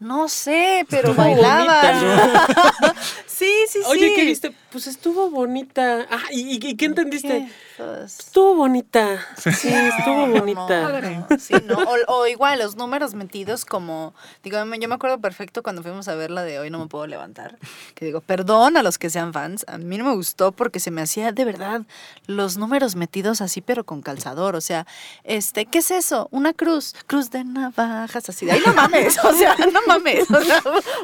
No 0.00 0.28
sé, 0.28 0.84
pero 0.90 1.10
Estuvo 1.10 1.24
bailaba. 1.24 1.92
bonita. 1.92 2.94
sí, 3.26 3.46
sí, 3.68 3.78
sí. 3.82 3.82
Oye, 3.86 4.12
¿qué 4.14 4.24
viste? 4.24 4.54
Pues 4.70 4.86
estuvo 4.88 5.30
bonita. 5.30 6.06
Ah, 6.10 6.22
¿y, 6.32 6.40
y- 6.58 6.68
y 6.70 6.76
qué 6.76 6.86
entendiste? 6.86 7.28
¿Qué? 7.28 7.52
Pues, 7.76 8.18
Estuvo 8.20 8.54
bonita. 8.56 9.24
Sí, 9.36 9.68
estuvo 9.68 10.26
no, 10.26 10.38
bonita. 10.40 10.88
no, 11.00 11.00
no, 11.00 11.26
sí, 11.38 11.54
¿no? 11.64 11.76
O, 11.78 11.96
o 12.20 12.26
igual, 12.26 12.58
los 12.60 12.76
números 12.76 13.14
metidos 13.14 13.64
como, 13.64 14.14
digo, 14.44 14.58
yo 14.58 14.88
me 14.88 14.94
acuerdo 14.94 15.20
perfecto 15.20 15.62
cuando 15.62 15.82
fuimos 15.82 16.06
a 16.08 16.14
ver 16.14 16.30
la 16.30 16.42
de 16.44 16.58
Hoy 16.60 16.70
no 16.70 16.78
me 16.78 16.86
puedo 16.86 17.06
levantar, 17.08 17.58
que 17.96 18.04
digo, 18.04 18.20
perdón 18.20 18.76
a 18.76 18.82
los 18.84 18.98
que 18.98 19.10
sean 19.10 19.32
fans, 19.32 19.64
a 19.68 19.78
mí 19.78 19.96
no 19.98 20.04
me 20.04 20.14
gustó 20.14 20.52
porque 20.52 20.78
se 20.78 20.90
me 20.92 21.02
hacía 21.02 21.32
de 21.32 21.44
verdad 21.44 21.82
los 22.26 22.56
números 22.58 22.94
metidos 22.94 23.40
así, 23.40 23.60
pero 23.60 23.82
con 23.84 24.02
calzador, 24.02 24.54
o 24.54 24.60
sea, 24.60 24.86
este, 25.24 25.66
¿qué 25.66 25.78
es 25.78 25.90
eso? 25.90 26.28
Una 26.30 26.52
cruz, 26.52 26.94
cruz 27.08 27.30
de 27.30 27.42
navajas, 27.44 28.28
así 28.28 28.46
de, 28.46 28.52
ay, 28.52 28.62
no 28.64 28.72
mames, 28.74 29.18
o 29.24 29.32
sea, 29.32 29.56
no 29.72 29.80
mames, 29.86 30.30
o 30.30 30.40
sea, 30.40 30.62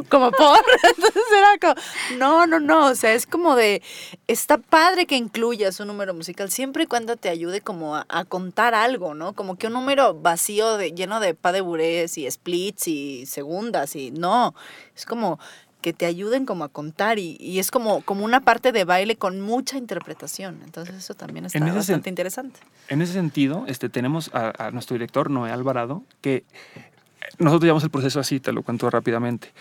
como 0.09 0.31
por, 0.31 0.59
entonces 0.97 1.23
era 1.37 1.59
como, 1.61 2.19
no, 2.19 2.47
no, 2.47 2.61
no, 2.61 2.87
o 2.87 2.95
sea, 2.95 3.15
es 3.15 3.27
como 3.27 3.55
de, 3.57 3.83
está 4.27 4.59
padre 4.59 5.07
que 5.07 5.17
incluyas 5.17 5.81
un 5.81 5.89
número 5.89 6.15
musical, 6.15 6.51
siempre 6.51 6.85
y 6.85 6.87
cuando 6.87 7.17
te 7.17 7.29
ayude 7.29 7.61
como 7.61 7.97
a, 7.97 8.07
a 8.09 8.25
contar 8.25 8.75
algo, 8.75 9.15
¿no? 9.15 9.35
Como 9.35 9.57
que 9.57 9.67
un 9.67 9.75
número 9.75 10.15
vacío, 10.15 10.77
de, 10.77 10.93
lleno 10.93 11.21
de 11.21 11.35
pas 11.35 11.53
de 11.53 11.61
bourrées 11.61 12.17
y 12.19 12.31
splits 12.31 12.89
y 12.89 13.27
segundas 13.27 13.97
y 13.97 14.11
no, 14.11 14.55
es 14.97 15.07
como 15.07 15.39
que 15.81 15.93
te 15.93 16.07
ayuden 16.07 16.45
como 16.45 16.65
a 16.65 16.69
contar 16.69 17.19
y, 17.19 17.37
y 17.41 17.59
es 17.59 17.71
como, 17.71 18.03
como 18.03 18.25
una 18.25 18.41
parte 18.41 18.73
de 18.73 18.85
baile 18.85 19.17
con 19.17 19.41
mucha 19.41 19.79
interpretación. 19.79 20.61
Entonces 20.63 20.97
eso 20.97 21.15
también 21.15 21.47
está 21.47 21.59
bastante 21.73 22.09
interesante. 22.09 22.61
En 22.89 23.03
ese 23.03 23.15
sentido, 23.15 23.65
este, 23.67 23.89
tenemos 23.89 24.31
a, 24.35 24.67
a 24.67 24.71
nuestro 24.71 24.95
director, 24.95 25.31
Noé 25.31 25.51
Alvarado, 25.51 26.03
que 26.21 26.45
nosotros 27.39 27.65
llevamos 27.65 27.85
el 27.85 27.91
proceso 27.91 28.21
así, 28.21 28.41
te 28.41 28.53
lo 28.53 28.63
cuento 28.63 28.89
rápidamente. 28.91 29.53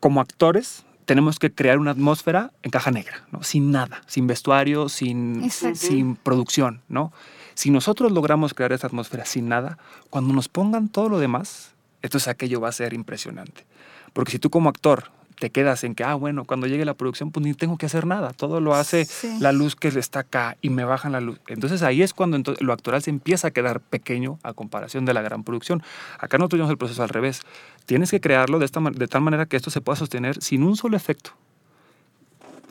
Como 0.00 0.20
actores, 0.20 0.84
tenemos 1.04 1.38
que 1.38 1.52
crear 1.52 1.78
una 1.78 1.90
atmósfera 1.90 2.52
en 2.62 2.70
caja 2.70 2.90
negra, 2.90 3.24
¿no? 3.32 3.42
Sin 3.42 3.70
nada, 3.70 4.02
sin 4.06 4.26
vestuario, 4.26 4.88
sin, 4.88 5.42
Exacto. 5.44 5.78
sin 5.78 6.16
producción, 6.16 6.82
¿no? 6.88 7.12
Si 7.54 7.70
nosotros 7.70 8.12
logramos 8.12 8.54
crear 8.54 8.72
esa 8.72 8.86
atmósfera 8.86 9.24
sin 9.26 9.48
nada, 9.48 9.78
cuando 10.08 10.32
nos 10.32 10.48
pongan 10.48 10.88
todo 10.88 11.08
lo 11.08 11.18
demás, 11.18 11.72
entonces 12.02 12.28
aquello 12.28 12.60
va 12.60 12.68
a 12.68 12.72
ser 12.72 12.94
impresionante. 12.94 13.66
Porque 14.12 14.32
si 14.32 14.38
tú 14.38 14.50
como 14.50 14.68
actor 14.68 15.10
te 15.40 15.50
quedas 15.50 15.82
en 15.82 15.96
que, 15.96 16.04
ah, 16.04 16.14
bueno, 16.14 16.44
cuando 16.44 16.68
llegue 16.68 16.84
la 16.84 16.94
producción, 16.94 17.32
pues 17.32 17.44
ni 17.44 17.54
tengo 17.54 17.76
que 17.78 17.86
hacer 17.86 18.06
nada. 18.06 18.32
Todo 18.32 18.60
lo 18.60 18.74
hace 18.74 19.04
Sí. 19.06 19.38
la 19.40 19.50
luz 19.50 19.74
que 19.74 19.88
está 19.88 20.20
acá 20.20 20.56
y 20.62 20.70
me 20.70 20.84
bajan 20.84 21.10
la 21.12 21.20
luz. 21.20 21.40
Entonces 21.48 21.82
ahí 21.82 22.02
es 22.02 22.14
cuando 22.14 22.36
ento- 22.38 22.56
lo 22.60 22.72
actoral 22.72 23.02
se 23.02 23.10
empieza 23.10 23.48
a 23.48 23.50
quedar 23.50 23.80
pequeño 23.80 24.38
a 24.44 24.52
comparación 24.52 25.04
de 25.06 25.14
la 25.14 25.22
gran 25.22 25.42
producción. 25.42 25.82
Acá 26.20 26.38
nosotros 26.38 26.58
tenemos 26.58 26.70
el 26.70 26.78
proceso 26.78 27.02
al 27.02 27.08
revés. 27.08 27.40
Tienes 27.86 28.10
que 28.12 28.20
crearlo 28.20 28.58
de, 28.60 28.66
esta, 28.66 28.80
de 28.80 29.08
tal 29.08 29.22
manera 29.22 29.46
que 29.46 29.56
esto 29.56 29.70
se 29.70 29.80
pueda 29.80 29.96
sostener 29.96 30.40
sin 30.42 30.62
un 30.62 30.76
solo 30.76 30.96
efecto. 30.96 31.32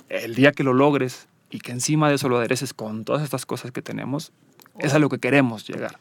El 0.07 0.35
día 0.35 0.51
que 0.51 0.63
lo 0.63 0.73
logres 0.73 1.27
y 1.49 1.59
que 1.59 1.71
encima 1.71 2.09
de 2.09 2.15
eso 2.15 2.29
lo 2.29 2.37
adereces 2.37 2.73
con 2.73 3.03
todas 3.05 3.23
estas 3.23 3.45
cosas 3.45 3.71
que 3.71 3.81
tenemos, 3.81 4.31
es 4.79 4.93
a 4.93 4.99
lo 4.99 5.09
que 5.09 5.17
queremos 5.19 5.67
llegar. 5.67 5.97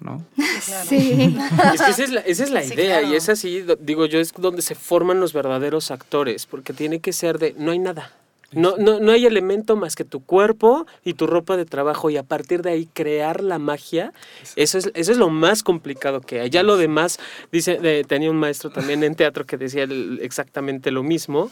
¿No? 0.00 0.24
Sí. 0.86 1.36
Es 1.74 1.82
que 1.82 1.90
esa 1.90 2.04
es 2.04 2.10
la, 2.10 2.20
esa 2.20 2.44
es 2.44 2.50
la 2.50 2.62
Sí, 2.62 2.74
idea 2.74 2.98
claro. 3.00 3.12
y 3.14 3.16
es 3.16 3.28
así, 3.28 3.64
digo 3.80 4.06
yo, 4.06 4.20
es 4.20 4.32
donde 4.32 4.62
se 4.62 4.74
forman 4.74 5.20
los 5.20 5.32
verdaderos 5.32 5.90
actores, 5.90 6.46
porque 6.46 6.72
tiene 6.72 7.00
que 7.00 7.12
ser 7.12 7.38
de, 7.38 7.54
no 7.58 7.72
hay 7.72 7.78
nada. 7.78 8.12
No, 8.50 8.76
no, 8.78 8.98
no 8.98 9.12
hay 9.12 9.26
elemento 9.26 9.76
más 9.76 9.94
que 9.94 10.04
tu 10.04 10.24
cuerpo 10.24 10.86
y 11.04 11.12
tu 11.12 11.26
ropa 11.26 11.58
de 11.58 11.66
trabajo 11.66 12.08
y 12.08 12.16
a 12.16 12.22
partir 12.22 12.62
de 12.62 12.70
ahí 12.70 12.88
crear 12.94 13.42
la 13.42 13.58
magia, 13.58 14.14
eso 14.56 14.78
es, 14.78 14.90
eso 14.94 15.12
es 15.12 15.18
lo 15.18 15.28
más 15.28 15.62
complicado 15.62 16.22
que 16.22 16.40
hay. 16.40 16.48
Ya 16.48 16.62
lo 16.62 16.78
demás, 16.78 17.18
dice, 17.52 17.76
de- 17.78 18.04
tenía 18.04 18.30
un 18.30 18.38
maestro 18.38 18.70
también 18.70 19.04
en 19.04 19.14
teatro 19.16 19.44
que 19.44 19.58
decía 19.58 19.82
el- 19.82 20.20
exactamente 20.22 20.90
lo 20.90 21.02
mismo 21.02 21.50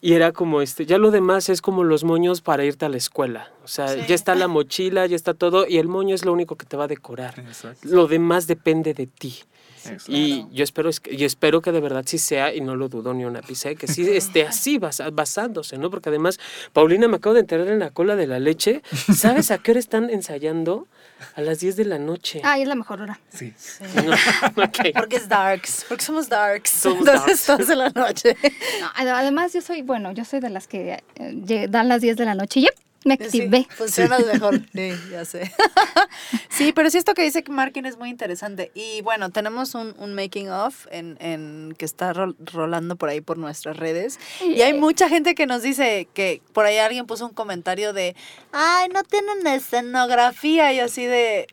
y 0.00 0.12
era 0.14 0.32
como 0.32 0.62
este, 0.62 0.86
ya 0.86 0.98
lo 0.98 1.10
demás 1.10 1.48
es 1.48 1.60
como 1.60 1.82
los 1.84 2.04
moños 2.04 2.40
para 2.40 2.64
irte 2.64 2.84
a 2.86 2.88
la 2.88 2.96
escuela. 2.96 3.50
O 3.64 3.68
sea, 3.68 3.88
Sí. 3.88 4.00
ya 4.08 4.14
está 4.14 4.34
la 4.34 4.46
mochila, 4.48 5.06
ya 5.06 5.16
está 5.16 5.34
todo 5.34 5.66
y 5.68 5.78
el 5.78 5.88
moño 5.88 6.14
es 6.14 6.24
lo 6.24 6.32
único 6.32 6.56
que 6.56 6.66
te 6.66 6.76
va 6.76 6.84
a 6.84 6.88
decorar. 6.88 7.38
Exacto. 7.40 7.80
Lo 7.88 8.06
demás 8.06 8.46
depende 8.46 8.94
de 8.94 9.06
ti. 9.06 9.34
Exacto. 9.92 10.12
Y 10.12 10.46
yo 10.52 10.64
espero, 10.64 10.88
es 10.88 11.00
que- 11.00 11.14
y 11.14 11.24
espero 11.24 11.60
que 11.62 11.72
de 11.72 11.80
verdad 11.80 12.04
sí 12.06 12.18
sea, 12.18 12.54
y 12.54 12.60
no 12.60 12.76
lo 12.76 12.88
dudo 12.88 13.14
ni 13.14 13.24
una 13.24 13.40
pizza, 13.42 13.74
que 13.74 13.86
sí 13.88 14.08
esté 14.08 14.46
así 14.46 14.78
basa- 14.78 15.10
basándose, 15.10 15.78
¿no? 15.78 15.90
Porque 15.90 16.08
además, 16.08 16.38
Paulina, 16.72 17.08
me 17.08 17.16
acabo 17.16 17.34
de 17.34 17.40
enterar 17.40 17.68
en 17.68 17.78
la 17.78 17.90
cola 17.90 18.16
de 18.16 18.26
la 18.26 18.38
leche. 18.38 18.82
¿Sabes 19.14 19.50
a 19.50 19.58
qué 19.58 19.72
hora 19.72 19.80
están 19.80 20.10
ensayando? 20.10 20.86
A 21.34 21.40
las 21.40 21.58
10 21.58 21.74
de 21.74 21.84
la 21.84 21.98
noche. 21.98 22.40
Ay, 22.44 22.62
es 22.62 22.68
la 22.68 22.76
mejor 22.76 23.00
hora. 23.02 23.18
Sí. 23.28 23.52
No. 24.06 24.12
Porque 24.54 25.16
es 25.16 25.28
darks, 25.28 25.84
porque 25.88 26.04
somos 26.04 26.28
darks. 26.28 26.70
Somos 26.70 27.00
Entonces, 27.00 27.26
darks. 27.26 27.46
todas 27.46 27.66
de 27.68 27.76
la 27.76 27.88
noche. 27.90 28.36
No, 28.80 28.86
ade- 28.94 29.10
además, 29.10 29.52
yo 29.52 29.60
soy, 29.60 29.82
bueno, 29.82 30.12
yo 30.12 30.24
soy 30.24 30.38
de 30.40 30.50
las 30.50 30.68
que 30.68 31.02
eh, 31.16 31.66
dan 31.68 31.88
las 31.88 32.00
10 32.02 32.16
de 32.16 32.24
la 32.24 32.34
noche 32.34 32.60
y 32.60 32.62
¡yep! 32.64 32.74
Me 33.04 33.14
activé. 33.14 33.58
Sí, 33.58 33.68
funcionas 33.76 34.26
mejor. 34.26 34.60
Sí, 34.72 34.90
ya 35.10 35.24
sé. 35.24 35.52
sí, 36.50 36.72
pero 36.72 36.90
sí 36.90 36.98
esto 36.98 37.14
que 37.14 37.22
dice 37.22 37.42
Markin 37.48 37.86
es 37.86 37.96
muy 37.96 38.10
interesante. 38.10 38.70
Y 38.74 39.00
bueno, 39.02 39.30
tenemos 39.30 39.74
un, 39.74 39.94
un 39.98 40.14
making 40.14 40.50
of 40.50 40.86
en, 40.90 41.16
en 41.20 41.74
que 41.78 41.84
está 41.84 42.12
rol- 42.12 42.36
rolando 42.52 42.96
por 42.96 43.08
ahí 43.08 43.20
por 43.20 43.38
nuestras 43.38 43.76
redes. 43.76 44.18
Y 44.44 44.60
hay 44.62 44.74
mucha 44.74 45.08
gente 45.08 45.34
que 45.34 45.46
nos 45.46 45.62
dice 45.62 46.08
que 46.12 46.42
por 46.52 46.66
ahí 46.66 46.78
alguien 46.78 47.06
puso 47.06 47.26
un 47.26 47.32
comentario 47.34 47.92
de, 47.92 48.14
ay, 48.52 48.88
no 48.88 49.02
tienen 49.04 49.46
escenografía 49.46 50.72
y 50.72 50.80
así 50.80 51.06
de... 51.06 51.46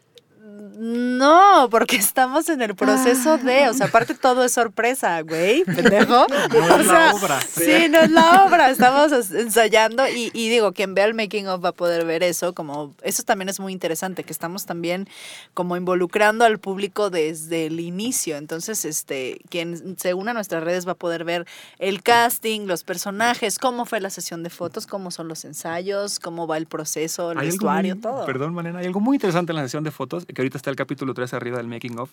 No, 0.78 1.70
porque 1.72 1.96
estamos 1.96 2.50
en 2.50 2.62
el 2.62 2.76
proceso 2.76 3.38
de, 3.38 3.70
o 3.70 3.74
sea, 3.74 3.88
aparte 3.88 4.14
todo 4.14 4.44
es 4.44 4.52
sorpresa, 4.52 5.22
güey, 5.22 5.64
pendejo. 5.64 6.26
No 6.56 6.60
O 6.60 6.80
es 6.80 6.88
la 6.88 7.14
obra. 7.14 7.42
Sí, 7.42 7.88
no 7.90 8.00
es 8.00 8.12
la 8.12 8.46
obra, 8.46 8.70
estamos 8.70 9.12
ensayando 9.32 10.08
y, 10.08 10.32
y 10.34 10.50
digo, 10.50 10.74
quien 10.74 10.94
vea 10.94 11.06
el 11.06 11.14
making 11.14 11.48
of 11.48 11.64
va 11.64 11.70
a 11.70 11.72
poder 11.72 12.06
ver 12.06 12.24
eso, 12.24 12.54
como 12.54 12.94
eso 13.02 13.24
también 13.24 13.50
es 13.50 13.60
muy 13.60 13.74
interesante, 13.74 14.24
que 14.24 14.32
estamos 14.32 14.66
también 14.66 15.08
como 15.54 15.76
involucrando 15.76 16.46
al 16.46 16.60
público 16.60 17.10
desde 17.10 17.68
el 17.68 17.80
inicio, 17.80 18.38
entonces 18.38 18.86
este, 18.86 19.40
quien 19.50 19.98
se 19.98 20.14
una 20.14 20.32
a 20.32 20.34
nuestras 20.34 20.64
redes 20.64 20.88
va 20.88 20.92
a 20.92 20.96
poder 20.96 21.24
ver 21.24 21.46
el 21.80 22.04
casting, 22.04 22.68
los 22.68 22.84
personajes, 22.84 23.58
cómo 23.58 23.86
fue 23.86 24.00
la 24.02 24.10
sesión 24.10 24.44
de 24.44 24.50
fotos, 24.50 24.86
cómo 24.86 25.10
son 25.10 25.28
los 25.28 25.46
ensayos, 25.46 26.20
cómo 26.20 26.48
va 26.48 26.58
el 26.58 26.68
proceso, 26.68 27.32
el 27.32 27.40
vestuario, 27.40 27.98
todo. 28.00 28.26
Perdón, 28.26 28.54
Manena, 28.54 28.80
hay 28.80 28.86
algo 28.86 29.00
muy 29.00 29.16
interesante 29.16 29.52
en 29.52 29.58
la 29.58 29.64
sesión 29.64 29.84
de 29.84 29.92
fotos, 29.92 30.26
que 30.36 30.43
ahorita 30.43 30.58
está 30.58 30.69
el 30.69 30.76
capítulo 30.76 31.15
3 31.15 31.34
arriba 31.34 31.58
del 31.58 31.67
making 31.67 31.98
of. 31.98 32.12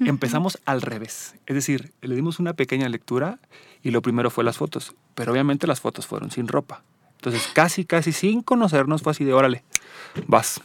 Empezamos 0.00 0.58
al 0.64 0.80
revés. 0.80 1.34
Es 1.46 1.54
decir, 1.54 1.92
le 2.00 2.14
dimos 2.14 2.38
una 2.38 2.54
pequeña 2.54 2.88
lectura 2.88 3.38
y 3.82 3.90
lo 3.90 4.00
primero 4.00 4.30
fue 4.30 4.44
las 4.44 4.56
fotos. 4.56 4.94
Pero 5.14 5.32
obviamente 5.32 5.66
las 5.66 5.80
fotos 5.80 6.06
fueron 6.06 6.30
sin 6.30 6.48
ropa. 6.48 6.82
Entonces, 7.16 7.46
casi, 7.52 7.84
casi 7.84 8.12
sin 8.12 8.42
conocernos, 8.42 9.02
fue 9.02 9.12
así 9.12 9.24
de 9.24 9.34
órale, 9.34 9.64
vas. 10.26 10.60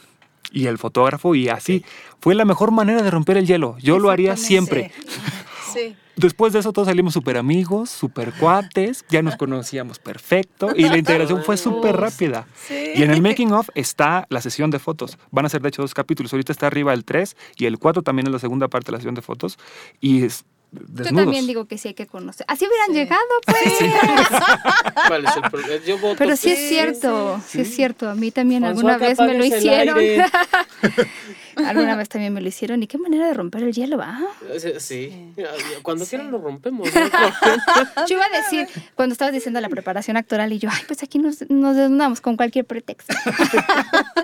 Y 0.52 0.66
el 0.66 0.78
fotógrafo, 0.78 1.34
y 1.34 1.48
así. 1.48 1.84
Fue 2.20 2.34
la 2.34 2.44
mejor 2.44 2.70
manera 2.70 3.02
de 3.02 3.10
romper 3.10 3.36
el 3.36 3.46
hielo. 3.46 3.76
Yo 3.78 3.98
lo 3.98 4.10
haría 4.10 4.36
siempre. 4.36 4.92
Sí. 5.72 5.96
Después 6.16 6.52
de 6.52 6.58
eso 6.58 6.72
todos 6.72 6.88
salimos 6.88 7.14
súper 7.14 7.38
amigos, 7.38 7.88
súper 7.88 8.32
cuates, 8.34 9.04
ya 9.08 9.22
nos 9.22 9.36
conocíamos 9.36 9.98
perfecto 9.98 10.70
y 10.76 10.82
la 10.82 10.98
integración 10.98 11.42
fue 11.42 11.56
súper 11.56 11.96
rápida. 11.96 12.46
Sí. 12.54 12.92
Y 12.94 13.02
en 13.02 13.10
el 13.10 13.22
making 13.22 13.52
of 13.52 13.70
está 13.74 14.26
la 14.28 14.42
sesión 14.42 14.70
de 14.70 14.78
fotos. 14.78 15.18
Van 15.30 15.46
a 15.46 15.48
ser 15.48 15.62
de 15.62 15.68
hecho 15.68 15.82
dos 15.82 15.94
capítulos. 15.94 16.32
Ahorita 16.32 16.52
está 16.52 16.66
arriba 16.66 16.92
el 16.92 17.04
3 17.04 17.36
y 17.56 17.66
el 17.66 17.78
4 17.78 18.02
también 18.02 18.26
es 18.26 18.32
la 18.32 18.38
segunda 18.38 18.68
parte 18.68 18.86
de 18.86 18.92
la 18.92 18.98
sesión 18.98 19.14
de 19.14 19.22
fotos. 19.22 19.58
Y 20.00 20.24
es 20.24 20.44
Yo 20.72 20.80
desnudos. 20.88 21.24
también 21.24 21.46
digo 21.46 21.64
que 21.66 21.78
sí 21.78 21.88
hay 21.88 21.94
que 21.94 22.06
conocer. 22.06 22.44
Así 22.48 22.64
hubieran 22.66 22.88
Sí. 22.88 22.94
llegado, 22.94 23.22
pues. 23.44 23.60
¿Cuál 25.08 25.24
es 25.26 25.36
el 25.36 25.42
problema? 25.50 25.84
Yo 25.84 25.98
voto 25.98 26.16
Pero 26.16 26.36
sí 26.36 26.50
es 26.52 26.68
cierto, 26.68 27.40
sí, 27.46 27.62
es 27.62 27.74
cierto. 27.74 28.08
A 28.08 28.14
mí 28.14 28.30
también 28.30 28.64
alguna 28.64 28.96
vez 28.98 29.18
me 29.18 29.34
lo 29.34 29.44
hicieron. 29.44 29.98
alguna 31.66 31.96
vez 31.96 32.08
también 32.08 32.32
me 32.32 32.40
lo 32.40 32.48
hicieron. 32.48 32.82
¿Y 32.82 32.86
qué 32.86 32.98
manera 32.98 33.26
de 33.26 33.34
romper 33.34 33.62
el 33.64 33.72
hielo, 33.72 33.98
va? 33.98 34.20
Sí, 34.58 34.72
Sí. 34.78 35.34
Cuando 35.82 36.04
Sí. 36.04 36.10
quieran 36.10 36.30
lo 36.30 36.38
rompemos. 36.38 36.88
Yo 38.08 38.16
iba 38.16 38.24
a 38.26 38.36
decir, 38.42 38.68
cuando 38.94 39.12
estabas 39.12 39.32
diciendo 39.34 39.60
la 39.60 39.68
preparación 39.68 40.16
actoral, 40.16 40.52
y 40.52 40.58
yo, 40.58 40.68
ay, 40.72 40.82
pues 40.86 41.02
aquí 41.02 41.18
nos, 41.18 41.48
nos 41.50 41.76
desnudamos 41.76 42.20
con 42.20 42.36
cualquier 42.36 42.64
pretexto. 42.64 43.12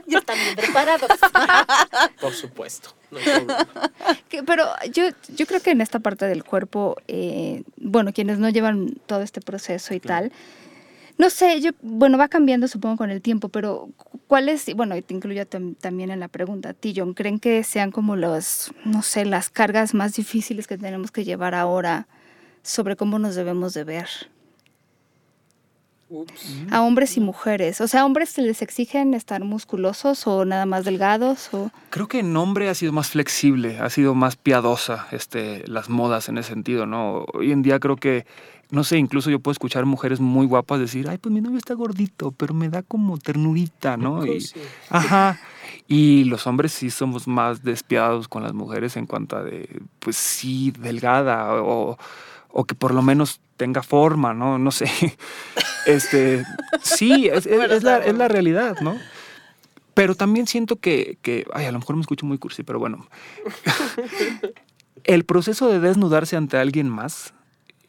Están 0.07 0.39
bien 0.39 0.57
preparados. 0.57 1.09
Por 2.21 2.33
supuesto. 2.33 2.95
Pero 4.46 4.64
yo, 4.92 5.05
yo 5.37 5.46
creo 5.46 5.61
que 5.61 5.70
en 5.70 5.81
esta 5.81 5.98
parte 6.00 6.26
del 6.26 6.44
cuerpo, 6.44 6.96
eh, 7.09 7.62
bueno, 7.76 8.12
quienes 8.12 8.38
no 8.38 8.48
llevan 8.50 8.94
todo 9.07 9.22
este 9.22 9.40
proceso 9.40 9.94
y 9.94 10.00
tal, 10.00 10.33
no 11.18 11.31
sé, 11.31 11.61
yo, 11.62 11.70
bueno, 11.81 12.18
va 12.18 12.29
cambiando 12.29 12.68
supongo 12.68 12.96
con 12.98 13.11
el 13.11 13.22
tiempo, 13.22 13.48
pero 13.48 13.88
cu- 13.96 14.18
¿cuáles, 14.26 14.68
y 14.68 14.74
bueno, 14.74 14.94
y 14.96 15.02
te 15.02 15.14
incluyo 15.14 15.46
tam- 15.46 15.74
también 15.81 16.11
en 16.11 16.20
la 16.20 16.29
pregunta, 16.29 16.70
a 16.70 16.74
ti, 16.74 16.92
John, 16.94 17.14
creen 17.14 17.38
que 17.40 17.64
sean 17.64 17.90
como 17.90 18.16
los, 18.16 18.72
no 18.85 19.02
sé, 19.02 19.24
las 19.24 19.48
cargas 19.48 19.94
más 19.94 20.14
difíciles 20.14 20.66
que 20.66 20.76
tenemos 20.76 21.11
que 21.11 21.24
llevar 21.24 21.55
ahora 21.55 22.07
sobre 22.62 22.96
cómo 22.96 23.18
nos 23.18 23.35
debemos 23.35 23.72
de 23.72 23.85
ver? 23.85 24.09
Ups. 26.09 26.55
A 26.71 26.83
hombres 26.83 27.16
y 27.16 27.21
mujeres. 27.21 27.81
O 27.81 27.88
sea, 27.88 28.03
¿a 28.03 28.05
hombres 28.05 28.31
se 28.31 28.42
les 28.42 28.62
exigen 28.62 29.14
estar 29.14 29.42
musculosos 29.42 30.27
o 30.27 30.45
nada 30.45 30.64
más 30.64 30.85
delgados? 30.85 31.49
O... 31.53 31.71
Creo 31.90 32.07
que 32.07 32.21
en 32.21 32.37
hombre 32.37 32.69
ha 32.69 32.75
sido 32.75 32.92
más 32.92 33.09
flexible, 33.09 33.79
ha 33.81 33.90
sido 33.90 34.14
más 34.14 34.37
piadosa 34.37 35.09
este, 35.11 35.64
las 35.66 35.88
modas 35.88 36.29
en 36.29 36.38
ese 36.38 36.51
sentido, 36.51 36.87
¿no? 36.87 37.25
Hoy 37.35 37.51
en 37.51 37.62
día 37.62 37.81
creo 37.81 37.97
que, 37.97 38.25
no 38.71 38.85
sé, 38.85 38.99
incluso 38.99 39.31
yo 39.31 39.40
puedo 39.40 39.53
escuchar 39.53 39.85
mujeres 39.85 40.21
muy 40.21 40.47
guapas 40.47 40.79
decir, 40.79 41.09
ay, 41.09 41.19
pues 41.19 41.33
mi 41.33 41.40
novio 41.40 41.59
está 41.59 41.75
gordito, 41.75 42.31
pero 42.31 42.55
me 42.55 42.69
da 42.69 42.83
como 42.83 43.19
ternurita, 43.19 43.97
¿no? 43.97 44.25
Y, 44.25 44.40
Sí. 44.40 44.61
Ajá. 44.90 45.40
Y 45.88 46.25
los 46.25 46.47
hombres 46.47 46.73
sí 46.73 46.90
somos 46.90 47.27
más 47.27 47.64
despiadados 47.64 48.29
con 48.29 48.42
las 48.45 48.55
mujeres 48.55 48.97
en 48.97 49.07
cuanto 49.07 49.37
a 49.37 49.42
de, 49.42 49.81
pues 49.99 50.16
sí, 50.16 50.73
delgada 50.79 51.62
o, 51.62 51.99
o 52.49 52.64
que 52.64 52.75
por 52.75 52.95
lo 52.95 53.03
menos 53.03 53.40
tenga 53.57 53.83
forma, 53.83 54.35
¿no? 54.35 54.59
No 54.59 54.71
sé. 54.71 54.87
Este, 55.87 56.45
sí, 56.83 57.29
es, 57.33 57.47
es- 57.47 57.71
es 57.71 57.83
la, 57.85 57.99
es 57.99 58.12
la 58.16 58.27
realidad, 58.27 58.77
¿no? 58.81 58.99
Pero 59.95 60.16
también 60.16 60.49
siento 60.49 60.77
que, 60.77 61.16
que, 61.23 61.47
ay, 61.55 61.66
a 61.66 61.71
lo 61.73 61.79
mejor 61.79 61.95
me 61.95 62.01
escucho 62.03 62.27
muy 62.27 62.38
cursi, 62.38 62.64
pero 62.64 62.81
bueno. 62.81 63.07
El 65.04 65.25
proceso 65.25 65.69
de 65.69 65.79
desnudarse 65.79 66.37
ante 66.37 66.57
alguien 66.57 66.88
más 66.88 67.33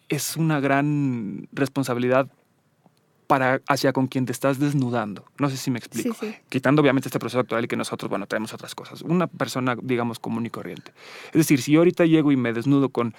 es 0.10 0.38
una 0.38 0.60
gran 0.60 1.48
responsabilidad 1.52 2.28
para 3.26 3.62
hacia 3.68 3.92
con 3.92 4.08
quien 4.08 4.26
te 4.26 4.32
estás 4.32 4.60
desnudando. 4.60 5.26
No 5.40 5.50
sé 5.50 5.58
si 5.58 5.70
me 5.72 5.80
explico. 5.80 6.16
Sí, 6.20 6.28
sí. 6.28 6.36
Quitando 6.48 6.82
obviamente 6.82 7.10
este 7.10 7.20
proceso 7.20 7.40
actual 7.40 7.66
y 7.66 7.68
que 7.68 7.76
nosotros, 7.76 8.10
bueno, 8.10 8.26
tenemos 8.28 8.54
otras 8.54 8.74
cosas. 8.76 9.02
Una 9.02 9.28
persona, 9.28 9.76
digamos, 9.82 10.20
común 10.20 10.46
y 10.46 10.50
corriente. 10.50 10.94
Es 11.28 11.34
decir, 11.34 11.62
si 11.62 11.74
yo 11.74 11.80
ahorita 11.80 12.06
llego 12.06 12.32
y 12.32 12.38
me 12.38 12.54
desnudo 12.54 12.90
con 12.90 13.16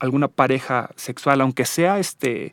alguna 0.00 0.28
pareja 0.28 0.90
sexual, 0.96 1.40
aunque 1.40 1.64
sea 1.64 1.98
este 1.98 2.52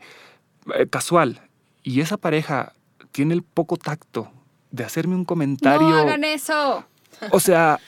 eh, 0.75 0.87
casual, 0.89 1.41
y 1.83 2.01
esa 2.01 2.17
pareja 2.17 2.73
tiene 3.11 3.33
el 3.33 3.41
poco 3.41 3.77
tacto 3.77 4.29
de 4.71 4.83
hacerme 4.83 5.15
un 5.15 5.25
comentario. 5.25 5.87
No 5.89 5.95
hagan 5.95 6.23
eso. 6.23 6.85
O 7.31 7.39
sea, 7.39 7.79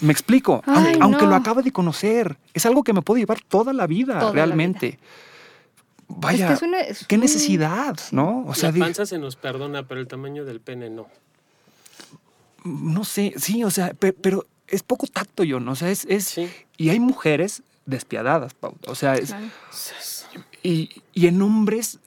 me 0.00 0.12
explico, 0.12 0.62
Ay, 0.66 0.98
aunque 1.00 1.24
no. 1.24 1.30
lo 1.30 1.36
acabo 1.36 1.62
de 1.62 1.70
conocer, 1.72 2.36
es 2.54 2.66
algo 2.66 2.82
que 2.82 2.92
me 2.92 3.02
puede 3.02 3.20
llevar 3.20 3.40
toda 3.46 3.72
la 3.72 3.86
vida, 3.86 4.14
Toda 4.18 4.30
la 4.30 4.32
realmente. 4.32 4.98
vaya, 6.08 6.46
Es 6.46 6.48
que 6.48 6.54
es 6.54 6.62
una- 6.62 6.80
es 6.80 7.06
qué 7.06 7.14
un- 7.16 7.20
necesidad, 7.20 7.96
¿no? 8.12 8.44
O 8.46 8.54
sea, 8.54 8.72
la 8.72 8.78
panza 8.78 9.04
se 9.06 9.18
nos 9.18 9.36
perdona, 9.36 9.86
pero 9.86 10.00
el 10.00 10.08
tamaño 10.08 10.44
del 10.44 10.60
pene 10.60 10.88
no. 10.90 11.06
no 12.64 13.04
sé, 13.04 13.34
sí, 13.36 13.62
o 13.62 13.70
sea, 13.70 13.92
pe- 13.94 14.12
pero, 14.12 14.46
es 14.66 14.82
poco 14.82 15.06
tacto, 15.06 15.44
yo, 15.44 15.60
¿no? 15.60 15.72
O 15.72 15.76
sea, 15.76 15.90
es, 15.90 16.04
es 16.06 16.24
Sí. 16.24 16.48
y 16.76 16.88
hay 16.88 16.98
mujeres 16.98 17.62
despiadadas, 17.86 18.54
Pau. 18.54 18.74
O 18.86 18.94
sea, 18.94 19.14
es, 19.14 19.30
Claro. 19.30 19.46
y, 20.62 21.02
y 21.14 21.26
en 21.26 21.40
hombres, 21.40 21.98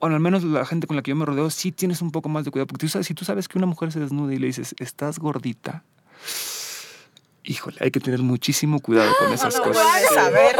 bueno, 0.00 0.16
al 0.16 0.20
menos 0.22 0.42
la 0.44 0.64
gente 0.64 0.86
con 0.86 0.96
la 0.96 1.02
que 1.02 1.10
yo 1.10 1.16
me 1.16 1.24
rodeo, 1.24 1.50
sí 1.50 1.72
tienes 1.72 2.00
un 2.02 2.10
poco 2.10 2.28
más 2.28 2.44
de 2.44 2.50
cuidado. 2.50 2.66
Porque 2.68 2.86
tú 2.86 2.88
sabes, 2.88 3.06
si 3.06 3.14
tú 3.14 3.24
sabes 3.24 3.48
que 3.48 3.58
una 3.58 3.66
mujer 3.66 3.92
se 3.92 4.00
desnuda 4.00 4.32
y 4.34 4.38
le 4.38 4.46
dices, 4.46 4.74
estás 4.78 5.18
gordita, 5.18 5.82
híjole, 7.44 7.76
hay 7.80 7.90
que 7.90 8.00
tener 8.00 8.20
muchísimo 8.20 8.80
cuidado 8.80 9.12
con 9.18 9.32
esas 9.32 9.54
no 9.56 9.62
cosas. 9.62 10.16
a 10.16 10.30
ver. 10.30 10.56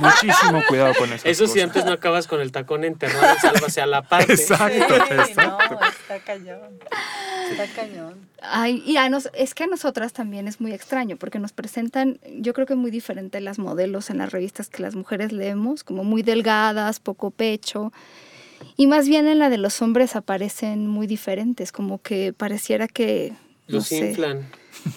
Muchísimo 0.00 0.62
cuidado 0.68 0.94
con 0.98 1.12
esas 1.12 1.26
Eso 1.26 1.44
cosas. 1.44 1.54
sí, 1.54 1.60
antes 1.60 1.84
no 1.84 1.92
acabas 1.92 2.26
con 2.26 2.40
el 2.40 2.50
tacón 2.52 2.84
enterrado, 2.84 3.36
sálvase 3.40 3.80
a 3.80 3.86
la 3.86 4.02
parte. 4.02 4.32
Exacto, 4.32 4.94
Sí, 4.96 5.14
exacto. 5.14 5.42
no, 5.74 5.86
está 5.86 6.18
cañón. 6.24 6.78
Está 7.50 7.66
cañón. 7.74 8.14
Ay, 8.40 8.82
y 8.86 8.96
a 8.96 9.08
nos, 9.08 9.28
es 9.34 9.54
que 9.54 9.64
a 9.64 9.66
nosotras 9.66 10.12
también 10.12 10.48
es 10.48 10.60
muy 10.60 10.72
extraño 10.72 11.16
porque 11.16 11.38
nos 11.38 11.52
presentan, 11.52 12.18
yo 12.38 12.54
creo 12.54 12.66
que 12.66 12.74
muy 12.74 12.90
diferente 12.90 13.40
las 13.40 13.58
modelos 13.58 14.10
en 14.10 14.18
las 14.18 14.32
revistas 14.32 14.68
que 14.68 14.82
las 14.82 14.94
mujeres 14.94 15.32
leemos, 15.32 15.84
como 15.84 16.02
muy 16.04 16.22
delgadas, 16.22 16.98
poco 16.98 17.30
pecho. 17.30 17.92
Y 18.76 18.86
más 18.86 19.06
bien 19.08 19.26
en 19.28 19.38
la 19.38 19.50
de 19.50 19.58
los 19.58 19.82
hombres 19.82 20.16
aparecen 20.16 20.86
muy 20.86 21.06
diferentes, 21.06 21.72
como 21.72 22.00
que 22.00 22.32
pareciera 22.32 22.88
que... 22.88 23.32
no 23.68 23.76
Los 23.76 23.88
sé. 23.88 24.08
inflan. 24.10 24.48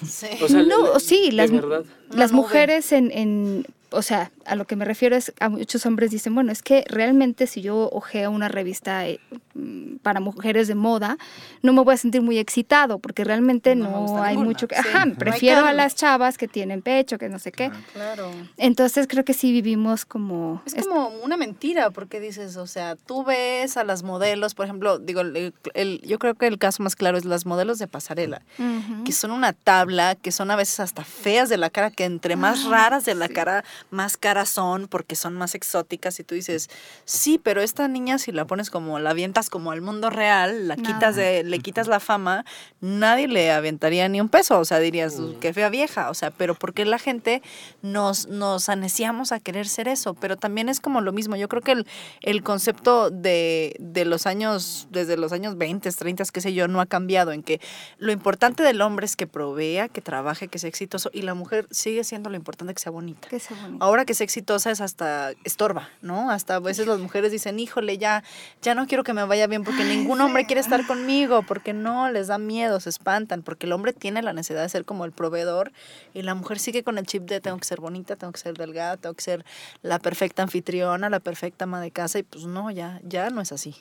Sí. 0.08 0.28
O 0.42 0.48
sea, 0.48 0.64
no, 0.64 1.00
sí, 1.00 1.32
las, 1.32 1.52
verdad. 1.52 1.84
las 2.12 2.32
mujeres 2.32 2.92
en, 2.92 3.12
en, 3.12 3.66
o 3.92 4.02
sea, 4.02 4.32
a 4.46 4.56
lo 4.56 4.66
que 4.66 4.76
me 4.76 4.86
refiero 4.86 5.16
es, 5.16 5.34
a 5.40 5.50
muchos 5.50 5.86
hombres 5.86 6.12
dicen, 6.12 6.36
bueno, 6.36 6.52
es 6.52 6.62
que 6.62 6.84
realmente 6.88 7.48
si 7.48 7.62
yo 7.62 7.90
ojeo 7.92 8.32
una 8.32 8.48
revista 8.48 9.08
eh, 9.08 9.20
mm, 9.54 9.98
para 9.98 10.20
mujeres 10.20 10.68
de 10.68 10.76
moda, 10.76 11.18
no 11.62 11.74
me 11.74 11.82
voy 11.84 11.94
a 11.94 11.98
sentir 11.98 12.22
muy 12.22 12.38
excitado, 12.38 13.00
porque 13.00 13.24
realmente 13.24 13.76
No 13.76 14.22
hay 14.24 14.32
ninguna, 14.38 14.46
mucho 14.50 14.68
que, 14.68 14.76
sí. 14.76 14.82
ajá, 14.88 15.06
No 15.06 15.16
prefiero 15.16 15.66
a 15.66 15.74
las 15.74 15.96
chavas 15.96 16.38
que 16.38 16.48
tienen 16.48 16.82
pecho, 16.82 17.18
que 17.18 17.30
no 17.30 17.40
sé 17.40 17.52
qué. 17.52 17.72
Claro. 17.94 18.32
Entonces 18.58 19.08
creo 19.08 19.26
que 19.26 19.34
sí 19.34 19.52
vivimos 19.52 20.06
como... 20.06 20.62
Es 20.66 20.86
como 20.86 21.08
una 21.24 21.38
mentira, 21.38 21.90
porque 21.92 22.20
dices, 22.20 22.58
o 22.58 22.68
sea, 22.68 22.96
tú 22.96 23.24
ves 23.24 23.78
a 23.78 23.84
las 23.84 24.04
modelos, 24.04 24.54
por 24.54 24.66
ejemplo, 24.66 25.00
digo, 25.00 25.22
el- 25.22 25.54
el- 25.74 26.02
yo 26.02 26.20
creo 26.20 26.36
que 26.36 26.48
el 26.48 26.58
caso 26.58 26.84
más 26.84 26.96
claro 26.96 27.18
es 27.18 27.26
las 27.26 27.46
modelos 27.46 27.80
de 27.80 27.88
pasarela, 27.88 28.42
Ujú. 28.60 29.04
que 29.04 29.12
son 29.12 29.32
una 29.32 29.54
tabla, 29.54 30.16
que 30.16 30.32
son 30.32 30.52
a 30.52 30.56
veces 30.56 30.80
hasta 30.80 31.04
feas 31.04 31.50
de 31.50 31.58
la 31.58 31.70
cara, 31.70 31.90
que 31.92 32.06
entre 32.06 32.36
más 32.36 32.66
Ah, 32.66 32.70
raras 32.70 33.06
de 33.06 33.16
la 33.16 33.28
sí. 33.28 33.34
cara, 33.34 33.64
más 33.90 34.18
caras 34.18 34.35
son, 34.44 34.90
porque 34.90 35.16
son 35.16 35.36
más 35.36 35.56
exóticas, 35.56 36.20
y 36.20 36.26
tú 36.26 36.36
dices, 36.36 36.70
sí, 37.06 37.40
pero 37.42 37.62
esta 37.62 37.88
niña 37.88 38.18
si 38.18 38.34
la 38.34 38.46
pones 38.46 38.70
como, 38.70 39.00
la 39.00 39.12
avientas 39.12 39.50
como 39.50 39.72
al 39.72 39.82
mundo 39.82 40.10
real, 40.10 40.68
la 40.68 40.76
quitas 40.76 41.16
de, 41.16 41.44
le 41.46 41.60
quitas 41.60 41.88
la 41.88 42.02
fama, 42.02 42.44
nadie 42.82 43.30
le 43.30 43.52
aventaría 43.52 44.10
ni 44.10 44.20
un 44.20 44.28
peso, 44.28 44.60
o 44.60 44.66
sea, 44.66 44.80
dirías, 44.80 45.20
Mm. 45.20 45.36
qué 45.40 45.54
fea 45.54 45.70
vieja, 45.70 46.10
o 46.10 46.14
sea, 46.14 46.32
pero 46.32 46.56
porque 46.56 46.84
la 46.84 47.00
gente 47.00 47.42
nos, 47.82 48.28
nos 48.28 48.68
aneciamos 48.70 49.32
a 49.32 49.40
querer 49.40 49.68
ser 49.68 49.88
eso, 49.88 50.14
pero 50.16 50.36
también 50.38 50.68
es 50.68 50.80
como 50.80 51.00
lo 51.02 51.14
mismo, 51.14 51.36
yo 51.36 51.48
creo 51.48 51.62
que 51.62 51.72
el, 51.74 51.88
el 52.22 52.44
concepto 52.44 53.12
de, 53.12 53.76
de 53.80 54.06
los 54.06 54.26
años, 54.26 54.88
desde 54.90 55.16
los 55.18 55.32
años 55.32 55.58
20, 55.58 55.92
30, 55.92 56.24
qué 56.34 56.42
sé 56.42 56.54
yo, 56.54 56.68
no 56.68 56.82
ha 56.82 56.86
cambiado, 56.88 57.32
en 57.32 57.44
que 57.44 57.62
lo 58.00 58.12
importante 58.12 58.64
del 58.64 58.82
hombre 58.82 59.06
es 59.06 59.16
que 59.16 59.28
provea, 59.28 59.88
que 59.90 60.02
trabaje, 60.02 60.48
que 60.48 60.58
sea 60.58 60.68
exitoso, 60.70 61.10
y 61.14 61.22
la 61.22 61.34
mujer 61.36 61.68
sigue 61.70 62.04
siendo 62.04 62.30
lo 62.30 62.36
importante 62.36 62.74
que 62.74 62.82
sea 62.82 62.92
bonita. 62.92 63.28
Que 63.28 63.40
sea 63.40 63.56
bonito. 63.62 63.84
Ahora 63.84 64.06
que 64.06 64.14
sea 64.14 64.25
exitosa 64.26 64.72
es 64.72 64.82
hasta 64.82 65.32
estorba, 65.46 65.90
¿no? 66.02 66.30
Hasta 66.30 66.56
a 66.56 66.60
veces 66.60 66.86
las 66.88 67.00
mujeres 67.00 67.32
dicen, 67.32 67.58
híjole, 67.60 67.98
ya, 67.98 68.24
ya 68.62 68.76
no 68.76 68.86
quiero 68.88 69.04
que 69.06 69.14
me 69.14 69.24
vaya 69.24 69.48
bien 69.48 69.64
porque 69.64 69.84
ningún 69.86 70.20
hombre 70.20 70.46
quiere 70.46 70.60
estar 70.60 70.86
conmigo, 70.86 71.44
porque 71.44 71.72
no, 71.74 72.12
les 72.12 72.28
da 72.28 72.38
miedo, 72.38 72.80
se 72.80 72.90
espantan, 72.90 73.42
porque 73.42 73.66
el 73.66 73.72
hombre 73.72 73.94
tiene 73.94 74.22
la 74.22 74.34
necesidad 74.34 74.62
de 74.64 74.70
ser 74.70 74.84
como 74.84 75.06
el 75.06 75.12
proveedor 75.14 75.72
y 76.14 76.22
la 76.24 76.36
mujer 76.36 76.60
sigue 76.60 76.84
con 76.84 76.98
el 76.98 77.06
chip 77.06 77.24
de 77.24 77.40
tengo 77.40 77.58
que 77.58 77.66
ser 77.66 77.80
bonita, 77.80 78.16
tengo 78.18 78.34
que 78.34 78.40
ser 78.40 78.56
delgada, 78.58 78.98
tengo 78.98 79.16
que 79.16 79.24
ser 79.24 79.46
la 79.82 80.00
perfecta 80.00 80.44
anfitriona, 80.44 81.10
la 81.10 81.20
perfecta 81.22 81.64
ama 81.64 81.80
de 81.80 81.92
casa 81.92 82.20
y 82.20 82.24
pues 82.24 82.46
no, 82.46 82.72
ya, 82.72 83.00
ya 83.04 83.30
no 83.30 83.40
es 83.42 83.52
así. 83.52 83.76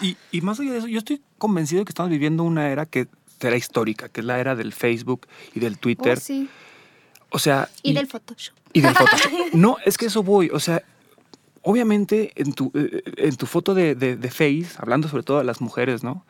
Y, 0.00 0.16
y 0.30 0.40
más 0.40 0.58
allá 0.60 0.72
de 0.72 0.78
eso, 0.78 0.88
yo 0.88 0.98
estoy 0.98 1.20
convencido 1.38 1.80
de 1.80 1.84
que 1.84 1.90
estamos 1.90 2.10
viviendo 2.10 2.42
una 2.44 2.70
era 2.70 2.86
que 2.86 3.08
será 3.40 3.56
histórica, 3.56 4.08
que 4.08 4.20
es 4.20 4.26
la 4.26 4.38
era 4.38 4.54
del 4.54 4.72
Facebook 4.72 5.26
y 5.54 5.60
del 5.60 5.74
Oh, 5.74 5.78
Twitter. 5.78 6.20
sí. 6.20 6.48
O 7.34 7.38
sea, 7.38 7.68
Y, 7.82 7.94
del 7.94 8.06
Photoshop. 8.06 8.54
Y 8.72 8.80
del 8.80 8.94
Photoshop. 8.94 9.32
No, 9.52 9.76
es 9.84 9.98
que 9.98 10.06
eso 10.06 10.22
voy. 10.22 10.50
O 10.52 10.60
sea, 10.60 10.82
obviamente 11.62 12.32
en 12.36 12.52
tu, 12.52 12.70
eh, 12.74 13.02
en 13.16 13.36
tu 13.36 13.46
foto 13.46 13.74
de, 13.74 13.94
de, 13.94 14.16
de 14.16 14.30
Face, 14.30 14.68
hablando 14.78 15.08
sobre 15.08 15.22
todo 15.22 15.38
de 15.38 15.44
las 15.44 15.60
mujeres, 15.60 16.02
¿no? 16.02 16.24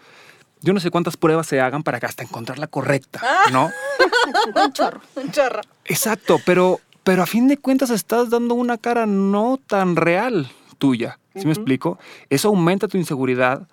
Yo 0.60 0.72
no 0.72 0.80
sé 0.80 0.90
cuántas 0.90 1.16
pruebas 1.16 1.48
se 1.48 1.60
hagan 1.60 1.82
para 1.82 1.98
que 1.98 2.06
hasta 2.06 2.22
encontrar 2.22 2.58
la 2.58 2.68
correcta, 2.68 3.20
¿no? 3.50 3.70
Un 4.64 4.72
chorro. 4.72 5.00
Un 5.16 5.30
chorro. 5.32 5.60
Exacto, 5.84 6.38
pero, 6.46 6.80
pero 7.02 7.22
a 7.22 7.26
fin 7.26 7.48
de 7.48 7.56
cuentas 7.56 7.90
estás 7.90 8.30
dando 8.30 8.54
una 8.54 8.78
cara 8.78 9.06
no 9.06 9.58
tan 9.66 9.96
real 9.96 10.50
tuya. 10.78 11.18
¿Sí 11.34 11.46
me 11.46 11.52
explico? 11.52 11.98
Eso 12.28 12.48
aumenta 12.48 12.88
tu 12.88 12.98
inseguridad 12.98 13.66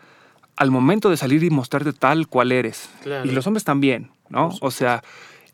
al 0.55 0.71
momento 0.71 1.09
de 1.09 1.17
salir 1.17 1.43
y 1.43 1.49
mostrarte 1.49 1.93
tal 1.93 2.27
cual 2.27 2.51
eres. 2.51 2.89
Claro. 3.03 3.25
Y 3.25 3.31
los 3.31 3.45
hombres 3.47 3.63
también, 3.63 4.11
¿no? 4.29 4.49
O 4.61 4.71
sea, 4.71 5.03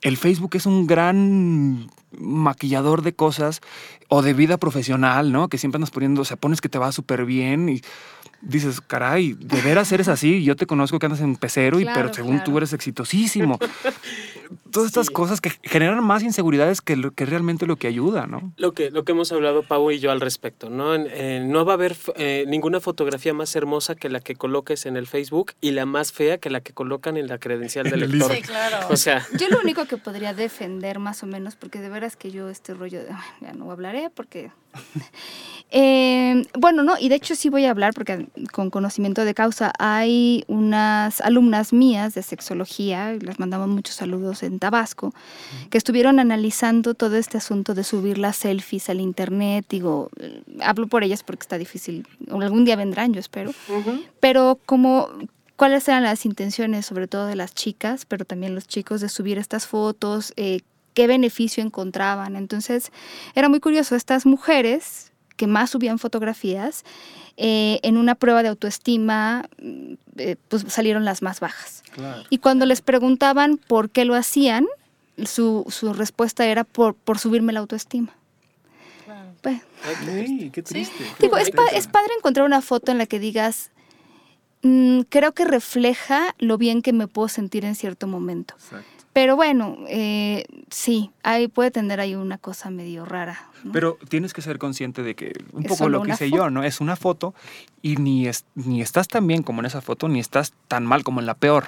el 0.01 0.17
Facebook 0.17 0.55
es 0.55 0.65
un 0.65 0.87
gran 0.87 1.89
maquillador 2.19 3.01
de 3.01 3.13
cosas 3.13 3.61
o 4.07 4.21
de 4.21 4.33
vida 4.33 4.57
profesional, 4.57 5.31
¿no? 5.31 5.49
Que 5.49 5.57
siempre 5.57 5.77
andas 5.77 5.91
poniendo, 5.91 6.21
o 6.21 6.25
sea, 6.25 6.37
pones 6.37 6.61
que 6.61 6.69
te 6.69 6.77
va 6.77 6.91
súper 6.91 7.25
bien 7.25 7.69
y 7.69 7.81
dices, 8.45 8.79
caray, 8.81 9.33
de 9.33 9.61
veras 9.61 9.91
eres 9.91 10.07
así, 10.07 10.43
yo 10.43 10.55
te 10.55 10.65
conozco 10.65 10.99
que 10.99 11.05
andas 11.07 11.21
en 11.21 11.35
pecero, 11.35 11.79
y, 11.79 11.83
Claro, 11.83 12.01
pero 12.03 12.13
según 12.13 12.37
tú 12.39 12.45
claro. 12.45 12.57
eres 12.59 12.73
exitosísimo. 12.73 13.59
Todas 14.71 14.87
estas 14.87 15.09
cosas 15.09 15.41
que 15.41 15.51
generan 15.63 16.03
más 16.03 16.21
inseguridades 16.21 16.81
que, 16.81 16.95
lo, 16.95 17.11
que 17.11 17.25
realmente 17.25 17.65
lo 17.65 17.77
que 17.77 17.87
ayuda, 17.87 18.27
¿no? 18.27 18.53
Lo 18.57 18.73
que, 18.73 18.91
lo 18.91 19.03
que 19.03 19.13
hemos 19.13 19.31
hablado 19.31 19.63
Pau 19.63 19.89
y 19.89 19.99
yo 19.99 20.11
al 20.11 20.21
respecto, 20.21 20.69
¿no? 20.69 20.93
En- 20.93 21.07
eh, 21.09 21.43
no 21.47 21.65
va 21.65 21.73
a 21.73 21.75
haber 21.75 21.95
eh, 22.15 22.45
ninguna 22.47 22.79
fotografía 22.79 23.33
más 23.33 23.55
hermosa 23.55 23.95
que 23.95 24.09
la 24.09 24.19
que 24.19 24.35
coloques 24.35 24.85
en 24.85 24.97
el 24.97 25.07
Facebook 25.07 25.53
y 25.61 25.71
la 25.71 25.85
más 25.85 26.11
fea 26.11 26.37
que 26.37 26.49
la 26.49 26.61
que 26.61 26.73
colocan 26.73 27.17
en 27.17 27.27
la 27.27 27.37
credencial 27.39 27.89
del 27.89 28.01
lector. 28.11 28.35
Sí, 28.35 28.41
claro. 28.41 28.87
O 28.89 28.97
sea, 28.97 29.25
Yo 29.39 29.47
lo 29.49 29.59
único 29.61 29.85
que 29.85 29.97
podría 29.97 30.33
defender 30.33 30.99
más 30.99 31.23
o 31.23 31.25
menos, 31.25 31.55
porque 31.55 31.79
de 31.79 31.89
veras 31.89 32.15
que 32.15 32.29
yo 32.31 32.49
este 32.49 32.73
rollo 32.73 32.99
de, 32.99 33.09
ya 33.41 33.53
no 33.53 33.71
hablaré 33.71 34.09
porque... 34.13 34.51
Eh, 35.71 36.45
bueno, 36.57 36.83
no, 36.83 36.93
y 36.97 37.09
de 37.09 37.15
hecho 37.15 37.35
sí 37.35 37.49
voy 37.49 37.65
a 37.65 37.71
hablar 37.71 37.93
porque 37.93 38.27
con 38.53 38.69
conocimiento 38.69 39.25
de 39.25 39.33
causa 39.33 39.73
hay 39.77 40.45
unas 40.47 41.19
alumnas 41.21 41.73
mías 41.73 42.13
de 42.13 42.21
sexología, 42.21 43.13
les 43.13 43.39
mandamos 43.39 43.67
muchos 43.67 43.95
saludos 43.95 44.43
en 44.43 44.59
Tabasco, 44.59 45.13
que 45.71 45.77
estuvieron 45.77 46.19
analizando 46.19 46.93
todo 46.93 47.17
este 47.17 47.39
asunto 47.39 47.73
de 47.73 47.83
subir 47.83 48.19
las 48.19 48.37
selfies 48.37 48.89
al 48.89 49.01
internet, 49.01 49.65
digo, 49.67 50.11
hablo 50.61 50.87
por 50.87 51.03
ellas 51.03 51.23
porque 51.23 51.41
está 51.41 51.57
difícil, 51.57 52.07
algún 52.29 52.63
día 52.63 52.75
vendrán, 52.75 53.11
yo 53.11 53.19
espero, 53.19 53.51
pero 54.19 54.59
como 54.65 55.09
cuáles 55.55 55.87
eran 55.87 56.03
las 56.03 56.25
intenciones, 56.25 56.85
sobre 56.85 57.07
todo 57.07 57.25
de 57.25 57.35
las 57.35 57.53
chicas, 57.53 58.05
pero 58.05 58.23
también 58.23 58.55
los 58.55 58.67
chicos, 58.67 59.01
de 59.01 59.09
subir 59.09 59.37
estas 59.37 59.67
fotos, 59.67 60.31
eh, 60.37 60.61
qué 60.95 61.05
beneficio 61.05 61.61
encontraban. 61.63 62.35
Entonces, 62.35 62.91
era 63.35 63.47
muy 63.49 63.59
curioso, 63.59 63.95
estas 63.95 64.25
mujeres 64.25 65.11
que 65.37 65.45
más 65.45 65.69
subían 65.69 65.99
fotografías, 65.99 66.83
eh, 67.37 67.79
en 67.83 67.97
una 67.97 68.15
prueba 68.15 68.41
de 68.41 68.49
autoestima, 68.49 69.47
mm, 69.61 69.93
eh, 70.17 70.37
pues 70.47 70.63
salieron 70.69 71.03
las 71.05 71.21
más 71.21 71.39
bajas. 71.41 71.83
Y 72.29 72.37
cuando 72.39 72.65
les 72.65 72.81
preguntaban 72.81 73.57
por 73.57 73.89
qué 73.89 74.05
lo 74.05 74.15
hacían, 74.15 74.65
su, 75.25 75.65
su 75.69 75.93
respuesta 75.93 76.45
era 76.45 76.63
por, 76.63 76.95
por 76.95 77.19
subirme 77.19 77.53
la 77.53 77.59
autoestima. 77.59 78.13
Pues, 79.41 79.61
Ay, 79.83 80.49
qué 80.51 80.61
triste. 80.63 81.03
Digo, 81.21 81.37
es, 81.37 81.51
pa- 81.51 81.67
es 81.77 81.87
padre 81.87 82.11
encontrar 82.17 82.45
una 82.45 82.61
foto 82.61 82.91
en 82.91 82.97
la 82.97 83.05
que 83.05 83.19
digas, 83.19 83.69
"Mm, 84.63 85.01
creo 85.09 85.33
que 85.33 85.45
refleja 85.45 86.33
lo 86.39 86.57
bien 86.57 86.81
que 86.81 86.91
me 86.93 87.07
puedo 87.07 87.27
sentir 87.27 87.65
en 87.65 87.75
cierto 87.75 88.07
momento. 88.07 88.55
Pero 89.15 89.37
bueno, 89.37 89.77
eh, 89.87 90.43
sí, 90.69 91.09
ahí 91.23 91.47
puede 91.47 91.71
tener 91.71 92.01
ahí 92.01 92.15
una 92.15 92.37
cosa 92.37 92.69
medio 92.69 93.05
rara. 93.05 93.47
¿no? 93.63 93.71
Pero 93.71 93.97
tienes 94.09 94.33
que 94.33 94.41
ser 94.41 94.57
consciente 94.57 95.03
de 95.03 95.15
que 95.15 95.31
un 95.53 95.63
Es 95.63 95.69
poco 95.69 95.87
lo 95.87 96.01
que 96.01 96.11
hice 96.11 96.29
yo, 96.29 96.49
¿no? 96.49 96.63
Es 96.63 96.81
una 96.81 96.97
foto 96.97 97.33
y 97.81 97.95
ni, 97.95 98.27
es, 98.27 98.43
ni 98.55 98.81
estás 98.81 99.07
tan 99.07 99.25
bien 99.25 99.41
como 99.41 99.61
en 99.61 99.67
esa 99.67 99.79
foto, 99.79 100.09
ni 100.09 100.19
estás 100.19 100.51
tan 100.67 100.85
mal 100.85 101.05
como 101.05 101.21
en 101.21 101.27
la 101.27 101.33
peor. 101.33 101.63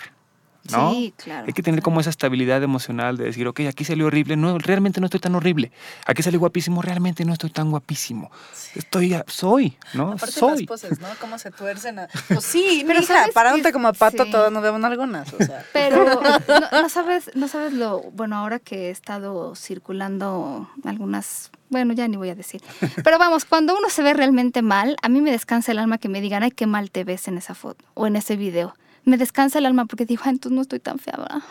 ¿No? 0.71 0.91
Sí, 0.91 1.13
claro. 1.17 1.45
Hay 1.47 1.53
que 1.53 1.63
tener 1.63 1.81
como 1.81 1.99
esa 1.99 2.09
estabilidad 2.09 2.61
emocional 2.63 3.17
de 3.17 3.25
decir, 3.25 3.47
ok, 3.47 3.61
aquí 3.69 3.83
salió 3.85 4.07
horrible, 4.07 4.35
no, 4.37 4.57
realmente 4.57 4.99
no 4.99 5.05
estoy 5.05 5.19
tan 5.19 5.35
horrible. 5.35 5.71
Aquí 6.05 6.23
salió 6.23 6.39
guapísimo, 6.39 6.81
realmente 6.81 7.25
no 7.25 7.33
estoy 7.33 7.49
tan 7.49 7.69
guapísimo. 7.71 8.31
Estoy, 8.75 9.15
soy, 9.27 9.77
¿no? 9.93 10.11
Aparte 10.13 10.31
soy. 10.31 10.57
las 10.59 10.67
poses, 10.67 10.99
¿no? 10.99 11.07
Cómo 11.19 11.37
se 11.39 11.51
tuercen. 11.51 11.99
a- 11.99 12.07
Pues 12.27 12.43
sí, 12.43 12.83
Pero 12.87 12.99
mija, 12.99 13.13
¿sabes 13.15 13.33
parándote 13.33 13.69
qué? 13.69 13.73
como 13.73 13.93
pato 13.93 14.23
Sí. 14.25 14.31
todos 14.31 14.51
nos 14.51 14.63
vemos 14.63 14.83
algunas, 14.83 15.33
o 15.33 15.37
sea. 15.37 15.63
Pero 15.73 16.05
no, 16.05 16.81
no 16.81 16.89
sabes, 16.89 17.31
no 17.35 17.47
sabes 17.47 17.73
lo, 17.73 18.01
bueno, 18.11 18.35
ahora 18.37 18.59
que 18.59 18.87
he 18.87 18.89
estado 18.91 19.55
circulando 19.55 20.69
algunas, 20.83 21.49
bueno, 21.69 21.93
ya 21.93 22.07
ni 22.07 22.17
voy 22.17 22.29
a 22.29 22.35
decir. 22.35 22.61
Pero 23.03 23.17
vamos, 23.17 23.45
cuando 23.45 23.75
uno 23.77 23.89
se 23.89 24.03
ve 24.03 24.13
realmente 24.13 24.61
mal, 24.61 24.95
a 25.01 25.09
mí 25.09 25.21
me 25.21 25.31
descansa 25.31 25.71
el 25.71 25.79
alma 25.79 25.97
que 25.97 26.09
me 26.09 26.21
digan, 26.21 26.43
ay, 26.43 26.51
qué 26.51 26.65
mal 26.67 26.91
te 26.91 27.03
ves 27.03 27.27
en 27.27 27.37
esa 27.37 27.55
foto 27.55 27.85
o 27.93 28.07
en 28.07 28.15
ese 28.15 28.35
video. 28.35 28.75
Me 29.07 29.15
descansa 29.17 29.59
el 29.59 29.65
alma 29.65 29.85
porque 29.85 30.05
digo, 30.05 30.23
"Ay, 30.25 30.31
entonces 30.31 30.53
no 30.53 30.61
estoy 30.61 30.79
tan 30.79 30.99
fea, 30.99 31.15
¿verdad? 31.17 31.41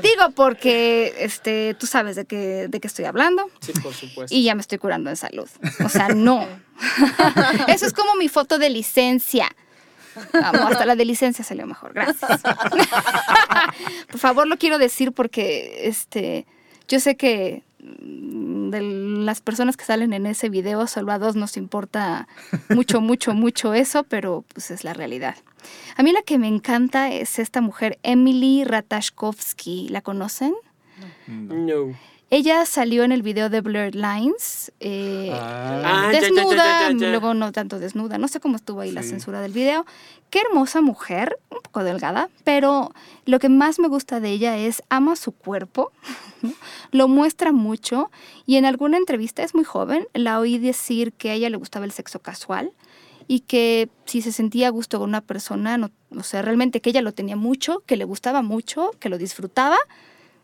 Digo 0.00 0.30
porque 0.36 1.12
este, 1.18 1.74
tú 1.74 1.88
sabes 1.88 2.14
de 2.14 2.26
qué, 2.26 2.68
de 2.68 2.78
qué 2.80 2.86
estoy 2.86 3.06
hablando. 3.06 3.50
Sí, 3.60 3.72
por 3.82 3.92
supuesto. 3.92 4.32
Y 4.32 4.44
ya 4.44 4.54
me 4.54 4.60
estoy 4.60 4.78
curando 4.78 5.10
en 5.10 5.16
salud. 5.16 5.48
O 5.84 5.88
sea, 5.88 6.10
no. 6.10 6.46
Eso 7.66 7.86
es 7.86 7.92
como 7.92 8.14
mi 8.14 8.28
foto 8.28 8.58
de 8.60 8.70
licencia. 8.70 9.48
Vamos, 10.32 10.60
hasta 10.60 10.86
la 10.86 10.94
de 10.94 11.06
licencia 11.06 11.44
salió 11.44 11.66
mejor. 11.66 11.92
Gracias. 11.92 12.40
Por 14.10 14.20
favor, 14.20 14.46
lo 14.46 14.58
quiero 14.58 14.78
decir 14.78 15.10
porque 15.10 15.88
este, 15.88 16.46
yo 16.86 17.00
sé 17.00 17.16
que 17.16 17.64
de 17.82 18.80
las 18.80 19.40
personas 19.40 19.76
que 19.76 19.84
salen 19.84 20.12
en 20.12 20.26
ese 20.26 20.48
video, 20.48 20.86
solo 20.86 21.12
a 21.12 21.18
dos 21.18 21.36
nos 21.36 21.56
importa 21.56 22.28
mucho, 22.68 23.00
mucho, 23.02 23.34
mucho 23.34 23.74
eso, 23.74 24.04
pero 24.04 24.44
pues 24.54 24.70
es 24.70 24.84
la 24.84 24.94
realidad. 24.94 25.36
A 25.96 26.02
mí 26.02 26.12
la 26.12 26.22
que 26.22 26.38
me 26.38 26.48
encanta 26.48 27.10
es 27.12 27.38
esta 27.38 27.60
mujer, 27.60 27.98
Emily 28.02 28.64
Ratajkowski. 28.64 29.88
¿La 29.88 30.00
conocen? 30.00 30.54
No. 31.26 31.94
Ella 32.34 32.64
salió 32.64 33.04
en 33.04 33.12
el 33.12 33.20
video 33.20 33.50
de 33.50 33.60
Blurred 33.60 33.94
Lines. 33.94 34.72
eh, 34.80 35.28
Ah. 35.34 35.82
Ah, 35.84 36.12
ya, 36.14 36.20
ya, 36.20 36.28
ya, 36.28 36.34
desnuda, 36.34 36.90
ya, 36.90 36.96
ya. 36.96 37.08
luego 37.10 37.34
no 37.34 37.52
tanto 37.52 37.78
desnuda. 37.78 38.16
No 38.16 38.26
sé 38.26 38.40
cómo 38.40 38.56
estuvo 38.56 38.80
ahí 38.80 38.90
la 38.90 39.02
censura 39.02 39.42
del 39.42 39.52
video. 39.52 39.84
Qué 40.30 40.40
hermosa 40.40 40.80
mujer, 40.80 41.38
un 41.50 41.58
poco 41.60 41.84
delgada, 41.84 42.30
pero 42.42 42.94
lo 43.26 43.38
que 43.38 43.50
más 43.50 43.78
me 43.78 43.88
gusta 43.88 44.18
de 44.18 44.30
ella 44.30 44.56
es 44.56 44.82
ama 44.88 45.14
su 45.14 45.32
cuerpo, 45.32 45.92
lo 46.90 47.06
muestra 47.06 47.52
mucho 47.52 48.10
y 48.46 48.56
en 48.56 48.64
alguna 48.64 48.96
entrevista 48.96 49.42
es 49.42 49.54
muy 49.54 49.64
joven, 49.64 50.08
la 50.14 50.40
oí 50.40 50.56
decir 50.58 51.12
que 51.12 51.28
a 51.28 51.34
ella 51.34 51.50
le 51.50 51.58
gustaba 51.58 51.84
el 51.84 51.92
sexo 51.92 52.20
casual 52.20 52.72
y 53.28 53.40
que 53.40 53.90
si 54.06 54.22
se 54.22 54.32
sentía 54.32 54.68
a 54.68 54.70
gusto 54.70 54.98
con 54.98 55.10
una 55.10 55.20
persona, 55.20 55.76
no, 55.76 55.90
o 56.16 56.22
sea, 56.22 56.40
realmente 56.40 56.80
que 56.80 56.88
ella 56.88 57.02
lo 57.02 57.12
tenía 57.12 57.36
mucho, 57.36 57.82
que 57.84 57.98
le 57.98 58.06
gustaba 58.06 58.40
mucho, 58.40 58.92
que 59.00 59.10
lo 59.10 59.18
disfrutaba 59.18 59.76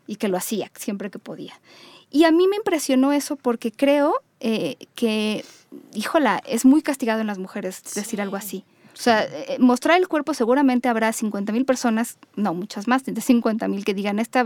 y 0.09 0.15
que 0.15 0.27
lo 0.27 0.37
hacía 0.37 0.71
siempre 0.75 1.11
que 1.11 1.19
podía. 1.19 1.53
Y 2.09 2.23
a 2.23 2.31
mí 2.31 2.47
me 2.47 2.55
impresionó 2.55 3.13
eso 3.13 3.35
porque 3.35 3.71
creo 3.71 4.15
eh, 4.39 4.75
que, 4.95 5.45
híjola, 5.93 6.41
es 6.47 6.65
muy 6.65 6.81
castigado 6.81 7.21
en 7.21 7.27
las 7.27 7.37
mujeres 7.37 7.83
decir 7.93 8.19
algo 8.19 8.35
así. 8.35 8.65
O 8.99 9.01
sea, 9.01 9.23
eh, 9.23 9.55
mostrar 9.59 9.97
el 9.97 10.09
cuerpo 10.09 10.33
seguramente 10.33 10.89
habrá 10.89 11.13
50 11.13 11.53
mil 11.53 11.63
personas, 11.63 12.17
no, 12.35 12.53
muchas 12.53 12.89
más, 12.89 13.05
de 13.05 13.21
50 13.21 13.69
mil 13.69 13.85
que 13.85 13.93
digan, 13.93 14.19
esta 14.19 14.45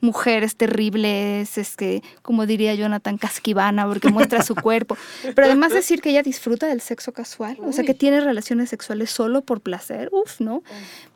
mujer 0.00 0.44
es 0.44 0.54
terrible, 0.54 1.40
es, 1.40 1.58
es 1.58 1.74
que, 1.74 2.04
como 2.22 2.46
diría 2.46 2.76
Jonathan, 2.76 3.18
casquivana 3.18 3.88
porque 3.88 4.08
muestra 4.08 4.44
su 4.44 4.54
cuerpo. 4.54 4.96
Pero 5.34 5.46
además 5.46 5.72
decir 5.72 6.00
que 6.00 6.10
ella 6.10 6.22
disfruta 6.22 6.68
del 6.68 6.80
sexo 6.80 7.10
casual, 7.12 7.56
o 7.60 7.72
sea, 7.72 7.82
que 7.82 7.92
tiene 7.92 8.20
relaciones 8.20 8.70
sexuales 8.70 9.10
solo 9.10 9.42
por 9.42 9.60
placer, 9.62 10.10
uff, 10.12 10.40
¿no? 10.40 10.62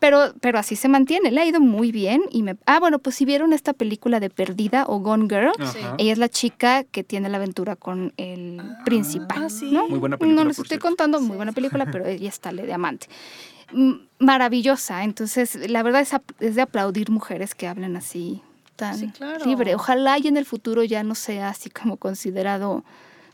Pero, 0.01 0.35
pero 0.41 0.59
así 0.59 0.75
se 0.75 0.89
mantiene, 0.89 1.31
le 1.31 1.41
ha 1.41 1.47
ido 1.47 1.61
muy 1.61 1.93
bien. 1.93 2.23
Y 2.33 2.43
me, 2.43 2.57
ah, 2.67 2.81
bueno, 2.81 2.99
pues 2.99 3.15
si 3.15 3.25
vieron 3.25 3.53
esta 3.53 3.75
película 3.75 4.19
de 4.19 4.29
Perdida 4.29 4.87
o 4.89 4.99
Gone 4.99 5.29
Girl, 5.29 5.53
Ajá. 5.57 5.95
ella 5.99 6.13
es 6.13 6.19
la 6.19 6.29
chica 6.29 6.83
que 6.83 7.05
tiene 7.05 7.29
la 7.29 7.37
aventura 7.37 7.77
con 7.77 8.13
el 8.17 8.61
principal. 8.85 9.45
ah, 9.45 9.49
sí. 9.49 9.71
¿no? 9.71 9.87
Muy 9.87 10.01
buena 10.01 10.17
película, 10.17 10.43
No 10.43 10.49
les 10.49 10.59
estoy 10.59 10.71
cierto. 10.71 10.89
contando, 10.89 11.21
muy 11.21 11.37
buena 11.37 11.53
película, 11.53 11.87
pero 11.87 12.07
ella 12.07 12.29
está 12.29 12.51
de 12.51 12.72
amante. 12.75 13.07
Mm, 13.73 13.93
Maravillosa. 14.19 15.03
Entonces, 15.05 15.55
la 15.69 15.83
verdad 15.83 16.03
es, 16.03 16.55
de 16.55 16.63
aplaudir 16.63 17.11
mujeres 17.11 17.55
que 17.55 17.67
hablan 17.67 17.97
así 17.97 18.43
tan 18.77 18.97
Sí, 18.99 19.09
claro. 19.09 19.45
libre. 19.45 19.75
Ojalá 19.75 20.19
y 20.19 20.29
en 20.29 20.37
el 20.37 20.45
futuro 20.45 20.85
ya 20.85 21.03
no 21.03 21.15
sea 21.15 21.49
así 21.49 21.71
como 21.71 21.97
considerado 21.97 22.85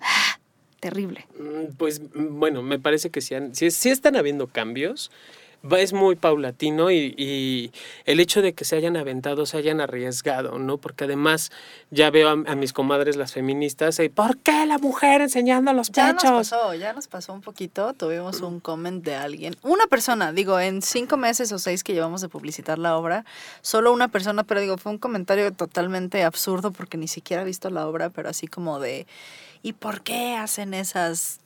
ah, 0.01 0.39
terrible. 0.80 1.26
Mm, 1.39 1.74
Pues 1.76 2.01
mm, 2.01 2.39
bueno, 2.39 2.62
me 2.62 2.78
parece 2.78 3.11
que 3.11 3.20
sí, 3.20 3.34
sí 3.70 3.89
están 3.91 4.16
habiendo 4.16 4.47
cambios. 4.47 5.11
Es 5.73 5.93
muy 5.93 6.15
paulatino 6.15 6.91
y, 6.91 7.15
y 7.19 7.73
el 8.05 8.21
hecho 8.21 8.43
de 8.43 8.53
que 8.53 8.65
se 8.65 8.77
hayan 8.77 8.97
aventado, 8.97 9.45
se 9.45 9.57
hayan 9.57 9.81
arriesgado, 9.81 10.59
¿no? 10.59 10.79
Porque 10.79 11.05
además 11.05 11.51
ya 11.91 12.11
veo 12.11 12.29
a, 12.29 12.33
a 12.33 12.55
mis 12.55 12.73
comadres 12.73 13.17
las 13.17 13.33
feministas 13.33 13.99
y 13.99 14.09
¿por 14.09 14.39
qué 14.39 14.67
la 14.67 14.79
mujer 14.79 15.21
enseñando 15.21 15.73
los 15.73 15.91
Ya 15.91 16.13
nos 16.13 16.23
pechos? 16.23 16.51
pasó, 16.51 16.75
ya 16.75 16.93
nos 16.93 17.09
pasó 17.09 17.33
un 17.33 17.41
poquito. 17.41 17.93
Tuvimos 17.93 18.41
un 18.41 18.61
comment 18.61 19.05
de 19.05 19.17
alguien. 19.17 19.57
Una 19.63 19.87
persona, 19.89 20.33
digo, 20.33 20.61
en 20.61 20.81
cinco 20.81 21.17
meses 21.17 21.51
o 21.53 21.59
seis 21.59 21.83
que 21.83 21.93
llevamos 21.93 22.21
de 22.21 22.29
publicitar 22.29 22.79
la 22.79 22.97
obra, 22.97 23.25
solo 23.61 23.93
una 23.93 24.09
persona, 24.09 24.45
pero 24.45 24.61
digo, 24.61 24.79
fue 24.79 24.93
un 24.93 24.99
comentario 24.99 25.53
totalmente 25.53 26.23
absurdo 26.23 26.71
porque 26.71 26.97
ni 26.97 27.09
siquiera 27.09 27.43
ha 27.43 27.45
visto 27.45 27.69
la 27.69 27.87
obra, 27.89 28.11
pero 28.11 28.29
así 28.29 28.47
como 28.47 28.79
de, 28.79 29.07
¿y 29.63 29.73
por 29.73 30.03
qué 30.03 30.37
hacen 30.37 30.73
esas 30.73 31.41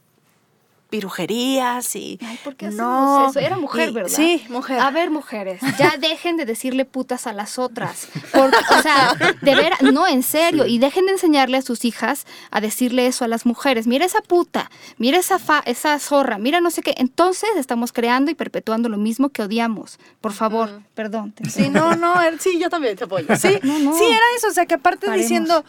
pirujerías? 0.93 1.97
Y 1.97 2.18
Ay, 2.24 2.38
¿por 2.45 2.55
qué 2.55 2.68
no, 2.68 3.28
eso? 3.30 3.38
Era 3.40 3.57
mujer, 3.57 3.88
y- 3.88 3.93
¿verdad? 3.93 4.11
Sí, 4.14 4.45
mujer. 4.49 4.78
A 4.78 4.90
ver, 4.90 5.11
mujeres, 5.11 5.61
ya 5.78 5.97
dejen 6.01 6.36
de 6.36 6.45
decirle 6.45 6.84
putas 6.84 7.26
a 7.26 7.32
las 7.32 7.59
otras. 7.59 8.09
Porque, 8.32 8.57
o 8.78 8.82
sea, 8.82 9.14
de 9.40 9.55
veras, 9.55 9.82
no, 9.82 10.07
en 10.07 10.22
serio. 10.22 10.66
Y 10.66 10.78
dejen 10.78 11.07
de 11.07 11.12
enseñarle 11.12 11.57
a 11.57 11.62
sus 11.62 11.84
hijas 11.84 12.26
a 12.51 12.61
decirle 12.61 13.07
eso 13.07 13.24
a 13.24 13.28
las 13.28 13.47
mujeres. 13.47 13.86
Mira 13.86 14.05
esa 14.05 14.20
puta, 14.20 14.70
mira 14.99 15.18
esa, 15.18 15.38
fa- 15.38 15.62
esa 15.66 15.99
zorra, 15.99 16.38
mira 16.38 16.61
no 16.61 16.70
sé 16.70 16.82
qué. 16.82 16.95
Entonces 16.99 17.51
estamos 17.57 17.93
creando 17.93 18.30
y 18.30 18.34
perpetuando 18.34 18.88
lo 18.88 18.99
mismo 18.99 19.30
que 19.30 19.43
odiamos. 19.43 19.99
Por 20.20 20.32
favor, 20.32 20.82
perdón. 20.95 21.34
Sí, 21.49 21.68
no, 21.70 21.97
no, 21.97 22.14
sí, 22.38 22.59
yo 22.61 22.68
también 22.70 22.97
te 22.97 23.05
apoyo. 23.05 23.26
Sí, 23.43 23.59
No, 23.62 23.78
no. 23.78 23.97
sí, 23.99 24.05
era 24.05 24.24
eso, 24.36 24.49
o 24.49 24.53
sea, 24.53 24.66
que 24.66 24.74
aparte 24.74 25.07
Paremos. 25.07 25.22
diciendo, 25.22 25.64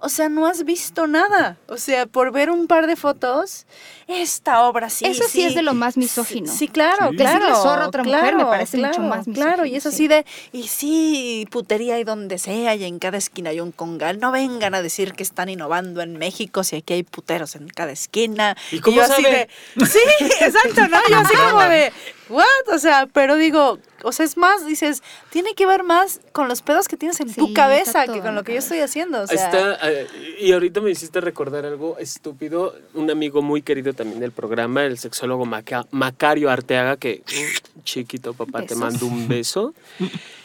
o 0.00 0.08
sea, 0.08 0.28
no 0.28 0.46
has 0.46 0.64
visto 0.64 1.06
nada. 1.06 1.56
O 1.66 1.76
sea, 1.76 2.06
por 2.06 2.32
ver 2.32 2.50
un 2.50 2.66
par 2.66 2.86
de 2.86 2.96
fotos, 2.96 3.66
esta 4.06 4.62
obra 4.62 4.90
sí. 4.90 5.04
Eso 5.06 5.24
sí 5.28 5.44
es 5.44 5.54
de 5.54 5.62
lo 5.62 5.74
más 5.74 5.96
misógino. 5.96 6.50
Sí, 6.50 6.58
sí, 6.58 6.68
claro, 6.68 7.10
Sí. 7.10 7.16
claro. 7.16 7.38
Decirle 7.38 7.54
zorra 7.62 7.84
a 7.84 7.88
otra 7.88 8.04
mujer 8.04 8.22
me 8.22 8.30
claro, 8.42 8.50
parece 8.50 8.76
mucho 8.78 9.00
más 9.00 9.26
Claro, 9.26 9.64
y 9.64 9.72
misógino, 9.72 9.76
es 9.78 9.86
así 9.86 9.96
sí. 9.96 10.08
de, 10.08 10.26
y 10.52 10.68
sí, 10.68 11.48
putería 11.50 11.98
y 11.98 12.04
donde 12.04 12.38
sea, 12.38 12.74
y 12.74 12.84
en 12.84 12.98
cada 12.98 13.18
esquina 13.18 13.50
hay 13.50 13.60
un 13.60 13.72
congal. 13.72 14.20
No 14.20 14.30
vengan 14.32 14.74
a 14.74 14.82
decir 14.82 15.12
que 15.12 15.22
están 15.22 15.48
innovando 15.48 16.00
en 16.00 16.16
México 16.16 16.64
si 16.64 16.76
aquí 16.76 16.94
hay 16.94 17.02
puteros 17.02 17.54
en 17.56 17.68
cada 17.68 17.92
esquina. 17.92 18.56
¿Y 18.70 18.80
cómo 18.80 18.96
yo 18.96 19.02
así 19.02 19.22
sabe? 19.22 19.48
de, 19.76 19.86
sí, 19.86 19.98
exacto, 20.40 20.88
¿no? 20.88 20.98
Yo 21.10 21.18
así 21.18 21.34
como 21.36 21.60
de, 21.62 21.92
what? 22.28 22.44
O 22.74 22.78
sea, 22.78 23.06
pero 23.12 23.36
digo, 23.36 23.78
o 24.02 24.12
sea, 24.12 24.24
es 24.24 24.36
más, 24.36 24.64
dices, 24.66 25.02
tiene 25.30 25.54
que 25.54 25.66
ver 25.66 25.82
más 25.82 26.20
con 26.32 26.48
los 26.48 26.62
pedos 26.62 26.88
que 26.88 26.96
tienes 26.96 27.20
en 27.20 27.28
Sí, 27.28 27.34
tu 27.36 27.52
cabeza 27.52 28.06
que 28.06 28.20
con 28.20 28.34
lo 28.34 28.44
que 28.44 28.52
yo 28.52 28.58
estoy 28.58 28.78
haciendo. 28.80 29.22
O 29.22 29.26
sea, 29.26 29.36
Está, 29.76 29.90
eh, 29.90 30.06
y 30.40 30.52
ahorita 30.52 30.80
me 30.80 30.90
hiciste 30.90 31.20
recordar 31.20 31.64
algo 31.66 31.98
estúpido. 31.98 32.74
Un 32.94 33.10
amigo 33.10 33.42
muy 33.42 33.62
querido 33.62 33.92
también 33.92 34.20
del 34.20 34.32
programa, 34.32 34.84
el 34.84 34.98
sexólogo 34.98 35.44
Maca- 35.46 35.86
Macario 35.90 36.50
Arteaga, 36.50 36.96
que 36.96 37.22
mm, 37.26 37.82
chiquito 37.84 38.34
papá, 38.34 38.62
te 38.62 38.74
mando 38.74 39.06
un 39.06 39.28
beso. 39.28 39.74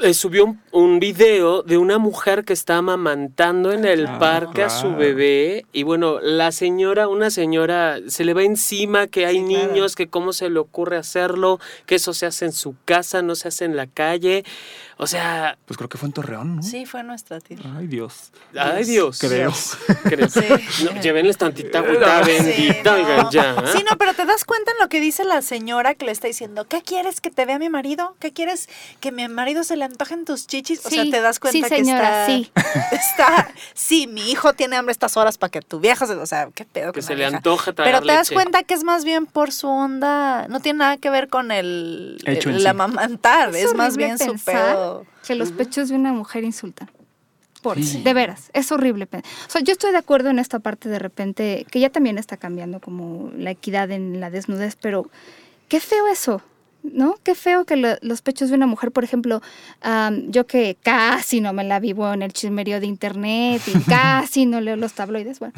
eh, 0.00 0.14
subió 0.14 0.44
un, 0.44 0.60
un 0.72 1.00
video 1.00 1.62
de 1.62 1.78
una 1.78 1.98
mujer 1.98 2.44
que 2.44 2.52
está 2.52 2.76
amamantando 2.76 3.72
en 3.72 3.84
el 3.84 4.06
Ah, 4.06 4.18
parque 4.18 4.62
a 4.62 4.70
su 4.70 4.94
bebé 4.94 5.64
y 5.72 5.82
bueno, 5.82 6.20
la 6.20 6.52
señora, 6.52 7.08
una 7.08 7.30
señora, 7.30 7.98
se 8.06 8.24
le 8.24 8.34
va 8.34 8.42
encima 8.42 9.06
que 9.06 9.26
hay 9.26 9.38
Sí, 9.38 9.44
claro. 9.54 9.72
niños, 9.72 9.96
que 9.96 10.08
cómo 10.08 10.32
se 10.32 10.50
le 10.50 10.58
ocurre 10.58 10.96
hacerlo, 10.96 11.58
que 11.86 11.94
eso 11.96 12.12
se 12.12 12.26
hace 12.26 12.44
en 12.44 12.52
su 12.52 12.74
casa, 12.84 13.22
no 13.22 13.34
se 13.34 13.48
hace 13.48 13.64
en 13.64 13.76
la 13.76 13.86
calle. 13.86 14.44
O 15.00 15.06
sea, 15.06 15.56
Pues 15.64 15.76
creo 15.76 15.88
que 15.88 15.96
fue 15.96 16.08
en 16.08 16.12
Torreón, 16.12 16.56
¿no? 16.56 16.62
sí, 16.62 16.84
fue 16.84 17.04
nuestra 17.04 17.38
tía. 17.40 17.58
Ay, 17.78 17.86
Dios. 17.86 18.32
ay 18.58 18.84
Dios. 18.84 19.18
Creo. 19.20 19.52
¿Crees? 20.02 20.32
Sí. 20.32 20.84
No, 20.84 21.00
llévenles 21.00 21.36
tantita 21.38 21.78
agüita 21.78 22.24
Sí, 22.24 22.30
bendita, 22.32 22.90
no. 22.90 22.96
oigan, 22.96 23.30
ya. 23.30 23.52
¿eh? 23.52 23.72
Sí, 23.76 23.84
no, 23.88 23.96
pero 23.96 24.12
te 24.14 24.26
das 24.26 24.44
cuenta 24.44 24.72
en 24.72 24.78
lo 24.78 24.88
que 24.88 25.00
dice 25.00 25.22
la 25.24 25.40
señora 25.42 25.94
que 25.94 26.04
le 26.04 26.10
está 26.10 26.26
diciendo, 26.26 26.66
¿qué 26.66 26.82
quieres 26.82 27.20
que 27.20 27.30
te 27.30 27.44
vea 27.46 27.60
mi 27.60 27.68
marido? 27.68 28.16
¿Qué 28.18 28.32
quieres 28.32 28.68
que 28.98 29.12
mi 29.12 29.28
marido 29.28 29.62
se 29.62 29.76
le 29.76 29.84
antojen 29.84 30.24
tus 30.24 30.48
chichis? 30.48 30.84
O 30.84 30.90
sea, 30.90 31.04
Sí, 31.04 31.10
te 31.12 31.20
das 31.20 31.38
cuenta 31.38 31.68
sí, 31.68 31.74
señora, 31.76 32.26
que 32.26 32.32
sí. 32.32 32.52
está, 32.56 32.88
está, 32.92 33.48
sí, 33.74 34.08
mi 34.08 34.32
hijo 34.32 34.52
tiene 34.54 34.74
hambre 34.76 34.90
estas 34.90 35.16
horas 35.16 35.38
para 35.38 35.50
que 35.52 35.62
tu 35.62 35.78
vieja 35.78 36.06
se, 36.08 36.14
o 36.14 36.26
sea, 36.26 36.48
qué 36.54 36.64
pedo 36.64 36.92
Que 36.92 37.02
se 37.02 37.12
la 37.12 37.18
le 37.18 37.24
vieja? 37.26 37.36
antoja 37.36 37.72
tragar 37.72 37.92
Pero 37.92 38.04
te 38.04 38.12
das 38.12 38.30
leche. 38.30 38.34
cuenta 38.34 38.64
que 38.64 38.74
es 38.74 38.82
más 38.82 39.04
bien 39.04 39.26
por 39.26 39.52
su 39.52 39.68
onda, 39.68 40.48
no 40.48 40.58
tiene 40.58 40.80
nada 40.80 40.96
que 40.96 41.08
ver 41.10 41.28
con 41.28 41.52
el, 41.52 42.20
Hecho 42.26 42.48
en 42.48 42.56
el 42.56 42.62
sí. 42.62 42.66
amamantar, 42.66 43.54
es, 43.54 43.74
más 43.74 43.96
bien 43.96 44.18
su 44.18 44.26
pensar 44.32 44.87
Que 45.26 45.34
los 45.34 45.52
pechos 45.52 45.88
de 45.88 45.94
una 45.96 46.12
mujer 46.12 46.44
insultan. 46.44 46.90
Por, 47.62 47.82
Sí. 47.82 48.02
De 48.02 48.14
veras, 48.14 48.50
es 48.52 48.70
horrible. 48.70 49.08
O 49.12 49.50
sea, 49.50 49.60
yo 49.62 49.72
estoy 49.72 49.90
de 49.90 49.98
acuerdo 49.98 50.30
en 50.30 50.38
esta 50.38 50.60
parte 50.60 50.88
de 50.88 50.98
repente, 51.00 51.66
que 51.70 51.80
ya 51.80 51.90
también 51.90 52.16
está 52.18 52.36
cambiando 52.36 52.78
como 52.80 53.30
la 53.36 53.50
equidad 53.50 53.90
en 53.90 54.20
la 54.20 54.30
desnudez, 54.30 54.76
pero 54.80 55.10
qué 55.68 55.80
feo 55.80 56.06
eso. 56.08 56.40
¿no? 56.84 57.16
Qué 57.24 57.34
feo 57.34 57.64
que 57.64 57.76
lo- 57.76 57.96
los 58.02 58.22
pechos 58.22 58.48
de 58.50 58.54
una 58.54 58.66
mujer, 58.68 58.92
por 58.92 59.02
ejemplo, 59.02 59.42
yo 60.28 60.46
que 60.46 60.76
casi 60.80 61.40
no 61.40 61.52
me 61.52 61.64
la 61.64 61.80
vivo 61.80 62.10
en 62.14 62.22
el 62.22 62.32
chismerío 62.32 62.78
de 62.80 62.86
internet 62.86 63.60
y 63.66 63.72
casi 63.90 64.46
no 64.46 64.60
leo 64.60 64.76
los 64.76 64.92
tabloides, 64.92 65.40
bueno, 65.40 65.52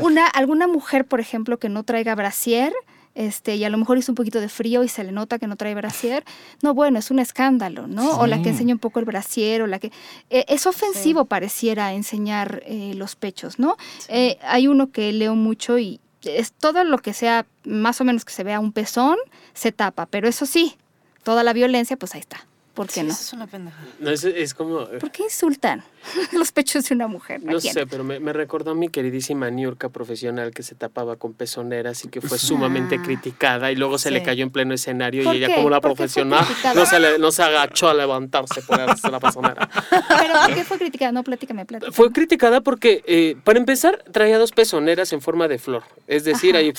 una, 0.00 0.26
alguna 0.28 0.68
mujer, 0.68 1.04
por 1.04 1.18
ejemplo, 1.20 1.58
que 1.58 1.68
no 1.68 1.82
traiga 1.82 2.14
brasier, 2.14 2.72
este, 3.14 3.56
y 3.56 3.64
a 3.64 3.70
lo 3.70 3.78
mejor 3.78 3.98
hizo 3.98 4.12
un 4.12 4.16
poquito 4.16 4.40
de 4.40 4.48
frío 4.48 4.84
y 4.84 4.88
se 4.88 5.04
le 5.04 5.12
nota 5.12 5.38
que 5.38 5.46
no 5.46 5.56
trae 5.56 5.74
brasier, 5.74 6.24
no, 6.62 6.74
bueno, 6.74 6.98
es 6.98 7.10
un 7.10 7.18
escándalo, 7.18 7.86
¿no? 7.86 8.18
O 8.18 8.26
la 8.26 8.42
que 8.42 8.50
enseña 8.50 8.74
un 8.74 8.78
poco 8.78 8.98
el 9.00 9.04
brasier, 9.04 9.62
o 9.62 9.66
la 9.66 9.78
que... 9.78 9.92
eh, 10.30 10.44
es 10.48 10.66
ofensivo 10.66 11.24
pareciera 11.24 11.92
enseñar 11.92 12.62
eh, 12.66 12.94
los 12.94 13.16
pechos, 13.16 13.58
¿no? 13.58 13.76
Eh, 14.08 14.38
hay 14.42 14.68
uno 14.68 14.90
que 14.90 15.12
leo 15.12 15.34
mucho 15.34 15.78
y 15.78 16.00
es 16.22 16.52
todo 16.52 16.84
lo 16.84 16.98
que 16.98 17.14
sea, 17.14 17.46
más 17.64 18.00
o 18.00 18.04
menos 18.04 18.24
que 18.24 18.32
se 18.32 18.44
vea 18.44 18.60
un 18.60 18.72
pezón, 18.72 19.16
se 19.54 19.72
tapa, 19.72 20.06
pero 20.06 20.28
eso 20.28 20.46
sí, 20.46 20.76
toda 21.22 21.42
la 21.42 21.52
violencia, 21.52 21.96
pues 21.96 22.14
ahí 22.14 22.20
está. 22.20 22.46
¿Por 22.80 22.86
qué 22.88 22.94
Sí, 22.94 23.02
no? 23.02 23.12
eso 23.12 23.22
es 23.22 23.32
una 23.34 23.46
pendejada. 23.46 23.84
No, 23.98 24.10
es, 24.10 24.24
es 24.24 24.54
como... 24.54 24.86
¿Por 24.86 25.10
qué 25.10 25.24
insultan 25.24 25.84
los 26.32 26.50
pechos 26.50 26.88
de 26.88 26.94
una 26.94 27.08
mujer? 27.08 27.42
¿A 27.46 27.52
No 27.52 27.58
quién? 27.58 27.74
sé, 27.74 27.86
pero 27.86 28.04
me, 28.04 28.18
me 28.20 28.32
recordó 28.32 28.70
a 28.70 28.74
mi 28.74 28.88
queridísima 28.88 29.50
Niurka 29.50 29.90
profesional 29.90 30.52
que 30.52 30.62
se 30.62 30.74
tapaba 30.74 31.16
con 31.16 31.34
pezoneras 31.34 32.04
y 32.04 32.08
que 32.08 32.20
fue 32.22 32.38
Ah. 32.38 32.40
sumamente 32.40 32.98
criticada 33.02 33.70
y 33.70 33.76
luego 33.76 33.98
se 33.98 34.10
le 34.10 34.22
cayó 34.22 34.42
en 34.44 34.50
pleno 34.50 34.72
escenario 34.72 35.20
y 35.20 35.24
¿Por 35.26 35.34
ella 35.36 35.48
qué? 35.48 35.54
como 35.56 35.68
la 35.68 35.80
¿Por 35.82 35.90
qué 35.90 35.96
fue 35.96 36.06
profesional 36.06 36.46
no 36.74 36.86
se, 36.86 36.98
le- 37.00 37.18
no 37.18 37.30
se 37.32 37.42
agachó 37.42 37.88
a 37.90 37.94
levantarse 37.94 38.62
por 38.62 38.80
hacer 38.80 39.10
la 39.10 39.20
pezonera. 39.20 39.68
¿Pero 39.90 40.34
por 40.46 40.54
qué 40.54 40.64
fue 40.64 40.78
criticada? 40.78 41.12
No, 41.12 41.22
platícame, 41.22 41.66
platícame. 41.66 41.94
Fue 41.94 42.10
criticada 42.12 42.62
porque, 42.62 43.02
eh, 43.06 43.36
para 43.44 43.58
empezar, 43.58 44.02
traía 44.10 44.38
dos 44.38 44.52
pezoneras 44.52 45.12
en 45.12 45.20
forma 45.20 45.48
de 45.48 45.58
flor. 45.58 45.82
Es 46.06 46.24
decir, 46.24 46.56
Ajá. 46.56 46.60
hay 46.64 46.72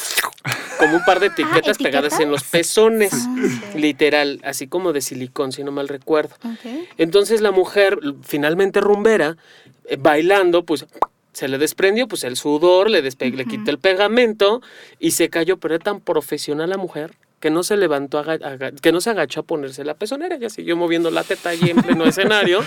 como 0.79 0.95
un 0.97 1.05
par 1.05 1.19
de 1.19 1.27
etiquetas 1.27 1.77
pegadas 1.77 2.19
en 2.19 2.31
los 2.31 2.43
pezones. 2.43 3.11
Ah, 3.13 3.35
Literal, 3.75 4.39
así 4.43 4.67
como 4.67 4.93
de 4.93 5.01
silicón, 5.01 5.51
si 5.51 5.63
no 5.63 5.71
mal 5.71 5.87
recuerdo. 5.91 6.35
Entonces 6.97 7.41
la 7.41 7.51
mujer, 7.51 7.99
finalmente 8.23 8.79
rumbera, 8.81 9.37
eh, 9.85 9.97
bailando, 9.99 10.63
pues 10.63 10.85
se 11.33 11.47
le 11.47 11.57
desprendió 11.57 12.07
pues 12.07 12.23
el 12.23 12.35
sudor, 12.35 12.89
le, 12.89 13.03
despe- 13.03 13.33
le 13.33 13.45
quitó 13.45 13.71
el 13.71 13.79
pegamento 13.79 14.61
y 14.99 15.11
se 15.11 15.29
cayó, 15.29 15.57
pero 15.57 15.75
era 15.75 15.83
tan 15.83 15.99
profesional 16.01 16.69
la 16.69 16.77
mujer 16.77 17.13
que 17.41 17.49
no 17.49 17.63
se 17.63 17.75
levantó, 17.75 18.19
aga- 18.19 18.71
que 18.81 18.91
no 18.93 19.01
se 19.01 19.09
agachó 19.09 19.41
a 19.41 19.43
ponerse 19.43 19.83
la 19.83 19.95
pezonera, 19.95 20.37
ya 20.37 20.49
siguió 20.49 20.77
moviendo 20.77 21.11
la 21.11 21.23
teta 21.23 21.49
allí 21.49 21.69
en 21.71 21.81
pleno 21.81 22.05
escenario 22.05 22.61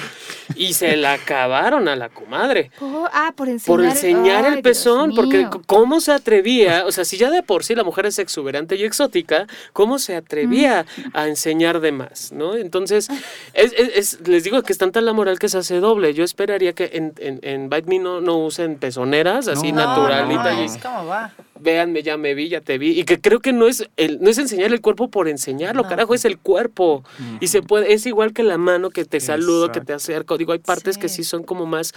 y 0.56 0.74
se 0.74 0.96
la 0.96 1.14
acabaron 1.14 1.88
a 1.88 1.96
la 1.96 2.10
comadre. 2.10 2.70
Por- 2.78 3.08
ah, 3.12 3.32
por 3.34 3.48
enseñar, 3.48 3.76
Por 3.78 3.84
enseñar 3.86 4.44
el 4.46 4.52
Dios 4.54 4.62
pezón, 4.62 5.14
porque 5.14 5.38
mío. 5.38 5.62
¿cómo 5.66 6.00
se 6.00 6.12
atrevía? 6.12 6.84
O 6.86 6.92
sea, 6.92 7.04
si 7.06 7.16
ya 7.16 7.30
de 7.30 7.42
por 7.42 7.64
sí 7.64 7.74
la 7.74 7.84
mujer 7.84 8.04
es 8.06 8.18
exuberante 8.18 8.76
y 8.76 8.84
exótica, 8.84 9.46
¿cómo 9.72 9.98
se 9.98 10.16
atrevía 10.16 10.84
a 11.12 11.28
enseñar 11.28 11.80
de 11.80 11.92
más? 11.92 12.32
¿no? 12.32 12.56
Entonces, 12.56 13.08
es, 13.54 13.72
es- 13.78 13.90
es- 13.94 14.28
les 14.28 14.42
digo 14.44 14.60
que 14.62 14.72
es 14.72 14.78
tanta 14.78 15.00
la 15.00 15.12
moral 15.12 15.38
que 15.38 15.48
se 15.48 15.58
hace 15.58 15.78
doble. 15.80 16.12
Yo 16.14 16.24
esperaría 16.24 16.72
que 16.72 16.90
en, 16.94 17.14
en, 17.18 17.38
en 17.42 17.70
Bite 17.70 17.88
Me 17.88 17.98
no, 18.00 18.20
no 18.20 18.38
usen 18.38 18.76
pezoneras 18.76 19.46
así 19.48 19.70
No, 19.72 19.86
naturalita. 19.86 20.52
No, 20.52 20.60
es 20.62 20.76
como 20.78 21.06
va. 21.06 21.32
Véanme, 21.60 22.02
ya 22.02 22.16
me 22.16 22.34
vi, 22.34 22.48
ya 22.48 22.60
te 22.60 22.78
vi. 22.78 22.98
Y 22.98 23.04
que 23.04 23.20
creo 23.20 23.40
que 23.40 23.52
no 23.52 23.66
es, 23.68 23.88
el, 23.96 24.20
no 24.20 24.30
es 24.30 24.38
enseñar 24.38 24.72
el 24.72 24.80
cuerpo 24.80 25.08
por 25.08 25.28
enseñarlo, 25.28 25.82
No. 25.82 25.88
carajo, 25.88 26.14
es 26.14 26.24
el 26.24 26.38
cuerpo. 26.38 27.04
Y 27.40 27.48
se 27.48 27.62
puede, 27.62 27.92
es 27.92 28.06
igual 28.06 28.32
que 28.32 28.42
la 28.42 28.58
mano 28.58 28.90
que 28.90 29.04
te 29.04 29.20
saludo, 29.20 29.70
que 29.72 29.80
te 29.80 29.92
acerco. 29.92 30.36
Digo, 30.38 30.52
hay 30.52 30.58
partes 30.58 30.98
que 30.98 31.08
Sí. 31.08 31.24
son 31.24 31.42
como 31.44 31.66
más 31.66 31.92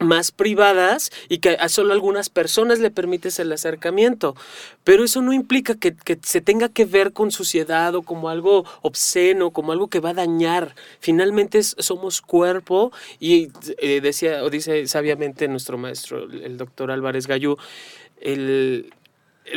más 0.00 0.32
privadas 0.32 1.12
y 1.28 1.38
que 1.38 1.50
a 1.50 1.68
solo 1.68 1.92
algunas 1.94 2.28
personas 2.28 2.80
le 2.80 2.90
permites 2.90 3.38
el 3.38 3.52
acercamiento. 3.52 4.34
Pero 4.82 5.04
eso 5.04 5.22
no 5.22 5.32
implica 5.32 5.76
que, 5.76 5.94
que 5.94 6.18
se 6.20 6.40
tenga 6.40 6.68
que 6.68 6.84
ver 6.84 7.12
con 7.12 7.30
suciedad 7.30 7.94
o 7.94 8.02
como 8.02 8.28
algo 8.28 8.64
obsceno, 8.82 9.52
como 9.52 9.70
algo 9.70 9.86
que 9.88 10.00
va 10.00 10.10
a 10.10 10.14
dañar. 10.14 10.74
Finalmente 10.98 11.58
es- 11.58 11.76
somos 11.78 12.20
cuerpo 12.20 12.90
y 13.20 13.48
eh, 13.78 14.00
decía, 14.00 14.42
o 14.42 14.50
dice 14.50 14.86
sabiamente 14.88 15.46
nuestro 15.46 15.78
maestro, 15.78 16.24
el, 16.24 16.42
el 16.42 16.56
doctor 16.58 16.90
Álvarez 16.90 17.28
Gallú, 17.28 17.56
el, 18.24 18.92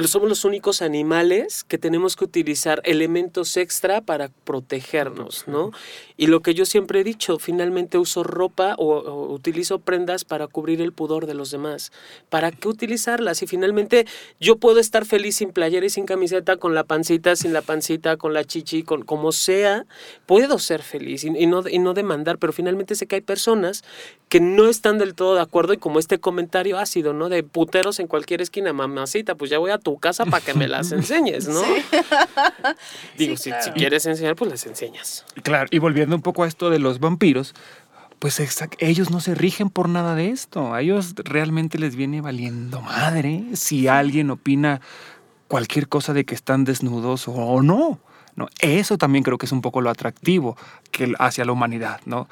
somos 0.05 0.27
los 0.27 0.45
únicos 0.45 0.81
animales 0.81 1.63
que 1.63 1.77
tenemos 1.77 2.15
que 2.15 2.25
utilizar 2.25 2.81
elementos 2.83 3.55
extra 3.57 4.01
para 4.01 4.29
protegernos, 4.43 5.47
¿no? 5.47 5.71
Y 6.17 6.27
lo 6.27 6.41
que 6.41 6.53
yo 6.53 6.65
siempre 6.65 6.99
he 6.99 7.03
dicho, 7.03 7.39
finalmente 7.39 7.97
uso 7.97 8.23
ropa 8.23 8.75
o, 8.77 8.97
o 8.97 9.33
utilizo 9.33 9.79
prendas 9.79 10.25
para 10.25 10.47
cubrir 10.47 10.81
el 10.81 10.91
pudor 10.91 11.25
de 11.25 11.33
los 11.33 11.51
demás. 11.51 11.91
¿Para 12.29 12.51
qué 12.51 12.67
utilizarlas? 12.67 13.41
Y 13.43 13.47
finalmente 13.47 14.05
yo 14.39 14.57
puedo 14.57 14.79
estar 14.79 15.05
feliz 15.05 15.37
sin 15.37 15.51
playera 15.51 15.85
y 15.85 15.89
sin 15.89 16.05
camiseta, 16.05 16.57
con 16.57 16.75
la 16.75 16.83
pancita, 16.83 17.35
sin 17.35 17.53
la 17.53 17.61
pancita, 17.61 18.17
con 18.17 18.33
la 18.33 18.43
chichi, 18.43 18.83
con 18.83 19.03
como 19.03 19.31
sea, 19.31 19.85
puedo 20.25 20.59
ser 20.59 20.81
feliz 20.81 21.23
y, 21.23 21.27
y 21.27 21.47
no, 21.47 21.63
y 21.67 21.79
no 21.79 21.93
demandar, 21.93 22.37
pero 22.39 22.51
finalmente 22.51 22.95
sé 22.95 23.07
que 23.07 23.15
hay 23.15 23.21
personas 23.21 23.83
que 24.29 24.41
no 24.41 24.67
están 24.67 24.97
del 24.97 25.15
todo 25.15 25.35
de 25.35 25.41
acuerdo 25.41 25.73
y 25.73 25.77
como 25.77 25.99
este 25.99 26.19
comentario 26.19 26.77
ácido, 26.77 27.13
¿no? 27.13 27.29
De 27.29 27.43
puteros 27.43 27.99
en 27.99 28.07
cualquier 28.07 28.41
esquina, 28.41 28.73
mamacita, 28.73 29.35
pues 29.35 29.49
ya 29.49 29.57
voy 29.57 29.71
a 29.71 29.76
tu 29.77 29.97
casa 29.97 30.25
para 30.25 30.43
que 30.43 30.53
me 30.53 30.67
las 30.67 30.91
enseñes, 30.91 31.47
¿no? 31.47 31.61
Digo, 33.17 33.35
Sí, 33.37 33.43
si, 33.43 33.49
claro. 33.49 33.63
si 33.63 33.71
quieres 33.71 34.05
enseñar, 34.05 34.35
pues 34.35 34.51
las 34.51 34.65
enseñas. 34.65 35.25
Claro, 35.43 35.67
y 35.71 35.79
volviendo 35.79 36.15
un 36.15 36.21
poco 36.21 36.43
a 36.43 36.47
esto 36.47 36.69
de 36.69 36.79
los 36.79 36.99
vampiros, 36.99 37.53
pues 38.19 38.39
exact- 38.39 38.75
ellos 38.79 39.09
no 39.11 39.19
se 39.19 39.35
rigen 39.35 39.69
por 39.69 39.89
nada 39.89 40.15
de 40.15 40.29
esto. 40.29 40.73
A 40.73 40.81
ellos 40.81 41.13
realmente 41.17 41.77
les 41.77 41.95
viene 41.95 42.21
valiendo 42.21 42.81
madre 42.81 43.43
si 43.53 43.87
alguien 43.87 44.29
opina 44.31 44.81
cualquier 45.47 45.87
cosa 45.87 46.13
de 46.13 46.25
que 46.25 46.35
están 46.35 46.63
desnudos 46.65 47.27
o, 47.27 47.33
o 47.33 47.61
no. 47.61 47.99
no. 48.35 48.47
Eso 48.59 48.97
también 48.97 49.23
creo 49.23 49.37
que 49.37 49.45
es 49.45 49.51
un 49.51 49.61
poco 49.61 49.81
lo 49.81 49.89
atractivo 49.89 50.57
que 50.91 51.13
hacia 51.19 51.45
la 51.45 51.51
humanidad, 51.51 52.01
¿no? 52.05 52.27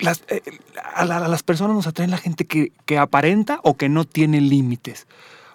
Las, 0.00 0.24
eh, 0.26 0.42
a, 0.94 1.04
la- 1.04 1.18
a 1.18 1.28
las 1.28 1.44
personas 1.44 1.76
nos 1.76 1.86
atraen 1.86 2.10
la 2.10 2.18
gente 2.18 2.46
que, 2.46 2.72
que 2.84 2.98
aparenta 2.98 3.60
o 3.62 3.76
que 3.76 3.88
no 3.88 4.04
tiene 4.04 4.40
límites, 4.40 5.06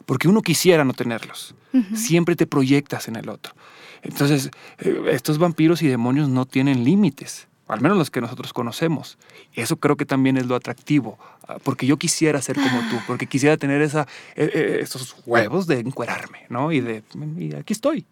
porque 0.10 0.28
uno 0.28 0.42
quisiera 0.42 0.84
no 0.84 0.94
tenerlos. 0.94 1.54
Siempre 1.94 2.36
te 2.36 2.48
proyectas 2.48 3.08
en 3.08 3.16
el 3.16 3.30
otro. 3.30 3.54
Entonces, 4.02 4.50
eh, 4.80 5.04
estos 5.12 5.38
vampiros 5.38 5.84
y 5.84 5.88
demonios 5.88 6.30
no 6.30 6.48
tienen 6.48 6.84
límites, 6.84 7.48
al 7.68 7.80
menos 7.80 7.96
los 7.96 8.10
que 8.10 8.20
nosotros 8.20 8.52
conocemos. 8.52 9.20
Eso 9.54 9.78
creo 9.78 9.98
que 9.98 10.08
también 10.08 10.38
es 10.38 10.48
lo 10.48 10.56
atractivo, 10.56 11.20
ah, 11.48 11.58
porque 11.64 11.86
yo 11.86 11.98
quisiera 11.98 12.42
ser 12.42 12.56
como 12.56 12.80
tú, 12.90 12.96
porque 13.06 13.28
quisiera 13.28 13.56
tener 13.58 13.84
esa, 13.84 14.08
eh, 14.36 14.50
eh, 14.52 14.80
esos 14.82 15.16
huevos 15.28 15.68
de 15.68 15.78
encuerarme, 15.78 16.48
¿no? 16.50 16.72
Y 16.72 16.82
de, 16.82 17.04
y 17.38 17.54
aquí 17.54 17.74
estoy. 17.74 18.04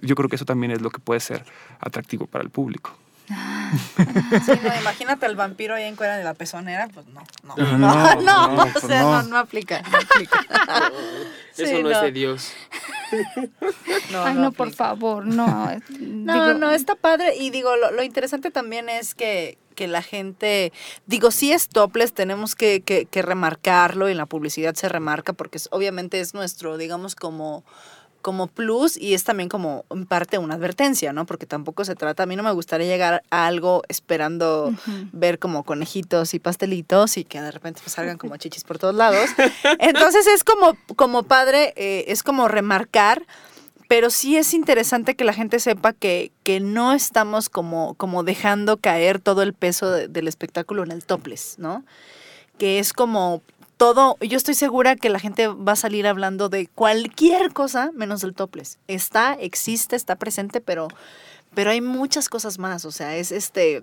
Yo 0.00 0.14
creo 0.14 0.28
que 0.28 0.36
eso 0.36 0.44
también 0.44 0.70
es 0.70 0.80
lo 0.80 0.90
que 0.90 1.00
puede 1.00 1.18
ser 1.18 1.44
atractivo 1.80 2.28
para 2.28 2.44
el 2.44 2.50
público. 2.50 2.96
Sí, 3.28 4.52
no, 4.62 4.74
imagínate 4.80 5.26
al 5.26 5.36
vampiro 5.36 5.74
ahí 5.74 5.84
en 5.84 5.96
cuera 5.96 6.16
de 6.16 6.24
la 6.24 6.34
pezonera, 6.34 6.88
pues 6.88 7.06
no, 7.06 7.22
no. 7.44 7.54
No, 7.56 7.78
No, 7.78 8.14
no, 8.14 8.14
no, 8.22 8.48
no, 8.56 8.62
o 8.64 8.66
pues 8.72 8.84
sea, 8.84 9.02
no. 9.02 9.22
no, 9.22 9.28
no 9.28 9.38
aplica, 9.38 9.82
no 9.82 9.98
aplica. 9.98 10.40
Eso 11.56 11.66
Sí, 11.66 11.82
no, 11.82 11.90
es 11.90 12.00
de 12.00 12.12
Dios. 12.12 12.52
No, 14.10 14.24
Ay, 14.24 14.34
no, 14.34 14.52
por 14.52 14.72
favor, 14.72 15.26
no. 15.26 15.70
eh, 15.70 15.80
No, 16.00 16.46
digo, 16.46 16.58
no, 16.58 16.70
está 16.70 16.94
padre. 16.94 17.36
Y 17.36 17.50
digo, 17.50 17.76
lo, 17.76 17.90
lo 17.90 18.02
interesante 18.02 18.50
también 18.50 18.88
es 18.88 19.14
que, 19.14 19.58
que 19.74 19.86
la 19.86 20.00
gente, 20.02 20.72
digo, 21.06 21.30
si 21.30 21.52
es 21.52 21.68
topless, 21.68 22.14
tenemos 22.14 22.54
que, 22.54 22.80
que, 22.82 23.04
que 23.04 23.20
remarcarlo 23.22 24.08
y 24.08 24.12
en 24.12 24.18
la 24.18 24.24
publicidad 24.26 24.74
se 24.74 24.88
remarca 24.88 25.34
porque 25.34 25.58
es- 25.58 25.68
obviamente 25.72 26.20
es 26.20 26.32
nuestro, 26.32 26.78
digamos, 26.78 27.14
como 27.14 27.64
como 28.22 28.46
plus 28.46 28.96
y 28.96 29.12
es 29.14 29.24
también 29.24 29.48
como 29.50 29.84
en 29.90 30.06
parte 30.06 30.38
una 30.38 30.54
advertencia, 30.54 31.12
¿no? 31.12 31.26
Porque 31.26 31.44
tampoco 31.44 31.84
se 31.84 31.94
trata, 31.94 32.22
a 32.22 32.26
mí 32.26 32.36
no 32.36 32.42
me 32.42 32.52
gustaría 32.52 32.86
llegar 32.86 33.22
a 33.30 33.46
algo 33.46 33.82
esperando 33.88 34.72
ver 35.12 35.38
como 35.38 35.64
conejitos 35.64 36.32
y 36.32 36.38
pastelitos 36.38 37.18
y 37.18 37.24
que 37.24 37.42
de 37.42 37.50
repente 37.50 37.80
pues, 37.84 37.92
salgan 37.92 38.16
como 38.16 38.36
chichis 38.38 38.64
por 38.64 38.78
todos 38.78 38.94
lados. 38.94 39.28
Entonces 39.78 40.26
es 40.26 40.44
como, 40.44 40.76
como 40.96 41.24
padre, 41.24 41.74
eh, 41.76 42.04
es 42.08 42.22
como 42.22 42.48
remarcar, 42.48 43.26
pero 43.88 44.08
sí 44.08 44.38
es 44.38 44.54
interesante 44.54 45.16
que 45.16 45.24
la 45.24 45.34
gente 45.34 45.60
sepa 45.60 45.92
que, 45.92 46.32
que 46.44 46.60
no 46.60 46.94
estamos 46.94 47.50
como, 47.50 47.92
como 47.94 48.22
dejando 48.22 48.78
caer 48.78 49.18
todo 49.20 49.42
el 49.42 49.52
peso 49.52 49.90
de- 49.90 50.08
del 50.08 50.28
espectáculo 50.28 50.82
en 50.82 50.92
el 50.92 51.04
topless, 51.04 51.56
¿no? 51.58 51.84
Que 52.58 52.78
es 52.78 52.92
como 52.94 53.42
todo, 53.82 54.16
yo 54.20 54.36
estoy 54.36 54.54
segura 54.54 54.94
que 54.94 55.10
la 55.10 55.18
gente 55.18 55.48
va 55.48 55.72
a 55.72 55.76
salir 55.76 56.06
hablando 56.06 56.48
de 56.48 56.68
cualquier 56.68 57.52
cosa 57.52 57.90
menos 57.92 58.20
del 58.20 58.32
topless. 58.32 58.78
Está, 58.86 59.34
existe, 59.34 59.96
está 59.96 60.14
presente, 60.14 60.60
pero, 60.60 60.86
pero 61.52 61.72
hay 61.72 61.80
muchas 61.80 62.28
cosas 62.28 62.60
más, 62.60 62.84
o 62.84 62.92
sea, 62.92 63.16
es 63.16 63.32
este 63.32 63.82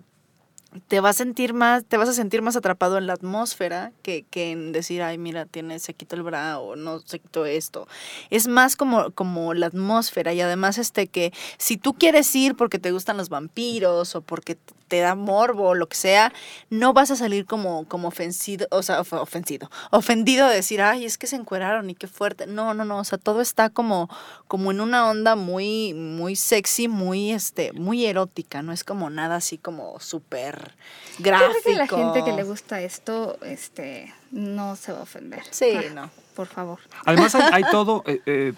te 0.88 0.99
vas 0.99 1.15
a 1.15 1.24
sentir 1.24 1.53
más, 1.53 1.84
te 1.84 1.97
vas 1.97 2.09
a 2.09 2.13
sentir 2.13 2.41
más 2.43 2.55
atrapado 2.55 2.97
en 2.99 3.07
la 3.07 3.13
atmósfera 3.13 3.91
que, 4.03 4.24
que 4.30 4.51
en 4.51 4.72
decir, 4.72 5.01
ay, 5.01 5.17
mira, 5.17 5.45
tiene, 5.45 5.80
se 5.80 5.95
quitó 5.95 6.15
el 6.15 6.22
bra 6.24 6.59
o 6.59 6.76
no 6.76 6.99
se 6.99 7.20
quitó 7.20 7.45
esto. 7.47 7.88
Es 8.30 8.47
más 8.47 8.76
como, 8.76 9.09
como 9.11 9.55
la 9.55 9.65
atmósfera 9.67 10.32
y 10.34 10.41
además 10.41 10.78
este 10.78 11.07
que 11.07 11.34
si 11.57 11.78
tú 11.78 11.93
quieres 11.95 12.34
ir 12.36 12.55
porque 12.55 12.78
te 12.78 12.91
gustan 12.91 13.17
los 13.17 13.30
vampiros 13.30 14.15
o 14.15 14.22
porque 14.22 14.57
te 14.88 14.99
da 14.99 15.13
morbo 15.15 15.70
o 15.70 15.76
lo 15.76 15.88
que 15.88 15.95
sea, 15.95 16.34
no 16.70 16.93
vas 16.93 17.11
a 17.11 17.15
salir 17.15 17.45
como, 17.45 17.88
como 17.88 18.07
ofensido, 18.07 18.67
o 18.72 18.82
sea, 18.82 19.01
of- 19.01 19.13
ofensido, 19.13 19.70
ofendido 19.91 20.47
de 20.47 20.55
decir, 20.55 20.82
ay, 20.82 21.05
es 21.05 21.17
que 21.20 21.28
se 21.28 21.36
encueraron 21.36 21.89
y 21.89 21.95
qué 21.95 22.07
fuerte. 22.07 22.47
No, 22.47 22.74
no, 22.74 22.86
no, 22.86 22.97
o 22.99 23.03
sea, 23.03 23.17
todo 23.20 23.41
está 23.41 23.70
como, 23.70 24.09
como 24.47 24.72
en 24.72 24.82
una 24.82 25.07
onda 25.09 25.36
muy, 25.36 25.93
muy 25.93 26.36
sexy, 26.36 26.88
muy, 26.88 27.32
este, 27.32 27.72
muy 27.74 28.05
erótica, 28.05 28.61
no 28.63 28.72
es 28.72 28.84
como 28.84 29.09
nada 29.11 29.36
así 29.38 29.57
como 29.59 29.99
súper 29.99 30.59
Yo 30.60 31.24
gráfico. 31.26 31.51
creo 31.64 31.64
que 31.64 31.76
la 31.76 31.88
gente 31.88 32.24
que 32.24 32.32
le 32.34 32.43
gusta 32.43 32.82
esto, 32.82 33.38
este, 33.41 34.14
no 34.32 34.76
se 34.76 34.91
va 34.93 34.99
a 34.99 35.03
ofender. 35.03 35.41
Sí, 35.51 35.74
Ah, 35.76 35.82
no. 35.93 36.10
Por 36.36 36.47
favor. 36.47 36.80
Además 37.05 37.36
hay, 37.36 37.49
hay 37.51 37.64
todo, 37.72 38.03
eh, 38.07 38.22
eh, 38.26 38.53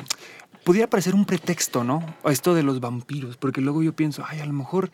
pudiera 0.63 0.87
parecer 0.87 1.15
un 1.15 1.25
pretexto, 1.25 1.83
¿no? 1.83 2.03
Esto 2.25 2.53
de 2.53 2.61
los 2.63 2.79
vampiros, 2.79 3.35
porque 3.37 3.61
luego 3.61 3.81
yo 3.83 3.93
pienso, 3.93 4.23
ay, 4.27 4.39
a 4.41 4.45
lo 4.45 4.53
mejor 4.53 4.91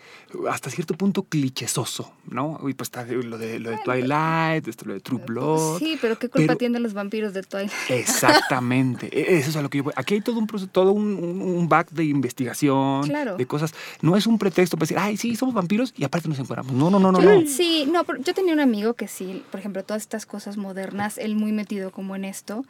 hasta 0.49 0.69
cierto 0.69 0.93
punto 0.95 1.23
clichesoso, 1.23 2.13
¿no? 2.29 2.59
Y 2.67 2.73
pues 2.73 2.87
está 2.87 3.03
lo 3.05 3.37
de, 3.37 3.59
lo 3.59 3.69
de 3.71 3.77
Twilight, 3.83 4.67
esto, 4.67 4.85
lo 4.85 4.93
de 4.93 4.99
True 5.01 5.21
Blood. 5.25 5.79
Sí, 5.79 5.97
pero 6.01 6.17
qué 6.17 6.29
culpa 6.29 6.47
pero- 6.47 6.57
tienen 6.57 6.83
los 6.83 6.93
vampiros 6.93 7.33
de 7.33 7.43
Twilight. 7.43 7.71
Exactamente, 7.89 9.07
e- 9.11 9.37
eso 9.39 9.49
es 9.49 9.55
a 9.55 9.61
lo 9.61 9.69
que 9.69 9.79
yo 9.79 9.83
voy. 9.85 9.93
Aquí 9.95 10.13
hay 10.15 10.21
todo 10.21 10.39
un 10.39 10.47
proceso, 10.47 10.69
todo 10.71 10.91
un, 10.91 11.15
un- 11.15 11.41
un 11.41 11.69
back 11.69 11.89
de 11.91 12.05
investigación, 12.05 13.03
Claro. 13.03 13.35
de 13.37 13.45
cosas. 13.45 13.73
No 14.01 14.15
es 14.15 14.27
un 14.27 14.37
pretexto 14.37 14.77
para 14.77 14.83
decir, 14.85 14.97
ay, 14.99 15.17
sí, 15.17 15.35
somos 15.35 15.53
vampiros 15.53 15.93
y 15.97 16.03
aparte 16.03 16.27
nos 16.29 16.39
encuadramos. 16.39 16.73
No, 16.73 16.89
no, 16.89 16.99
no, 16.99 17.11
no, 17.11 17.19
no. 17.21 17.41
Sí, 17.47 17.87
no, 17.91 18.03
pero 18.03 18.21
yo 18.21 18.33
tenía 18.33 18.53
un 18.53 18.59
amigo 18.59 18.93
que 18.93 19.07
sí, 19.07 19.43
por 19.51 19.59
ejemplo, 19.59 19.83
todas 19.83 20.01
estas 20.03 20.25
cosas 20.25 20.57
modernas, 20.57 21.17
él 21.17 21.35
muy 21.35 21.51
metido 21.51 21.91
como 21.91 22.15
en 22.15 22.25
esto, 22.25 22.65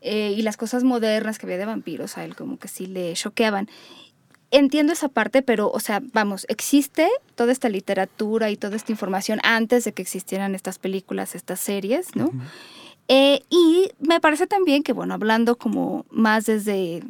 eh, 0.00 0.34
y 0.36 0.42
las 0.42 0.56
cosas 0.56 0.84
modernas 0.84 1.38
que 1.38 1.46
había 1.46 1.58
de 1.58 1.66
vampiros, 1.66 2.18
a 2.18 2.24
él 2.24 2.36
como 2.36 2.58
que 2.58 2.68
sí 2.68 2.86
le 2.86 3.12
choqueaban. 3.14 3.68
Entiendo 4.50 4.92
esa 4.94 5.08
parte, 5.08 5.42
pero, 5.42 5.70
o 5.70 5.80
sea, 5.80 6.00
vamos, 6.12 6.46
existe 6.48 7.08
toda 7.34 7.52
esta 7.52 7.68
literatura 7.68 8.50
y 8.50 8.56
toda 8.56 8.76
esta 8.76 8.92
información 8.92 9.40
antes 9.42 9.84
de 9.84 9.92
que 9.92 10.00
existieran 10.00 10.54
estas 10.54 10.78
películas, 10.78 11.34
estas 11.34 11.60
series, 11.60 12.16
¿no? 12.16 12.30
Eh, 13.08 13.42
y 13.50 13.90
me 14.00 14.20
parece 14.20 14.46
también 14.46 14.82
que, 14.82 14.94
bueno, 14.94 15.12
hablando 15.12 15.56
como 15.56 16.06
más 16.10 16.46
desde, 16.46 17.02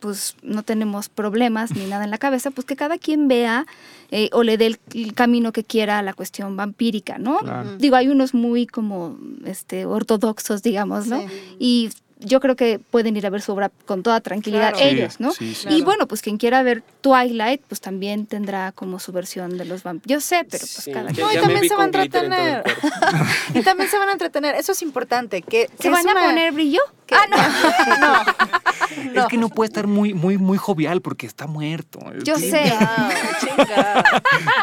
pues 0.00 0.36
no 0.42 0.64
tenemos 0.64 1.08
problemas 1.08 1.72
ni 1.72 1.84
nada 1.86 2.02
en 2.04 2.10
la 2.10 2.18
cabeza, 2.18 2.50
pues 2.50 2.64
que 2.64 2.74
cada 2.74 2.98
quien 2.98 3.28
vea 3.28 3.66
eh, 4.10 4.28
o 4.32 4.42
le 4.42 4.56
dé 4.56 4.66
el, 4.66 4.78
el 4.94 5.14
camino 5.14 5.52
que 5.52 5.62
quiera 5.62 6.00
a 6.00 6.02
la 6.02 6.14
cuestión 6.14 6.56
vampírica, 6.56 7.18
¿no? 7.18 7.38
Claro. 7.38 7.76
Digo, 7.76 7.94
hay 7.94 8.08
unos 8.08 8.34
muy 8.34 8.66
como 8.66 9.18
este 9.44 9.84
ortodoxos, 9.84 10.62
digamos, 10.64 11.06
¿no? 11.06 11.20
Sí. 11.20 11.56
Y 11.58 11.90
yo 12.18 12.40
creo 12.40 12.56
que 12.56 12.78
pueden 12.78 13.16
ir 13.16 13.26
a 13.26 13.30
ver 13.30 13.42
su 13.42 13.52
obra 13.52 13.70
con 13.84 14.02
toda 14.02 14.20
tranquilidad 14.20 14.72
Claro. 14.72 14.86
ellos, 14.86 15.20
¿no? 15.20 15.32
Sí, 15.32 15.54
sí, 15.54 15.66
Y 15.66 15.70
Claro. 15.70 15.84
bueno, 15.84 16.06
pues 16.06 16.22
quien 16.22 16.38
quiera 16.38 16.62
ver 16.62 16.82
Twilight, 17.02 17.60
pues 17.68 17.80
también 17.80 18.26
tendrá 18.26 18.72
como 18.72 18.98
su 18.98 19.12
versión 19.12 19.58
de 19.58 19.64
los 19.66 19.82
vampiros. 19.82 20.06
Yo 20.10 20.20
sé, 20.26 20.38
pero 20.50 20.60
pues 20.60 20.70
Sí, 20.70 20.92
cada. 20.92 21.10
No, 21.10 21.32
y 21.32 21.36
también 21.36 21.68
se 21.68 21.74
va 21.76 21.82
a 21.82 21.86
en 21.86 21.94
entretener. 21.94 22.64
Y 23.54 23.62
también 23.62 23.90
se 23.90 23.98
van 23.98 24.08
a 24.08 24.12
entretener, 24.12 24.54
eso 24.54 24.72
es 24.72 24.82
importante. 24.82 25.42
Que, 25.42 25.68
¿Se 25.68 25.76
que 25.84 25.90
van 25.90 26.08
a 26.08 26.12
una- 26.12 26.24
poner 26.24 26.52
brillo? 26.52 26.80
que- 27.06 27.14
Ah, 27.14 27.26
no. 27.28 27.36
no. 28.00 28.24
Es 29.14 29.26
que 29.26 29.36
no 29.36 29.48
puede 29.48 29.68
estar 29.68 29.86
muy, 29.86 30.14
muy, 30.14 30.38
muy 30.38 30.58
jovial 30.58 31.00
porque 31.00 31.26
está 31.26 31.46
muerto. 31.46 32.00
Yo 32.22 32.36
sé. 32.36 32.62
Chingado, 32.64 33.10
chingado. 33.40 34.02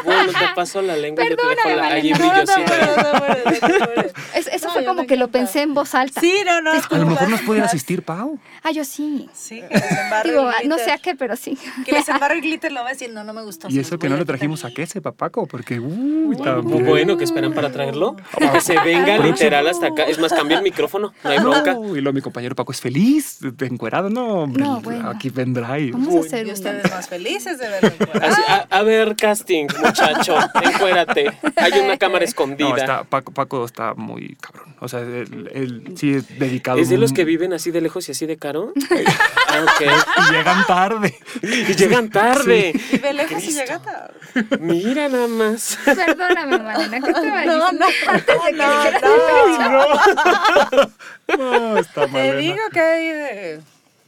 Bueno, 0.03 0.31
te 0.31 0.47
paso 0.55 0.81
la 0.81 0.95
lengua 0.95 1.23
y 1.25 1.29
yo 1.29 1.35
te 1.35 1.43
dejo 1.45 1.53
Perdóname, 1.53 3.27
la, 3.45 3.57
eso 4.35 4.67
No, 4.67 4.73
fue 4.73 4.85
como 4.85 5.05
que 5.07 5.15
lo 5.17 5.29
pensé 5.29 5.61
en 5.61 5.73
voz 5.73 5.95
alta. 5.95 6.21
Sí, 6.21 6.33
no, 6.45 6.61
no. 6.61 6.71
A 6.71 6.97
lo 6.97 7.05
mejor 7.05 7.29
nos 7.29 7.41
puede 7.41 7.61
asistir, 7.61 8.03
Pau. 8.03 8.39
Ah, 8.65 8.71
yo 8.71 8.85
sí. 8.85 9.27
Sí, 9.33 9.61
que 9.61 9.75
les 9.77 9.91
embarre 9.91 10.29
Digo, 10.29 10.49
el 10.61 10.69
no 10.69 10.77
sé 10.77 10.91
a 10.91 10.97
qué, 10.97 11.15
pero 11.15 11.35
sí. 11.35 11.57
Que 11.85 11.91
les 11.91 12.07
embarre 12.09 12.35
el 12.35 12.41
glitter 12.41 12.71
lo 12.71 12.81
va 12.81 12.87
a 12.87 12.93
decir, 12.93 13.11
no, 13.11 13.23
no 13.23 13.33
me 13.33 13.43
gustó. 13.43 13.67
Y 13.69 13.79
eso 13.79 13.99
que 13.99 14.07
no 14.07 14.15
a 14.15 14.19
quitar. 14.19 14.37
trajimos 14.37 14.63
a 14.63 14.71
Kese, 14.71 15.01
Papaco, 15.01 15.45
porque 15.47 15.79
uy, 15.79 15.87
Muy 15.87 16.37
también. 16.37 16.85
bueno, 16.85 17.17
que 17.17 17.25
esperan 17.25 17.53
para 17.53 17.71
traerlo. 17.71 18.15
Que 18.53 18.61
se 18.61 18.79
venga 18.79 19.17
literal 19.17 19.67
hasta 19.67 19.87
acá. 19.87 20.03
Es 20.03 20.17
más, 20.19 20.31
cambia 20.33 20.57
el 20.57 20.63
micrófono, 20.63 21.13
no 21.23 21.29
hay 21.29 21.39
bronca. 21.39 21.73
No, 21.73 21.95
y 21.97 22.01
luego 22.01 22.13
mi 22.15 22.21
compañero 22.21 22.55
Paco 22.55 22.71
es 22.71 22.79
feliz, 22.81 23.39
de 23.41 23.65
encuerado, 23.65 24.09
no, 24.09 24.43
hombre, 24.43 24.63
No, 24.63 24.79
bueno. 24.81 25.09
aquí 25.09 25.29
vendrá 25.29 25.77
y... 25.79 25.91
Vamos 25.91 26.15
a 26.15 26.19
hacer 26.27 26.45
Y 26.45 26.49
un- 26.49 26.53
ustedes 26.55 26.83
más 26.91 27.07
felices 27.09 27.57
de 27.59 27.67
verlo. 27.67 27.91
Así, 28.21 28.41
a, 28.47 28.67
a 28.69 28.83
ver, 28.83 29.15
casting, 29.15 29.67
muchacho, 29.83 30.37
encuérate. 30.61 31.31
Hay 31.57 31.73
una 31.83 31.97
cámara 31.97 32.23
escondida. 32.25 32.69
No, 32.69 32.77
está, 32.77 33.03
Paco, 33.03 33.33
Paco 33.33 33.65
está 33.65 33.93
muy 33.93 34.35
cabrón. 34.39 34.75
O 34.79 34.87
sea, 34.87 34.99
él, 35.01 35.49
él 35.53 35.93
sí 35.97 36.13
es 36.13 36.39
dedicado. 36.39 36.77
¿Es 36.77 36.89
de 36.89 36.97
los 36.97 37.11
que 37.13 37.25
viven 37.25 37.51
así 37.53 37.71
de 37.71 37.81
lejos 37.81 38.07
y 38.07 38.11
así 38.13 38.25
de 38.25 38.37
caro? 38.37 38.52
Ah, 38.55 39.61
ok. 39.63 39.81
Y 40.17 40.33
llegan 40.33 40.65
tarde. 40.67 41.19
Y 41.41 41.73
llegan 41.75 42.09
tarde. 42.09 42.73
Y 42.91 42.97
de 42.97 43.13
lejos 43.13 43.31
y 43.31 43.45
Cristo. 43.45 43.61
llega 43.61 43.79
tarde. 43.79 44.13
Mira 44.59 45.09
nada 45.09 45.27
más. 45.27 45.77
Perdóname, 45.85 46.57
Malena, 46.59 46.99
¿qué 47.01 47.13
te 47.13 47.29
va 47.29 47.39
a 47.39 47.45
No, 47.45 47.71
decir? 47.71 47.79
no, 47.79 47.85
Antes 48.11 48.35
de 48.43 48.51
que 48.51 48.57
no, 48.57 48.77
dijeras 48.77 49.71
no. 49.71 51.37
No, 51.37 51.77
está 51.77 52.07
mal. 52.07 52.21
Te 52.21 52.35
digo 52.37 52.57
que 52.71 52.79
hay 52.79 53.07
de, 53.09 53.61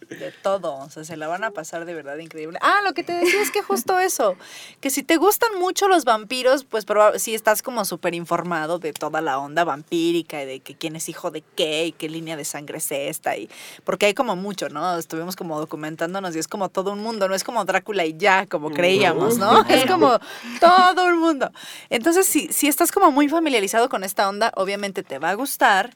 de 0.10 0.32
todo, 0.32 0.76
o 0.76 0.90
sea, 0.90 1.04
se 1.04 1.18
la 1.18 1.28
van 1.28 1.44
a 1.44 1.52
pasar 1.52 1.86
de 1.86 1.94
verdad 1.94 2.18
increíble. 2.18 2.60
Ah, 2.62 2.80
lo 2.84 2.94
que 2.94 3.04
te 3.04 3.14
decía 3.14 3.42
es 3.42 3.52
que 3.52 3.62
justo 3.62 4.00
eso, 4.00 4.36
que 4.82 4.90
si 4.90 5.04
te 5.04 5.18
gustan 5.18 5.60
mucho 5.60 5.88
los 5.88 6.06
vampiros, 6.06 6.64
pues 6.64 6.86
si 7.18 7.36
estás 7.36 7.62
como 7.62 7.86
súper 7.86 8.14
informado 8.14 8.80
de 8.80 8.94
toda 8.94 9.22
la 9.22 9.40
onda 9.40 9.64
vampírica 9.64 10.42
y 10.44 10.46
de 10.46 10.60
que 10.60 10.76
quién 10.76 10.96
es 10.96 11.10
hijo 11.10 11.32
de 11.32 11.44
qué 11.56 11.88
y 11.88 11.92
qué 11.92 12.10
línea 12.10 12.38
de 12.38 12.46
sangre 12.46 12.78
es 12.78 12.92
esta, 12.92 13.38
y 13.38 13.50
porque 13.84 14.08
hay 14.08 14.14
como 14.14 14.36
mucho, 14.36 14.70
¿no? 14.70 14.98
Estuvimos 14.98 15.36
como 15.36 15.60
documentándonos 15.60 16.36
y 16.36 16.40
es 16.40 16.48
como 16.48 16.70
todo 16.70 16.92
un 16.92 17.00
mundo, 17.00 17.28
no 17.28 17.36
es 17.36 17.44
como 17.44 17.66
Drácula 17.66 18.06
y 18.06 18.16
ya, 18.18 18.46
como 18.46 18.72
creíamos, 18.72 19.38
¿no? 19.38 19.66
Es 19.68 19.86
como 19.86 20.20
todo 20.60 21.08
el 21.08 21.16
mundo. 21.16 21.52
Entonces, 21.90 22.26
si, 22.26 22.52
si 22.52 22.68
estás 22.68 22.92
como 22.92 23.12
muy 23.12 23.28
familiarizado 23.28 23.90
con 23.90 24.04
esta 24.04 24.30
onda, 24.30 24.52
obviamente 24.56 25.04
te 25.04 25.20
va 25.20 25.32
a 25.32 25.34
gustar 25.34 25.96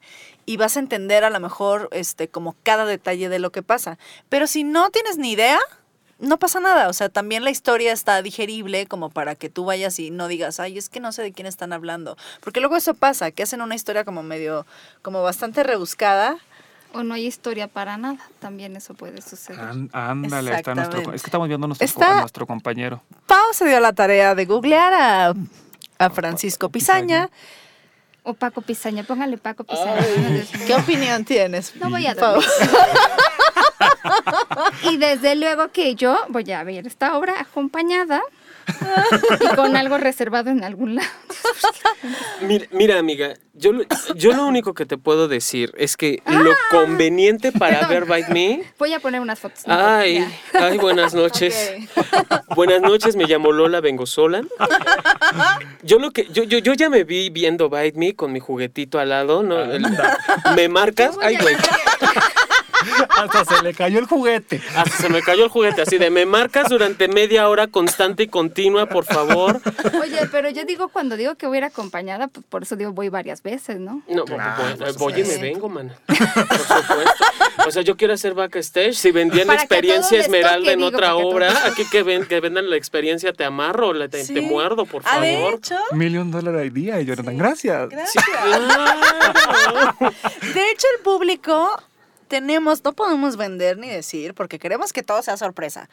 y 0.49 0.57
vas 0.57 0.77
a 0.77 0.79
entender 0.79 1.23
a 1.23 1.29
lo 1.29 1.39
mejor 1.39 1.89
este 1.91 2.27
como 2.27 2.55
cada 2.63 2.85
detalle 2.85 3.29
de 3.29 3.37
lo 3.37 3.51
que 3.51 3.61
pasa. 3.61 3.99
Pero 4.29 4.47
si 4.47 4.63
no 4.63 4.89
tienes 4.89 5.17
ni 5.19 5.31
idea, 5.33 5.59
no 6.17 6.39
pasa 6.39 6.59
nada. 6.59 6.89
O 6.89 6.93
sea, 6.93 7.07
también 7.09 7.43
la 7.43 7.51
historia 7.51 7.91
está 7.93 8.21
digerible 8.23 8.87
como 8.87 9.11
para 9.11 9.35
que 9.35 9.49
tú 9.49 9.65
vayas 9.65 9.99
y 9.99 10.09
no 10.09 10.27
digas, 10.27 10.59
ay, 10.59 10.79
es 10.79 10.89
que 10.89 10.99
no 10.99 11.11
sé 11.11 11.21
de 11.21 11.33
quién 11.33 11.45
están 11.45 11.71
hablando. 11.71 12.17
Porque 12.41 12.61
luego 12.61 12.75
eso 12.77 12.95
pasa, 12.95 13.29
que 13.29 13.43
hacen 13.43 13.61
una 13.61 13.75
historia 13.75 14.03
como 14.05 14.23
medio, 14.23 14.65
como 15.03 15.21
bastante 15.21 15.61
rebuscada. 15.61 16.37
O 16.93 17.03
no 17.03 17.13
hay 17.13 17.27
historia 17.27 17.67
para 17.67 17.97
nada. 17.97 18.17
También 18.39 18.75
eso 18.75 18.95
puede 18.95 19.21
suceder. 19.21 19.59
Án- 19.61 19.91
Ándale, 19.93 20.55
está 20.55 20.73
nuestro. 20.73 21.13
Es 21.13 21.21
que 21.21 21.27
estamos 21.27 21.47
viendo 21.47 21.65
a 21.65 21.67
nuestro, 21.67 21.85
Está- 21.85 22.17
a 22.17 22.19
nuestro 22.21 22.47
compañero. 22.47 23.03
Pau 23.27 23.53
se 23.53 23.67
dio 23.67 23.79
la 23.79 23.93
tarea 23.93 24.33
de 24.33 24.45
googlear 24.45 24.93
a, 24.95 25.33
a 25.99 26.09
Francisco 26.09 26.69
Pisaña. 26.69 27.29
O 28.23 28.33
Paco 28.33 28.61
Pizaña, 28.61 29.03
póngale 29.03 29.37
Paco 29.37 29.63
Pizaña. 29.63 29.99
Ay. 29.99 30.47
¿Qué 30.67 30.75
opinión 30.75 31.25
tienes? 31.25 31.75
No 31.75 31.89
voy 31.89 32.05
a 32.05 32.13
dormir. 32.15 32.45
Y 34.83 34.97
desde 34.97 35.35
luego 35.35 35.69
que 35.71 35.95
yo 35.95 36.17
voy 36.29 36.51
a 36.51 36.63
ver 36.63 36.87
esta 36.87 37.17
obra 37.17 37.39
acompañada 37.39 38.21
y 39.39 39.47
con 39.55 39.75
algo 39.75 39.97
reservado 39.97 40.49
en 40.49 40.63
algún 40.63 40.95
lado. 40.95 41.07
Mira, 42.41 42.65
mira, 42.71 42.97
amiga, 42.99 43.33
yo, 43.53 43.73
lo- 43.73 43.83
yo 44.15 44.31
lo 44.31 44.45
único 44.47 44.73
que 44.73 44.85
te 44.85 44.97
puedo 44.97 45.27
decir 45.27 45.73
es 45.77 45.97
que 45.97 46.21
lo 46.25 46.51
conveniente 46.71 47.51
para 47.51 47.85
ver 47.89 48.05
Bite 48.05 48.33
Me. 48.33 48.63
Voy 48.77 48.93
a 48.93 48.99
poner 48.99 49.19
unas 49.19 49.39
fotos. 49.39 49.63
Ay, 49.67 50.25
Ya. 50.53 50.65
ay, 50.67 50.77
buenas 50.77 51.13
noches. 51.13 51.73
Buenas 52.55 52.81
noches, 52.81 53.15
me 53.17 53.25
llamo 53.25 53.51
Lola, 53.51 53.81
vengo 53.81 54.05
sola. 54.05 54.41
Yo 55.83 55.99
lo 55.99 56.11
que, 56.11 56.27
yo, 56.31 56.43
yo, 56.43 56.59
yo 56.59 56.73
ya 56.73 56.89
me 56.89 57.03
vi 57.03 57.29
viendo 57.29 57.69
Bite 57.69 57.97
Me 57.99 58.15
con 58.15 58.31
mi 58.31 58.39
juguetito 58.39 58.99
al 58.99 59.09
lado, 59.09 59.43
¿no? 59.43 59.59
El- 59.61 59.85
¿Me 60.55 60.69
marcas? 60.69 61.17
Ay, 61.21 61.37
güey. 61.37 61.55
Hasta 63.09 63.45
se 63.45 63.63
le 63.63 63.73
cayó 63.73 63.99
el 63.99 64.05
juguete. 64.05 64.61
Hasta 64.75 64.95
se 64.97 65.09
me 65.09 65.21
cayó 65.21 65.43
el 65.45 65.49
juguete 65.49 65.81
así 65.81 65.97
de 65.97 66.09
me 66.09 66.25
marcas 66.25 66.69
durante 66.69 67.07
media 67.07 67.47
hora 67.49 67.67
constante 67.67 68.23
y 68.23 68.27
continua, 68.27 68.85
por 68.87 69.05
favor. 69.05 69.59
Oye, 70.01 70.27
pero 70.31 70.49
yo 70.49 70.63
digo, 70.65 70.89
cuando 70.89 71.17
digo 71.17 71.35
que 71.35 71.47
voy 71.47 71.57
a 71.57 71.59
ir 71.59 71.63
acompañada, 71.65 72.27
pues 72.27 72.45
por 72.47 72.63
eso 72.63 72.75
digo 72.75 72.91
voy 72.93 73.09
varias 73.09 73.43
veces, 73.43 73.79
¿no? 73.79 74.01
No, 74.07 74.25
Claro, 74.25 74.63
voy, 74.77 74.93
por 74.93 74.97
voy 75.13 75.21
y 75.21 75.23
me 75.23 75.37
vengo, 75.37 75.69
man. 75.69 75.93
Por 76.07 76.17
supuesto. 76.17 77.25
O 77.67 77.71
sea, 77.71 77.81
yo 77.81 77.97
quiero 77.97 78.13
hacer 78.13 78.33
backstage. 78.33 78.93
Si 78.95 79.11
vendían 79.11 79.47
Para 79.47 79.59
experiencia 79.61 80.19
Esmeralda 80.19 80.57
toque, 80.59 80.71
en 80.71 80.79
digo, 80.79 80.89
otra 80.89 81.15
obra, 81.15 81.47
todos. 81.49 81.65
aquí 81.65 81.85
que, 81.91 82.03
ven, 82.03 82.25
que 82.25 82.39
vendan 82.39 82.69
la 82.69 82.75
experiencia 82.77 83.33
Te 83.33 83.43
amarro, 83.43 83.93
la- 83.93 84.07
te, 84.07 84.19
te 84.19 84.25
Sí. 84.25 84.41
muerdo, 84.41 84.85
por 84.85 85.01
Ah, 85.05 85.19
de 85.19 85.33
favor. 85.35 85.53
hecho, 85.55 85.75
Millón 85.91 86.31
dólares 86.31 86.61
al 86.61 86.73
día, 86.73 87.01
Jonathan. 87.01 87.37
Gracias. 87.37 87.89
gracias. 87.89 88.25
Claro. 88.25 89.95
De 90.53 90.71
hecho, 90.71 90.87
el 90.97 91.03
público 91.03 91.81
tenemos, 92.29 92.83
no 92.85 92.93
podemos 92.93 93.35
vender 93.35 93.77
ni 93.77 93.89
decir, 93.89 94.33
porque 94.33 94.59
queremos 94.59 94.93
que 94.93 95.03
todo 95.03 95.21
sea 95.21 95.35
sorpresa. 95.35 95.89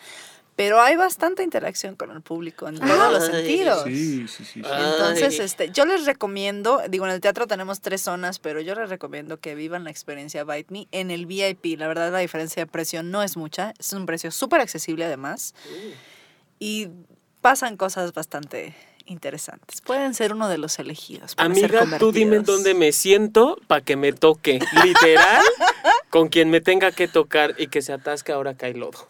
pero 0.54 0.80
hay 0.80 0.96
bastante 0.96 1.42
interacción 1.42 1.96
con 1.96 2.10
el 2.10 2.22
público 2.22 2.66
en 2.66 2.78
todos 2.78 3.12
los 3.12 3.24
Ay, 3.24 3.30
sentidos. 3.30 3.84
Sí, 3.84 4.26
sí, 4.26 4.44
sí. 4.44 4.44
sí. 4.54 4.62
Ah. 4.64 4.92
Entonces, 4.92 5.38
este, 5.38 5.70
yo 5.70 5.84
les 5.84 6.06
recomiendo, 6.06 6.80
digo, 6.88 7.04
en 7.04 7.12
el 7.12 7.20
teatro 7.20 7.46
tenemos 7.46 7.82
tres 7.82 8.00
zonas, 8.00 8.38
pero 8.38 8.62
yo 8.62 8.74
les 8.74 8.88
recomiendo 8.88 9.38
que 9.38 9.54
vivan 9.54 9.84
la 9.84 9.90
experiencia 9.90 10.44
Bite 10.44 10.72
Me 10.72 10.88
en 10.92 11.10
el 11.10 11.26
VIP. 11.26 11.78
La 11.78 11.88
verdad, 11.88 12.10
la 12.10 12.20
diferencia 12.20 12.64
de 12.64 12.70
precio 12.70 13.02
no 13.02 13.22
es 13.22 13.36
mucha, 13.36 13.74
es 13.78 13.92
un 13.92 14.06
precio 14.06 14.30
súper 14.30 14.62
accesible 14.62 15.04
además, 15.04 15.54
y 16.58 16.88
pasan 17.42 17.76
cosas 17.76 18.14
bastante 18.14 18.74
interesantes. 19.06 19.80
Pueden 19.80 20.14
ser 20.14 20.32
uno 20.32 20.48
de 20.48 20.58
los 20.58 20.78
elegidos. 20.78 21.34
para 21.34 21.54
ser 21.54 21.76
Amiga, 21.76 21.98
tú 21.98 22.12
dime 22.12 22.40
dónde 22.40 22.74
me 22.74 22.92
siento 22.92 23.58
para 23.66 23.80
que 23.80 23.96
me 23.96 24.12
toque. 24.12 24.58
Literal, 24.84 25.42
con 26.10 26.28
quien 26.28 26.50
me 26.50 26.60
tenga 26.60 26.92
que 26.92 27.08
tocar 27.08 27.54
y 27.58 27.68
que 27.68 27.82
se 27.82 27.92
atasque 27.92 28.32
ahora 28.32 28.54
cae 28.54 28.74
lodo. 28.74 29.08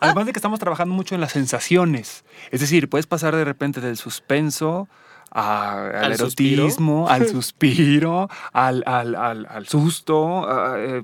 Además 0.00 0.26
de 0.26 0.32
que 0.32 0.38
estamos 0.38 0.60
trabajando 0.60 0.94
mucho 0.94 1.14
en 1.14 1.20
las 1.20 1.32
sensaciones. 1.32 2.24
Es 2.50 2.60
decir, 2.60 2.88
puedes 2.88 3.06
pasar 3.06 3.34
de 3.34 3.44
repente 3.44 3.80
del 3.80 3.96
suspenso 3.96 4.88
a- 5.30 5.86
al, 5.88 6.04
¿Al 6.12 6.16
suspiro? 6.16 6.62
erotismo, 6.62 7.08
al 7.08 7.26
suspiro, 7.32 8.28
al, 8.52 8.82
al- 8.86 9.14
al- 9.14 9.46
al 9.48 9.66
susto. 9.68 10.46
eh, 10.78 11.02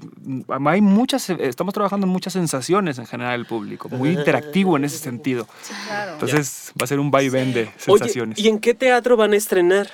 hay 0.67 0.81
muchas, 0.81 1.29
estamos 1.31 1.75
trabajando 1.75 2.07
en 2.07 2.13
muchas 2.13 2.33
sensaciones 2.33 2.99
en 2.99 3.07
general 3.07 3.35
el 3.41 3.47
público, 3.47 3.89
muy 3.89 4.11
interactivo 4.11 4.77
en 4.77 4.85
ese 4.85 4.99
sentido. 4.99 5.47
Claro. 5.87 6.13
Entonces 6.15 6.73
va 6.81 6.85
a 6.85 6.87
ser 6.87 7.01
un 7.01 7.11
vaivén 7.11 7.53
de 7.53 7.63
Oye, 7.63 7.73
sensaciones. 7.79 8.39
¿y 8.39 8.49
en 8.49 8.59
qué 8.59 8.75
teatro 8.75 9.17
van 9.17 9.33
a 9.33 9.37
estrenar? 9.37 9.89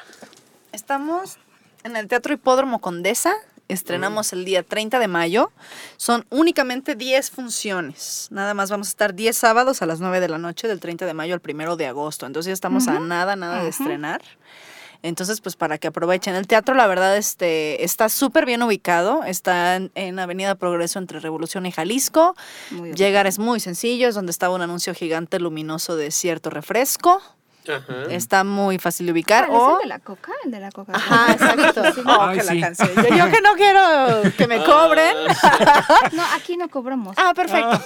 Estamos 0.72 1.38
en 1.82 1.96
el 1.96 2.06
Teatro 2.08 2.32
Hipódromo 2.34 2.80
Condesa. 2.80 3.32
Estrenamos 3.72 4.32
el 4.32 4.44
día 4.44 4.62
30 4.62 4.98
de 4.98 5.08
mayo. 5.08 5.52
Son 5.96 6.26
únicamente 6.30 6.94
10 6.94 7.30
funciones. 7.30 8.28
Nada 8.30 8.54
más 8.54 8.70
vamos 8.70 8.88
a 8.88 8.90
estar 8.90 9.14
10 9.14 9.36
sábados 9.36 9.82
a 9.82 9.86
las 9.86 10.00
9 10.00 10.20
de 10.20 10.28
la 10.28 10.38
noche 10.38 10.68
del 10.68 10.80
30 10.80 11.06
de 11.06 11.14
mayo 11.14 11.34
al 11.34 11.42
1 11.42 11.76
de 11.76 11.86
agosto. 11.86 12.26
Entonces 12.26 12.48
ya 12.48 12.54
estamos 12.54 12.88
a 12.88 12.98
nada, 13.00 13.36
nada 13.36 13.62
de 13.62 13.68
estrenar. 13.68 14.22
Entonces, 15.02 15.40
pues 15.40 15.56
para 15.56 15.78
que 15.78 15.88
aprovechen. 15.88 16.34
El 16.34 16.46
teatro, 16.46 16.74
la 16.74 16.86
verdad, 16.86 17.16
este, 17.16 17.84
está 17.84 18.08
súper 18.08 18.44
bien 18.44 18.62
ubicado. 18.62 19.24
Está 19.24 19.76
en, 19.76 19.90
en 19.94 20.18
Avenida 20.18 20.54
Progreso 20.56 20.98
entre 20.98 21.20
Revolución 21.20 21.64
y 21.66 21.72
Jalisco. 21.72 22.36
Llegar 22.94 23.26
es 23.26 23.38
muy 23.38 23.60
sencillo. 23.60 24.08
Es 24.08 24.14
donde 24.14 24.30
estaba 24.30 24.54
un 24.54 24.62
anuncio 24.62 24.94
gigante 24.94 25.38
luminoso 25.38 25.96
de 25.96 26.10
cierto 26.10 26.50
refresco. 26.50 27.22
Ajá. 27.76 27.94
Está 28.10 28.44
muy 28.44 28.78
fácil 28.78 29.06
de 29.06 29.12
ubicar. 29.12 29.46
¿Cuál 29.46 29.58
es 29.60 29.66
o- 29.66 29.76
el 29.76 29.82
de 29.82 29.88
la 29.88 29.98
coca? 30.00 30.32
El 30.44 30.50
de 30.50 30.60
la 30.60 30.70
coca. 30.70 30.92
Ajá, 30.94 31.32
exacto. 31.32 31.82
Oh, 32.06 32.20
Ay, 32.22 32.38
que 32.38 32.44
la 32.44 32.52
sí. 32.52 32.60
canción. 32.60 32.88
Yo, 32.96 33.02
yo 33.16 33.30
que 33.30 33.40
no 33.40 33.54
quiero 33.56 34.32
que 34.36 34.46
me 34.46 34.58
cobren. 34.64 35.16
No, 36.12 36.22
aquí 36.34 36.56
no 36.56 36.68
cobramos. 36.68 37.14
Ah, 37.18 37.32
perfecto. 37.34 37.80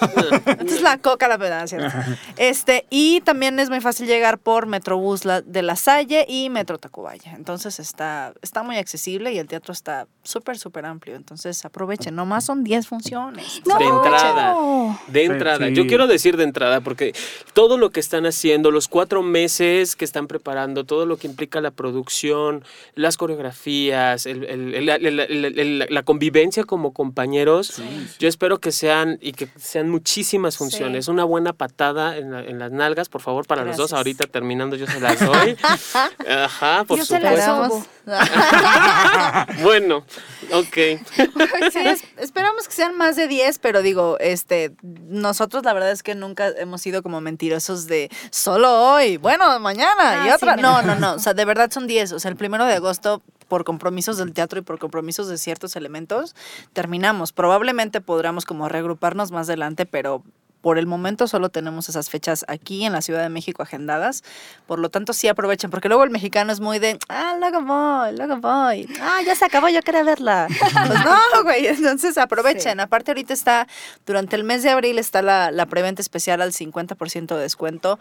Entonces 0.47 0.83
la 0.83 0.99
coca 0.99 1.29
la 1.29 1.39
pedada, 1.39 1.67
¿cierto? 1.67 1.97
Este, 2.37 2.87
y 2.91 3.21
también 3.21 3.59
es 3.61 3.71
muy 3.71 3.81
fácil 3.81 4.07
llegar 4.07 4.39
por 4.39 4.67
Metrobús 4.67 5.23
de 5.45 5.63
La 5.63 5.77
Salle 5.77 6.25
y 6.29 6.49
Metro 6.51 6.79
Tacubaya. 6.79 7.33
Entonces 7.37 7.79
está, 7.81 8.33
está 8.43 8.63
muy 8.63 8.77
accesible 8.77 9.33
y 9.33 9.39
el 9.39 9.47
teatro 9.47 9.73
está 9.73 10.07
súper, 10.23 10.59
súper 10.59 10.87
amplio. 10.87 11.17
Entonces 11.17 11.65
aprovechen, 11.65 12.15
nomás 12.15 12.45
son 12.45 12.65
10 12.65 12.87
funciones. 12.87 13.61
No. 13.67 13.79
de 13.79 13.85
entrada. 13.85 14.53
No. 14.53 15.01
De 15.09 15.21
Sí, 15.21 15.27
entrada. 15.27 15.67
sí. 15.69 15.75
Yo 15.75 15.87
quiero 15.87 16.07
decir 16.07 16.37
de 16.37 16.45
entrada, 16.45 16.81
porque 16.81 17.15
todo 17.53 17.79
lo 17.79 17.91
que 17.91 18.01
están 18.01 18.27
haciendo, 18.27 18.71
los 18.71 18.89
cuatro 18.89 19.23
meses 19.23 19.55
que 19.97 20.05
están 20.05 20.27
preparando, 20.27 20.85
todo 20.85 21.07
lo 21.07 21.17
que 21.17 21.27
implica 21.27 21.61
la 21.61 21.71
producción, 21.71 22.65
las 22.95 23.17
coreografías, 23.17 24.27
el- 24.27 24.45
el- 24.45 24.75
el- 24.75 24.89
el- 24.89 25.21
el- 25.21 25.59
el- 25.59 25.87
la 25.91 26.03
convivencia 26.03 26.65
como 26.65 26.93
compañeros, 26.93 27.81
yo 28.19 28.29
espero 28.29 28.59
que 28.59 28.73
sean 28.73 29.19
y 29.21 29.33
que 29.33 29.49
sean 29.59 29.89
muchísimas 29.91 30.57
funciones. 30.57 31.09
Una 31.09 31.25
buena 31.25 31.53
patada 31.53 32.17
en, 32.17 32.31
la- 32.33 32.43
en 32.45 32.59
las 32.59 32.71
nalgas, 32.73 33.09
por 33.09 33.21
favor, 33.21 33.47
para 33.47 33.65
los 33.65 33.77
dos. 33.77 33.93
Ahorita 33.93 34.27
terminando 34.27 34.77
yo 34.77 34.87
se 34.87 35.01
las 35.01 35.19
doy. 35.21 35.57
Ajá, 36.29 36.85
por 36.85 36.99
Yo 36.99 37.05
se 37.05 37.21
las 37.21 37.45
supuesto. 37.45 37.89
Bueno, 39.63 40.05
ok. 40.53 40.75
Sí, 41.73 41.79
es- 41.79 42.03
esperamos 42.19 42.67
que 42.69 42.75
sean 42.75 42.97
más 42.97 43.17
de 43.17 43.27
10, 43.29 43.59
pero 43.59 43.83
digo, 43.83 44.17
este, 44.21 44.73
nosotros 44.83 45.65
la 45.65 45.73
verdad 45.73 45.91
es 45.91 46.03
que 46.03 46.15
nunca 46.15 46.49
hemos 46.59 46.81
sido 46.83 47.03
como 47.03 47.21
mentirosos 47.21 47.87
de 47.87 48.11
solo 48.31 48.71
hoy, 48.93 49.17
bueno, 49.17 49.54
mañana 49.61 50.27
y 50.27 50.29
Ah, 50.31 50.35
otra. 50.37 50.55
sí, 50.57 50.63
no, 50.63 50.83
no, 50.83 50.95
no, 50.97 51.15
o 51.15 51.19
sea, 51.19 51.35
de 51.35 51.45
verdad 51.45 51.71
son 51.71 51.87
10, 51.87 52.13
o 52.13 52.19
sea, 52.21 52.31
el 52.31 52.37
primero 52.37 52.65
de 52.65 52.75
agosto 52.75 53.23
por 53.49 53.65
compromisos 53.65 54.17
del 54.17 54.33
teatro 54.33 54.59
y 54.59 54.63
por 54.63 54.79
compromisos 54.79 55.29
de 55.29 55.37
ciertos 55.39 55.77
elementos, 55.77 56.35
terminamos. 56.73 57.33
Probablemente 57.33 58.01
podremos 58.01 58.45
como 58.47 58.69
reagruparnos 58.69 59.31
más 59.33 59.49
adelante, 59.49 59.87
pero 59.87 60.23
por 60.63 60.79
el 60.79 60.87
momento 60.87 61.29
solo 61.29 61.51
tenemos 61.51 61.91
esas 61.91 62.09
fechas 62.09 62.47
aquí 62.49 62.87
en 62.87 62.93
la 62.95 63.03
Ciudad 63.03 63.21
de 63.23 63.29
México 63.29 63.63
agendadas. 63.63 64.25
Por 64.67 64.79
lo 64.79 64.89
tanto, 64.89 65.13
sí 65.13 65.29
aprovechen, 65.29 65.71
porque 65.71 65.89
luego 65.89 66.05
el 66.05 66.11
mexicano 66.11 66.51
es 66.55 66.61
muy 66.61 66.79
de, 66.79 66.99
ah, 67.11 67.35
luego 67.39 67.61
voy, 67.61 68.17
luego 68.17 68.39
voy. 68.39 68.89
Ah, 68.99 69.21
ya 69.27 69.35
se 69.35 69.45
acabó, 69.45 69.69
yo 69.69 69.83
quería 69.83 70.05
verla. 70.05 70.49
Pues 70.59 71.05
no, 71.05 71.43
güey, 71.43 71.67
entonces 71.67 72.17
aprovechen. 72.17 72.81
Aparte, 72.81 73.11
ahorita 73.11 73.35
está, 73.35 73.69
durante 74.07 74.37
el 74.37 74.45
mes 74.45 74.63
de 74.63 74.71
abril 74.71 74.99
está 74.99 75.21
la, 75.21 75.51
la 75.51 75.67
preventa 75.67 76.01
especial 76.01 76.41
al 76.41 76.53
50% 76.53 77.37
de 77.37 77.43
descuento. 77.43 77.99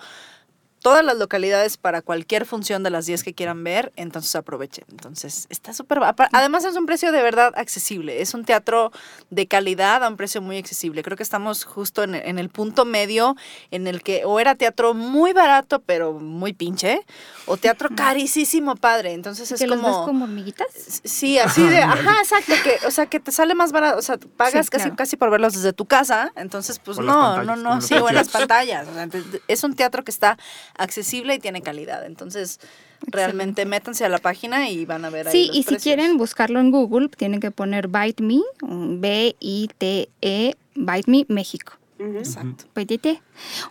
Todas 0.84 1.04
las 1.04 1.18
localidades 1.18 1.78
para 1.78 2.02
cualquier 2.04 2.46
función 2.46 2.84
de 2.84 2.92
las 2.92 3.08
10 3.08 3.24
que 3.24 3.34
quieran 3.34 3.64
ver, 3.64 3.92
entonces 3.96 4.36
aprovechen. 4.36 4.86
Entonces, 4.92 5.48
está 5.50 5.74
súper... 5.74 6.00
Además, 6.34 6.66
es 6.66 6.76
un 6.76 6.86
precio 6.86 7.12
de 7.12 7.24
verdad 7.24 7.54
accesible. 7.56 8.22
Es 8.22 8.36
un 8.36 8.46
teatro 8.46 8.92
de 9.32 9.48
calidad 9.48 10.04
a 10.04 10.10
un 10.10 10.18
precio 10.18 10.42
muy 10.42 10.58
accesible. 10.58 11.02
Creo 11.02 11.18
que 11.18 11.24
estamos 11.24 11.64
justo 11.64 12.04
en, 12.04 12.14
en 12.14 12.38
el 12.38 12.50
punto 12.50 12.86
medio 12.86 13.36
en 13.72 13.88
el 13.88 14.04
que 14.04 14.24
o 14.26 14.40
era 14.40 14.56
teatro 14.56 14.94
muy 14.94 15.34
barato, 15.34 15.82
pero 15.82 16.14
muy 16.14 16.54
pinche, 16.54 17.00
o 17.46 17.58
teatro 17.58 17.90
carísimo, 17.96 18.76
padre. 18.76 19.14
Entonces, 19.14 19.52
es 19.52 19.60
¿Que 19.60 19.68
los 19.68 19.78
ves 19.82 19.86
como... 19.90 20.06
como 20.06 20.26
hormiguitas? 20.26 20.68
Sí, 21.06 21.40
así 21.40 21.66
de, 21.66 21.78
ajá, 21.82 22.20
exacto, 22.22 22.54
que, 22.62 22.86
o 22.86 22.92
sea, 22.92 23.06
que 23.06 23.22
te 23.22 23.32
sale 23.32 23.56
más 23.56 23.72
barato, 23.72 24.00
o 24.00 24.02
sea, 24.02 24.18
pagas 24.38 24.66
Sí, 24.66 24.72
casi, 24.72 24.84
claro. 24.84 24.96
casi 24.98 25.16
por 25.16 25.30
verlos 25.32 25.54
desde 25.54 25.72
tu 25.72 25.86
casa, 25.86 26.32
entonces, 26.36 26.80
pues 26.80 26.98
no, 27.00 27.42
no, 27.44 27.56
no, 27.56 27.80
sí, 27.82 27.94
o 27.96 28.10
en 28.10 28.16
las 28.16 28.28
pantallas, 28.28 28.86
o 28.90 28.94
sea, 28.94 29.04
ente- 29.04 29.42
es 29.48 29.64
un 29.64 29.76
teatro 29.76 30.04
que 30.04 30.12
está 30.12 30.38
accesible 30.78 31.36
y 31.36 31.40
tiene 31.40 31.62
calidad, 31.62 32.06
entonros 32.06 32.60
realmente 33.08 33.66
métanse 33.66 34.06
a 34.06 34.10
la 34.10 34.18
página 34.18 34.70
y 34.70 34.86
van 34.86 35.06
a 35.06 35.10
ver 35.10 35.28
ahí 35.28 35.32
Sí, 35.34 35.48
los 35.48 35.58
y 35.58 35.64
si 35.64 35.76
quieren 35.78 36.18
buscarlo 36.18 36.60
en 36.60 36.72
Google, 36.72 37.10
tienen 37.10 37.40
que 37.40 37.52
poner 37.52 37.88
Bite 37.88 38.24
Me, 38.24 38.40
B-I-T-E, 38.62 40.56
Bite 40.76 41.12
Me 41.12 41.26
México. 41.28 41.74
Exacto. 42.18 42.66
Petite. 42.74 43.22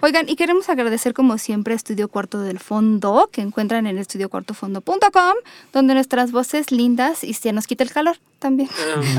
Oigan, 0.01 0.28
y 0.28 0.37
queremos 0.37 0.68
agradecer 0.68 1.14
como 1.14 1.39
siempre 1.39 1.74
a 1.74 1.76
Estudio 1.76 2.09
Cuarto 2.09 2.41
del 2.41 2.59
Fondo, 2.59 3.28
que 3.33 3.41
encuentran 3.43 3.87
en 3.87 3.99
estudiocuartofondo.com, 3.99 5.35
donde 5.72 5.95
nuestras 5.95 6.33
voces 6.33 6.70
lindas 6.72 7.24
y 7.24 7.35
se 7.35 7.53
nos 7.53 7.66
quita 7.66 7.85
el 7.85 7.91
calor 7.91 8.16
también. 8.39 8.68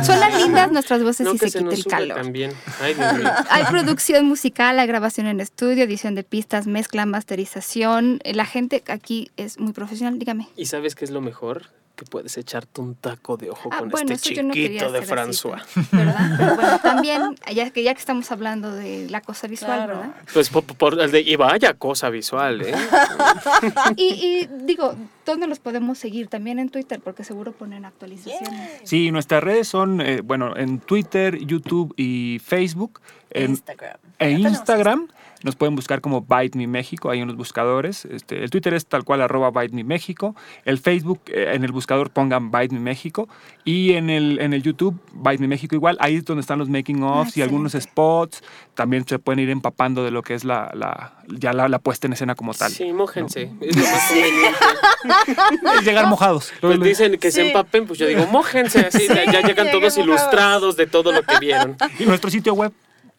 Suenan 0.04 0.36
lindas 0.38 0.72
nuestras 0.72 1.02
voces 1.04 1.26
No, 1.26 1.34
y 1.34 1.38
se, 1.38 1.50
se 1.50 1.60
quita 1.60 1.74
el 1.76 1.86
calor. 1.86 2.18
también. 2.18 2.52
Ay. 2.82 2.96
Hay 3.50 3.64
producción 3.66 4.26
musical, 4.26 4.80
hay 4.80 4.88
grabación 4.88 5.28
en 5.28 5.40
estudio, 5.40 5.84
edición 5.84 6.16
de 6.16 6.24
pistas, 6.24 6.68
mezcla, 6.68 7.06
masterización. 7.06 8.20
La 8.26 8.46
gente 8.46 8.84
aquí 8.88 9.32
es 9.38 9.60
muy 9.60 9.74
profesional, 9.74 10.20
dígame. 10.20 10.48
¿Y 10.58 10.66
sabes 10.66 10.96
qué 10.96 11.06
es 11.06 11.12
lo 11.12 11.22
mejor? 11.22 11.68
Que 11.96 12.06
puedes 12.06 12.36
echarte 12.38 12.82
un 12.82 12.96
taco 12.96 13.38
de 13.38 13.52
ojo 13.52 13.70
Ah, 13.72 13.78
con 13.78 13.90
bueno, 13.90 14.14
este 14.14 14.42
no 14.42 14.52
chiquito 14.52 14.92
de 14.92 15.00
así, 15.00 15.08
François. 15.12 15.62
pero- 15.92 16.06
¿verdad? 16.06 16.32
Pero 16.40 16.56
bueno, 16.56 16.80
también, 16.80 17.36
ya 17.54 17.70
que, 17.70 17.84
ya 17.84 17.94
que 17.94 18.00
estamos 18.00 18.32
hablando 18.32 18.72
de 18.72 19.08
la 19.12 19.22
cosa 19.22 19.46
visual, 19.48 19.84
Claro. 19.86 20.00
¿verdad? 20.00 20.16
Pues 20.34 20.50
por, 20.50 20.64
por 20.64 21.00
el 21.00 21.12
de, 21.12 21.22
y 21.22 21.36
vaya 21.36 21.76
cosa 21.76 22.10
visual, 22.10 22.62
¿eh? 22.64 22.74
Y, 23.96 24.04
y 24.06 24.50
digo, 24.66 24.96
¿dónde 25.26 25.48
los 25.48 25.60
podemos 25.60 25.98
seguir? 25.98 26.28
También 26.28 26.60
en 26.60 26.70
Twitter, 26.70 27.00
porque 27.04 27.24
seguro 27.24 27.52
ponen 27.52 27.86
actualizaciones. 27.86 28.82
Sí, 28.84 29.12
nuestras 29.12 29.44
redes 29.44 29.68
son, 29.68 30.02
eh, 30.02 30.22
bueno, 30.22 30.56
en 30.58 30.80
Twitter, 30.80 31.38
YouTube 31.38 31.94
y 31.98 32.40
Facebook. 32.44 33.02
En, 33.30 33.52
Instagram. 33.52 33.98
En 34.20 34.30
Ya 34.30 34.36
tenemos 34.38 34.52
Instagram 34.58 35.08
nos 35.44 35.58
pueden 35.58 35.76
buscar 35.76 36.00
como 36.00 36.22
Bite 36.22 36.58
Me 36.58 36.68
México, 36.68 37.10
hay 37.10 37.22
unos 37.22 37.36
buscadores. 37.36 38.06
Este, 38.06 38.44
el 38.44 38.50
Twitter 38.50 38.74
es 38.74 38.86
tal 38.86 39.04
cual 39.04 39.22
arroba 39.22 39.52
Bite 39.52 39.76
Me 39.76 39.84
México. 39.84 40.36
El 40.64 40.80
Facebook, 40.80 41.22
eh, 41.28 41.52
en 41.54 41.66
el 41.66 41.72
buscador 41.74 42.12
pongan 42.12 42.50
Bite 42.50 42.74
Me 42.74 42.80
México. 42.80 43.28
Y 43.66 43.92
en 43.94 44.10
el, 44.10 44.40
en 44.40 44.54
el 44.54 44.64
YouTube, 44.64 44.98
Bite 45.14 45.40
Me 45.40 45.48
México 45.50 45.76
igual. 45.76 45.98
Ahí 46.00 46.16
es 46.16 46.26
donde 46.26 46.40
están 46.42 46.60
los 46.60 46.70
making 46.70 47.04
offs 47.04 47.36
y 47.36 47.42
algunos 47.42 47.74
spots. 47.74 48.42
También 48.74 49.06
se 49.06 49.20
pueden 49.20 49.40
ir 49.40 49.50
empapando 49.50 50.06
de 50.06 50.12
lo 50.12 50.22
que 50.22 50.34
es 50.34 50.46
la, 50.46 50.72
la- 50.74 51.14
ya 51.28 51.52
la, 51.52 51.68
la 51.68 51.80
puesta 51.80 52.08
en 52.08 52.14
escena 52.14 52.36
como 52.36 52.54
tal. 52.54 52.72
Sí, 52.72 52.94
mójense. 52.94 53.52
Es 53.60 53.76
lo 53.76 53.84
más 53.84 54.08
conveniente. 54.08 54.58
Es 55.80 55.86
llegar 55.86 56.08
mojados. 56.08 56.52
Pues 56.62 56.80
dicen 56.80 57.18
que 57.18 57.32
se 57.32 57.42
Sí. 57.42 57.48
empapen, 57.48 57.86
pues 57.88 58.00
yo 58.00 58.06
digo, 58.08 58.26
mójense. 58.28 58.80
Así 58.88 59.08
ya 59.08 59.42
llegan 59.42 59.70
todos 59.72 59.98
mojados. 59.98 59.98
ilustrados 59.98 60.78
de 60.78 60.88
todo 60.88 61.12
lo 61.12 61.24
que 61.24 61.40
vieron. 61.40 61.76
Y 62.00 62.06
nuestro 62.06 62.30
sitio 62.30 62.54
web, 62.54 62.72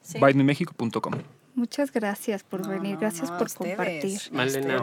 Sí. 0.02 0.18
Muchas 1.54 1.92
gracias 1.92 2.42
por 2.42 2.60
No, 2.62 2.68
venir, 2.68 2.94
no, 2.94 3.00
gracias 3.00 3.30
no, 3.30 3.38
por 3.38 3.46
ustedes, 3.46 3.76
compartir. 3.76 4.20
Malena. 4.32 4.76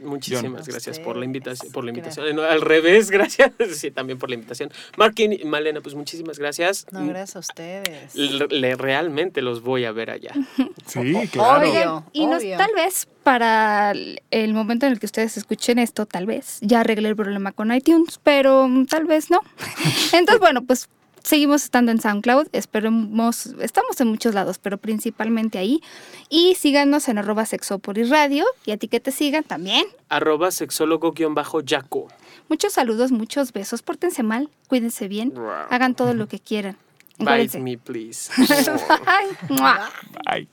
Muchísimas 0.00 0.66
gracias 0.66 0.98
por 0.98 1.16
la 1.16 1.24
invitación. 1.24 1.70
Por 1.72 1.84
la 1.84 1.90
invitación. 1.90 2.34
No, 2.34 2.42
al 2.42 2.60
revés, 2.60 3.10
gracias. 3.12 3.52
Sí, 3.74 3.90
también 3.92 4.18
por 4.18 4.28
la 4.30 4.34
invitación. 4.34 4.70
Markin 4.96 5.32
y 5.32 5.44
Malena, 5.44 5.80
pues 5.80 5.94
muchísimas 5.94 6.38
gracias. 6.40 6.86
No, 6.90 7.06
gracias 7.06 7.36
a 7.36 7.38
ustedes. 7.38 8.14
Le- 8.16 8.48
le- 8.48 8.74
realmente 8.74 9.42
los 9.42 9.62
voy 9.62 9.84
a 9.84 9.92
ver 9.92 10.10
allá. 10.10 10.32
Sí, 10.86 11.14
claro. 11.30 11.70
Obvio. 11.70 12.04
Y 12.12 12.26
nos- 12.26 12.42
obvio. 12.42 12.56
tal 12.56 12.70
vez 12.74 13.06
para 13.22 13.92
el 13.92 14.20
el 14.32 14.52
momento 14.52 14.86
en 14.86 14.92
el 14.92 14.98
que 14.98 15.06
ustedes 15.06 15.36
escuchen 15.36 15.78
esto, 15.78 16.04
tal 16.06 16.26
vez 16.26 16.58
ya 16.60 16.80
arreglé 16.80 17.08
el 17.08 17.16
problema 17.16 17.52
con 17.52 17.72
iTunes, 17.72 18.18
pero 18.22 18.66
mm, 18.66 18.86
tal 18.86 19.04
vez 19.04 19.30
no. 19.30 19.40
Entonces, 20.12 20.40
bueno, 20.40 20.62
pues 20.64 20.88
seguimos 21.22 21.64
estando 21.64 21.92
en 21.92 22.00
SoundCloud, 22.00 22.48
esperemos, 22.52 23.46
estamos 23.60 24.00
en 24.00 24.08
muchos 24.08 24.34
lados, 24.34 24.58
pero 24.58 24.78
principalmente 24.78 25.58
ahí. 25.58 25.80
Y 26.28 26.54
síganos 26.54 27.08
en 27.08 27.18
arroba 27.18 27.46
sexopolis 27.46 28.08
radio 28.10 28.44
y 28.66 28.72
a 28.72 28.76
ti 28.76 28.88
que 28.88 29.00
te 29.00 29.12
sigan 29.12 29.44
también. 29.44 29.86
Arroba 30.08 30.50
sexólogo-yaco. 30.50 32.08
Muchos 32.48 32.72
saludos, 32.74 33.12
muchos 33.12 33.52
besos, 33.52 33.82
pórtense 33.82 34.22
mal, 34.22 34.50
cuídense 34.68 35.08
bien, 35.08 35.32
Wow. 35.34 35.50
hagan 35.70 35.94
todo 35.94 36.14
lo 36.14 36.28
que 36.28 36.38
quieran. 36.38 36.76
Bite 37.18 37.22
Encuérdense. 37.22 37.58
me, 37.60 37.78
please. 37.78 38.30
Bye. 39.48 39.56
Bye. 40.26 40.48